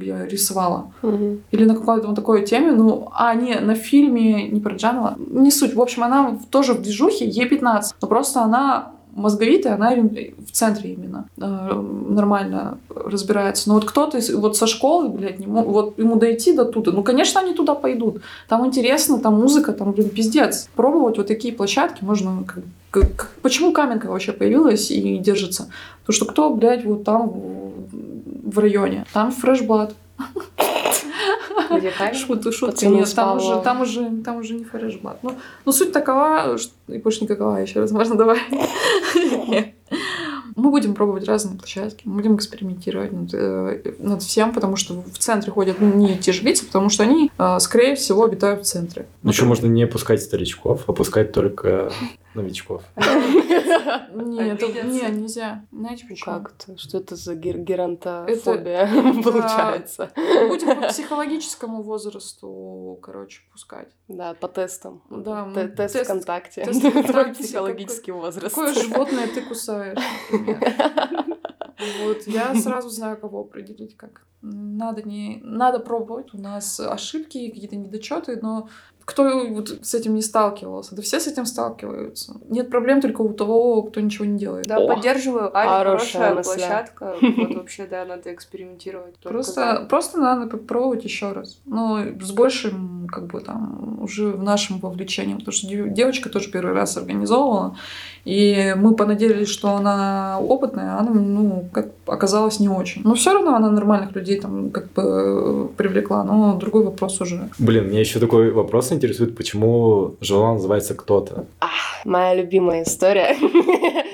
я 0.00 0.26
рисовала. 0.26 0.92
Мгм. 1.02 1.42
Или 1.50 1.64
на 1.64 1.74
какой-то 1.74 2.08
вот 2.08 2.16
такой 2.16 2.44
теме. 2.44 2.72
Ну, 2.72 3.08
а, 3.12 3.34
не, 3.34 3.54
на 3.60 3.74
фильме 3.74 4.48
не 4.48 4.60
про 4.60 4.74
Джанова. 4.74 5.14
Не 5.18 5.50
суть. 5.50 5.74
В 5.74 5.80
общем, 5.80 6.04
она 6.04 6.38
тоже 6.50 6.74
в 6.74 6.82
движухе, 6.82 7.26
ей 7.26 7.48
15. 7.48 7.94
Но 8.00 8.08
просто 8.08 8.42
она 8.42 8.92
мозговитая, 9.14 9.74
она 9.74 9.92
в 9.94 10.50
центре 10.52 10.92
именно 10.92 11.26
э, 11.36 11.40
нормально 12.10 12.78
разбирается. 12.94 13.68
Но 13.68 13.74
вот 13.74 13.84
кто-то 13.84 14.18
вот 14.36 14.56
со 14.56 14.66
школы, 14.66 15.08
блядь, 15.08 15.38
не 15.38 15.46
мо- 15.46 15.62
вот 15.62 15.98
ему 15.98 16.16
дойти 16.16 16.52
до 16.52 16.64
туда, 16.64 16.92
ну, 16.92 17.02
конечно, 17.02 17.40
они 17.40 17.54
туда 17.54 17.74
пойдут. 17.74 18.22
Там 18.48 18.66
интересно, 18.66 19.18
там 19.18 19.34
музыка, 19.40 19.72
там, 19.72 19.92
блин, 19.92 20.10
пиздец. 20.10 20.68
Пробовать 20.74 21.16
вот 21.18 21.26
такие 21.26 21.54
площадки 21.54 22.04
можно 22.04 22.44
как 22.90 23.30
почему 23.42 23.72
Каменка 23.72 24.06
вообще 24.06 24.30
появилась 24.32 24.90
и 24.90 25.18
держится? 25.18 25.68
Потому 26.02 26.14
что 26.16 26.24
кто, 26.26 26.50
блядь, 26.54 26.84
вот 26.84 27.02
там 27.04 27.28
в- 27.28 28.58
районе? 28.58 29.04
Там 29.12 29.32
фрешблад. 29.32 29.94
Шутка. 32.52 32.72
Пацаны 32.72 32.96
Нет, 32.96 33.14
там 33.14 33.36
уже, 33.36 33.60
там 33.62 33.80
уже, 33.80 34.10
там 34.24 34.36
уже 34.38 34.54
не 34.54 34.64
фрешблад. 34.64 35.18
Ну, 35.22 35.34
ну, 35.64 35.72
суть 35.72 35.92
такова, 35.92 36.58
что... 36.58 36.72
и 36.88 36.98
больше 36.98 37.24
никакова, 37.24 37.56
еще 37.56 37.80
раз 37.80 37.90
можно 37.90 38.16
добавить. 38.16 38.42
Нет. 39.48 39.74
Мы 40.56 40.70
будем 40.70 40.94
пробовать 40.94 41.26
разные 41.26 41.58
площадки, 41.58 42.02
мы 42.04 42.16
будем 42.16 42.36
экспериментировать 42.36 43.12
над, 43.12 43.34
э, 43.34 43.94
над 43.98 44.22
всем, 44.22 44.52
потому 44.52 44.76
что 44.76 45.02
в 45.02 45.18
центре 45.18 45.50
ходят 45.50 45.80
не 45.80 46.16
те 46.16 46.32
же 46.32 46.42
лица, 46.42 46.64
потому 46.64 46.90
что 46.90 47.02
они, 47.02 47.32
э, 47.36 47.58
скорее 47.58 47.96
всего, 47.96 48.24
обитают 48.24 48.62
в 48.62 48.64
центре. 48.64 49.06
Ну, 49.22 49.30
еще 49.30 49.46
можно 49.46 49.66
не 49.66 49.86
пускать 49.86 50.22
старичков, 50.22 50.84
а 50.86 50.92
пускать 50.92 51.32
только 51.32 51.90
новичков. 52.34 52.82
Нет, 52.96 54.60
не, 54.62 55.10
нельзя. 55.10 55.64
Знаете 55.72 56.06
почему? 56.08 56.34
Как 56.34 56.52
это? 56.52 56.78
Что 56.78 56.98
это 56.98 57.16
за 57.16 57.34
гер- 57.34 57.58
геронтофобия 57.58 58.86
получается? 59.22 60.10
Будем 60.48 60.80
по 60.80 60.88
психологическому 60.88 61.82
возрасту, 61.82 62.98
короче, 63.02 63.42
пускать. 63.52 63.88
Да, 64.08 64.34
по 64.34 64.48
тестам. 64.48 65.02
Да, 65.10 65.46
ну, 65.46 65.68
Тест 65.68 65.96
ВКонтакте. 66.04 66.64
тест 66.64 66.80
Твой 66.80 67.32
психологический 67.34 68.12
возраст. 68.12 68.54
Какое 68.54 68.74
животное 68.74 69.26
ты 69.28 69.42
кусаешь, 69.42 69.98
например? 70.30 71.24
Вот, 72.04 72.22
я 72.26 72.54
сразу 72.54 72.88
знаю, 72.88 73.18
кого 73.18 73.40
определить 73.40 73.96
как. 73.96 74.26
Надо 74.42 75.02
не 75.02 75.40
надо 75.42 75.80
пробовать. 75.80 76.34
У 76.34 76.38
нас 76.38 76.78
ошибки, 76.78 77.48
какие-то 77.48 77.76
недочеты, 77.76 78.38
но 78.40 78.68
кто 79.04 79.46
вот 79.48 79.78
с 79.82 79.94
этим 79.94 80.14
не 80.14 80.22
сталкивался? 80.22 80.94
Да 80.94 81.02
все 81.02 81.20
с 81.20 81.26
этим 81.26 81.44
сталкиваются. 81.44 82.34
Нет 82.48 82.70
проблем 82.70 83.00
только 83.00 83.20
у 83.20 83.32
того, 83.32 83.82
кто 83.82 84.00
ничего 84.00 84.24
не 84.24 84.38
делает. 84.38 84.66
Да, 84.66 84.78
О, 84.78 84.88
поддерживаю. 84.88 85.56
Аня 85.56 85.70
хорошая 85.70 86.28
хорошая 86.30 86.42
площадка. 86.42 87.14
Вот 87.44 87.56
вообще, 87.56 87.86
да, 87.86 88.04
надо 88.04 88.32
экспериментировать. 88.32 89.16
Просто, 89.22 89.86
просто 89.88 90.18
надо 90.18 90.46
попробовать 90.46 91.04
еще 91.04 91.32
раз. 91.32 91.58
Но 91.66 92.00
с 92.20 92.32
большим, 92.32 93.08
как 93.12 93.26
бы 93.26 93.40
там, 93.40 93.98
уже 94.02 94.32
в 94.32 94.42
нашем 94.42 94.78
вовлечением. 94.78 95.38
Потому 95.38 95.52
что 95.52 95.66
дев- 95.66 95.92
девочка 95.92 96.30
тоже 96.30 96.50
первый 96.50 96.74
раз 96.74 96.96
организовывала. 96.96 97.76
И 98.24 98.74
мы 98.76 98.94
понадеялись, 98.94 99.48
что 99.48 99.76
она 99.76 100.38
опытная, 100.40 100.96
а 100.96 101.00
она, 101.00 101.10
ну, 101.10 101.68
как 101.72 101.88
оказалось, 102.06 102.58
не 102.60 102.68
очень. 102.68 103.02
Но 103.04 103.14
все 103.14 103.34
равно 103.34 103.54
она 103.54 103.70
нормальных 103.70 104.14
людей 104.14 104.40
там 104.40 104.70
как 104.70 104.90
бы 104.92 105.68
привлекла. 105.76 106.24
Но 106.24 106.56
другой 106.56 106.84
вопрос 106.84 107.20
уже. 107.20 107.48
Блин, 107.58 107.88
меня 107.88 108.00
еще 108.00 108.20
такой 108.20 108.50
вопрос 108.50 108.92
интересует, 108.94 109.36
почему 109.36 110.16
журнал 110.20 110.54
называется 110.54 110.94
«Кто-то». 110.94 111.46
Моя 112.04 112.34
любимая 112.34 112.82
история. 112.82 113.36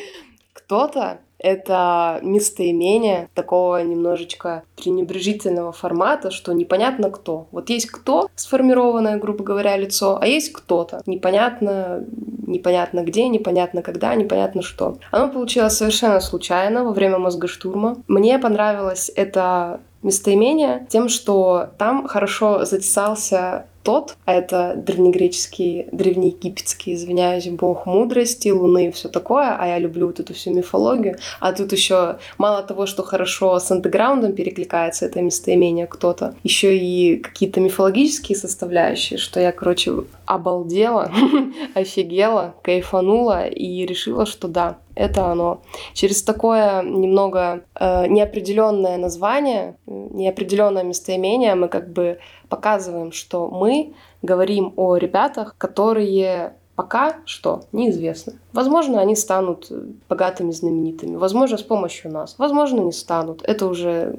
Кто-то— 0.52 1.18
это 1.38 2.20
местоимение 2.22 3.28
такого 3.34 3.82
немножечко 3.82 4.62
пренебрежительного 4.76 5.72
формата, 5.72 6.30
что 6.30 6.52
непонятно 6.52 7.10
кто. 7.10 7.48
Вот 7.50 7.70
есть 7.70 7.86
кто, 7.86 8.28
сформированное, 8.36 9.18
грубо 9.18 9.42
говоря, 9.42 9.76
лицо, 9.76 10.18
а 10.20 10.26
есть 10.26 10.52
кто-то. 10.52 11.02
Непонятно, 11.06 12.04
непонятно 12.46 13.02
где, 13.02 13.26
непонятно 13.28 13.82
когда, 13.82 14.14
непонятно 14.14 14.62
что. 14.62 14.98
Оно 15.10 15.32
получилось 15.32 15.76
совершенно 15.76 16.20
случайно 16.20 16.84
во 16.84 16.92
время 16.92 17.18
мозгоштурма. 17.18 17.96
Мне 18.06 18.38
понравилось 18.38 19.10
это 19.16 19.80
местоимение 20.02 20.86
тем, 20.88 21.08
что 21.08 21.70
там 21.78 22.06
хорошо 22.06 22.64
затесался 22.64 23.66
тот, 23.82 24.16
а 24.24 24.34
это 24.34 24.74
древнегреческий, 24.76 25.86
древнеегипетский, 25.92 26.94
извиняюсь, 26.94 27.48
бог 27.48 27.86
мудрости, 27.86 28.48
луны 28.48 28.88
и 28.88 28.90
все 28.90 29.08
такое, 29.08 29.56
а 29.58 29.66
я 29.66 29.78
люблю 29.78 30.06
вот 30.06 30.20
эту 30.20 30.34
всю 30.34 30.52
мифологию. 30.52 31.16
А 31.40 31.52
тут 31.52 31.72
еще 31.72 32.18
мало 32.38 32.62
того, 32.62 32.86
что 32.86 33.02
хорошо 33.02 33.58
с 33.58 33.70
андеграундом 33.70 34.32
перекликается 34.32 35.06
это 35.06 35.22
местоимение 35.22 35.86
кто-то, 35.86 36.34
еще 36.42 36.76
и 36.76 37.16
какие-то 37.16 37.60
мифологические 37.60 38.36
составляющие, 38.36 39.18
что 39.18 39.40
я, 39.40 39.52
короче, 39.52 39.92
обалдела, 40.26 41.10
офигела, 41.74 42.54
кайфанула 42.62 43.46
и 43.46 43.86
решила, 43.86 44.26
что 44.26 44.48
да, 44.48 44.78
это 44.94 45.26
оно. 45.26 45.62
Через 45.94 46.22
такое 46.22 46.82
немного 46.82 47.62
э, 47.74 48.06
неопределенное 48.06 48.98
название, 48.98 49.76
неопределенное 49.86 50.82
местоимение 50.82 51.54
мы 51.54 51.68
как 51.68 51.92
бы 51.92 52.18
показываем, 52.50 53.12
что 53.12 53.48
мы 53.48 53.94
говорим 54.20 54.74
о 54.76 54.96
ребятах, 54.96 55.54
которые 55.56 56.54
пока 56.76 57.16
что 57.24 57.64
неизвестны. 57.72 58.34
Возможно, 58.52 59.00
они 59.00 59.14
станут 59.16 59.70
богатыми, 60.08 60.50
знаменитыми. 60.52 61.16
Возможно, 61.16 61.56
с 61.56 61.62
помощью 61.62 62.10
нас. 62.12 62.34
Возможно, 62.38 62.80
не 62.80 62.92
станут. 62.92 63.42
Это 63.44 63.66
уже, 63.66 64.16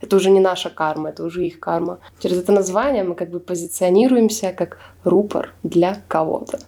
это 0.00 0.16
уже 0.16 0.30
не 0.30 0.40
наша 0.40 0.70
карма, 0.70 1.08
это 1.10 1.24
уже 1.24 1.46
их 1.46 1.58
карма. 1.60 1.98
Через 2.20 2.38
это 2.38 2.52
название 2.52 3.02
мы 3.04 3.14
как 3.14 3.30
бы 3.30 3.40
позиционируемся 3.40 4.52
как 4.56 4.78
рупор 5.04 5.52
для 5.62 5.96
кого-то. 6.08 6.58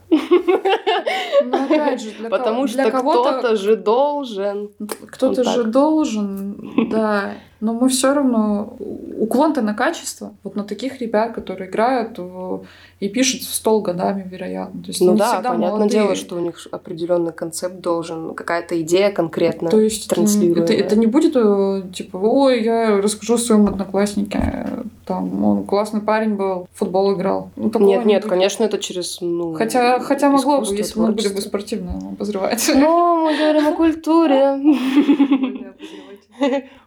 Но 1.44 1.64
опять 1.64 2.00
же, 2.02 2.10
для 2.18 2.30
Потому 2.30 2.54
кого- 2.56 2.66
что 2.66 2.76
для 2.82 2.90
кого-то 2.90 3.32
кто-то 3.38 3.56
же 3.56 3.76
должен. 3.76 4.70
Кто-то 5.10 5.42
Вот 5.42 5.52
же 5.54 5.64
должен, 5.64 6.88
да. 6.90 7.32
Но 7.60 7.72
мы 7.72 7.88
все 7.88 8.12
равно 8.12 8.76
уклон-то 9.18 9.62
на 9.62 9.74
качество. 9.74 10.34
Вот 10.42 10.54
на 10.54 10.64
таких 10.64 11.00
ребят, 11.00 11.34
которые 11.34 11.70
играют 11.70 12.18
в- 12.18 12.64
и 13.00 13.08
пишут 13.08 13.42
в 13.42 13.54
стол 13.54 13.80
годами, 13.80 14.26
вероятно. 14.30 14.82
То 14.82 14.88
есть 14.88 15.00
Ну 15.00 15.16
да, 15.16 15.34
всегда 15.34 15.50
понятное 15.50 15.78
молодые. 15.78 16.02
дело, 16.02 16.14
что 16.14 16.36
у 16.36 16.40
них 16.40 16.58
определенный 17.05 17.32
концепт 17.32 17.80
должен, 17.80 18.34
какая-то 18.34 18.80
идея 18.82 19.11
конкретно 19.11 19.68
То 19.70 19.80
есть 19.80 20.07
это, 20.07 20.20
не- 20.20 20.26
транслируемая. 20.26 20.64
это, 20.64 20.72
это 20.72 20.96
не 20.96 21.07
будет 21.07 21.36
э, 21.36 21.82
типа, 21.94 22.16
ой, 22.16 22.62
я 22.62 23.00
расскажу 23.00 23.38
своему 23.38 23.68
однокласснике, 23.68 24.66
там 25.05 25.44
он 25.44 25.64
классный 25.64 26.00
парень 26.00 26.34
был, 26.34 26.66
в 26.72 26.78
футбол 26.78 27.14
играл. 27.14 27.50
Ну, 27.57 27.64
Нет, 27.80 28.05
не 28.05 28.12
нет, 28.12 28.22
будет. 28.22 28.30
конечно, 28.30 28.64
это 28.64 28.78
через, 28.78 29.20
ну, 29.20 29.55
Хотя, 29.55 30.00
хотя 30.00 30.30
могло 30.30 30.61
бы, 30.61 30.74
если 30.74 30.98
бы 30.98 31.07
мы 31.07 31.12
были 31.12 31.28
бы 31.28 31.40
спортивные 31.40 31.96
обозреватели. 31.96 32.76
Но 32.78 33.16
мы 33.24 33.36
говорим 33.36 33.68
о 33.68 33.72
культуре. 33.72 34.59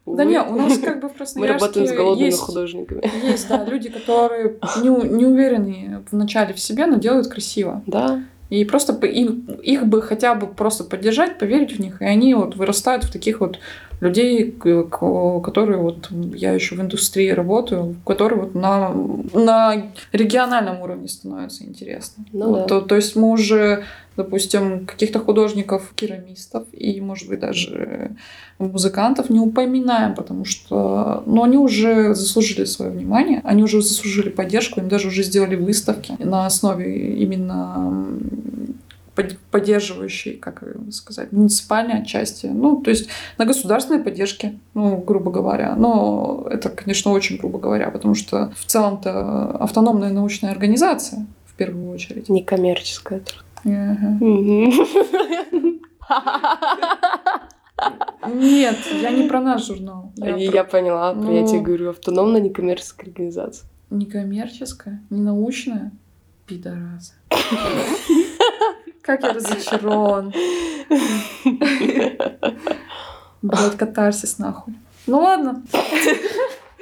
Да 0.05 0.25
не, 0.25 0.41
у 0.41 0.55
нас 0.55 0.77
как 0.79 0.99
бы 1.01 1.07
в 1.07 1.11
Мы 1.11 1.17
Красноярске 1.17 1.53
работаем 1.65 1.87
с 1.87 1.91
голодными 1.91 2.25
есть 2.25 2.39
художниками. 2.39 3.01
Есть, 3.25 3.47
да, 3.47 3.63
люди, 3.65 3.89
которые 3.89 4.55
не, 4.81 4.89
не 4.89 5.25
уверены 5.25 6.03
в 6.09 6.15
начале 6.15 6.53
в 6.53 6.59
себе, 6.59 6.85
но 6.85 6.95
делают 6.97 7.27
красиво. 7.27 7.81
Да. 7.87 8.23
И 8.49 8.63
просто 8.65 8.93
им- 9.05 9.45
их 9.61 9.85
бы 9.85 10.01
хотя 10.01 10.35
бы 10.35 10.47
просто 10.47 10.83
поддержать, 10.83 11.37
поверить 11.37 11.77
в 11.77 11.79
них, 11.79 12.01
и 12.01 12.05
они 12.05 12.33
вот 12.33 12.55
вырастают 12.55 13.03
в 13.03 13.11
таких 13.11 13.41
вот 13.41 13.59
людей, 13.99 14.51
которые 14.51 15.77
вот 15.79 16.09
я 16.35 16.51
еще 16.51 16.75
в 16.75 16.81
индустрии 16.81 17.29
работаю, 17.29 17.95
которые 18.05 18.41
вот 18.41 18.55
на, 18.55 18.93
на 19.33 19.91
региональном 20.11 20.81
уровне 20.81 21.07
становятся 21.07 21.63
интересны. 21.63 22.25
Ну 22.31 22.49
Вот, 22.49 22.59
да. 22.59 22.65
то, 22.67 22.81
то 22.81 22.95
есть 22.95 23.15
мы 23.15 23.31
уже, 23.31 23.85
допустим, 24.15 24.85
каких-то 24.85 25.19
художников, 25.19 25.93
керамистов 25.95 26.65
и, 26.73 27.01
может 27.01 27.27
быть, 27.27 27.39
даже 27.39 28.11
музыкантов 28.59 29.29
не 29.29 29.39
упоминаем, 29.39 30.13
потому 30.13 30.45
что 30.45 31.23
ну, 31.25 31.43
они 31.43 31.57
уже 31.57 32.13
заслужили 32.13 32.65
свое 32.65 32.91
внимание, 32.91 33.41
они 33.43 33.63
уже 33.63 33.81
заслужили 33.81 34.29
поддержку, 34.29 34.79
им 34.79 34.89
даже 34.89 35.07
уже 35.07 35.23
сделали 35.23 35.55
выставки 35.55 36.15
на 36.19 36.45
основе 36.45 37.15
именно 37.15 38.05
поддерживающей, 39.51 40.33
как 40.33 40.63
сказать, 40.91 41.31
муниципальной 41.31 42.01
отчасти. 42.01 42.45
Ну, 42.47 42.81
то 42.81 42.89
есть 42.91 43.09
на 43.37 43.45
государственной 43.45 43.99
поддержке, 44.03 44.59
ну, 44.73 44.97
грубо 44.97 45.31
говоря. 45.31 45.75
Но 45.75 46.47
это, 46.49 46.69
конечно, 46.69 47.11
очень 47.11 47.37
грубо 47.37 47.59
говоря, 47.59 47.89
потому 47.89 48.15
что 48.15 48.51
в 48.55 48.65
целом-то 48.65 49.57
автономная 49.57 50.11
научная 50.11 50.51
организация 50.51 51.25
в 51.45 51.53
первую 51.55 51.89
очередь. 51.89 52.29
Некоммерческая. 52.29 53.21
Нет, 58.27 58.77
я 59.01 59.11
не 59.11 59.27
про 59.27 59.39
наш 59.39 59.65
журнал. 59.67 60.11
Я 60.15 60.63
про 60.63 60.71
поняла, 60.71 61.09
я 61.09 61.45
тебе 61.45 61.59
Ну. 61.59 61.63
говорю, 61.63 61.89
автономная 61.91 62.41
некоммерческая 62.41 63.09
организация. 63.09 63.67
некоммерческая, 63.89 65.01
не 65.09 65.21
научная. 65.21 65.91
Пидорасы. 66.45 67.13
Как 69.07 69.23
я 69.23 69.31
разочарован. 69.33 70.33
Блять, 73.41 73.77
катарсис 73.77 74.37
нахуй. 74.37 74.73
Ну 75.07 75.19
ладно. 75.21 75.63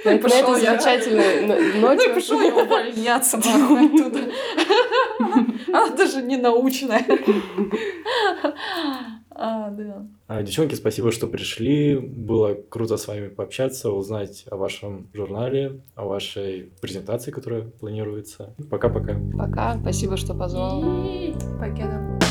На 0.03 0.11
на 0.13 0.17
пошёл 0.19 0.55
этой 0.55 0.63
я. 0.63 0.71
замечательной 0.71 1.45
но- 1.47 1.55
Ну 1.81 1.93
и 1.93 2.13
пошел 2.13 2.41
я 2.41 2.55
увольняться 2.55 3.37
оттуда. 3.37 4.19
Она 5.67 5.89
даже 5.95 6.21
не 6.23 6.37
научная. 6.37 7.05
А, 9.31 9.69
да. 9.69 10.05
А, 10.27 10.41
Девчонки, 10.41 10.73
спасибо, 10.73 11.11
что 11.11 11.27
пришли. 11.27 11.97
Было 11.97 12.55
круто 12.55 12.97
с 12.97 13.07
вами 13.07 13.27
пообщаться, 13.27 13.91
узнать 13.91 14.45
о 14.49 14.57
вашем 14.57 15.07
журнале, 15.13 15.81
о 15.93 16.05
вашей 16.05 16.71
презентации, 16.81 17.31
которая 17.31 17.61
планируется. 17.61 18.55
Пока-пока. 18.71 19.19
Пока, 19.37 19.79
спасибо, 19.79 20.17
что 20.17 20.33
позвал. 20.33 20.81
Покеда. 21.59 22.24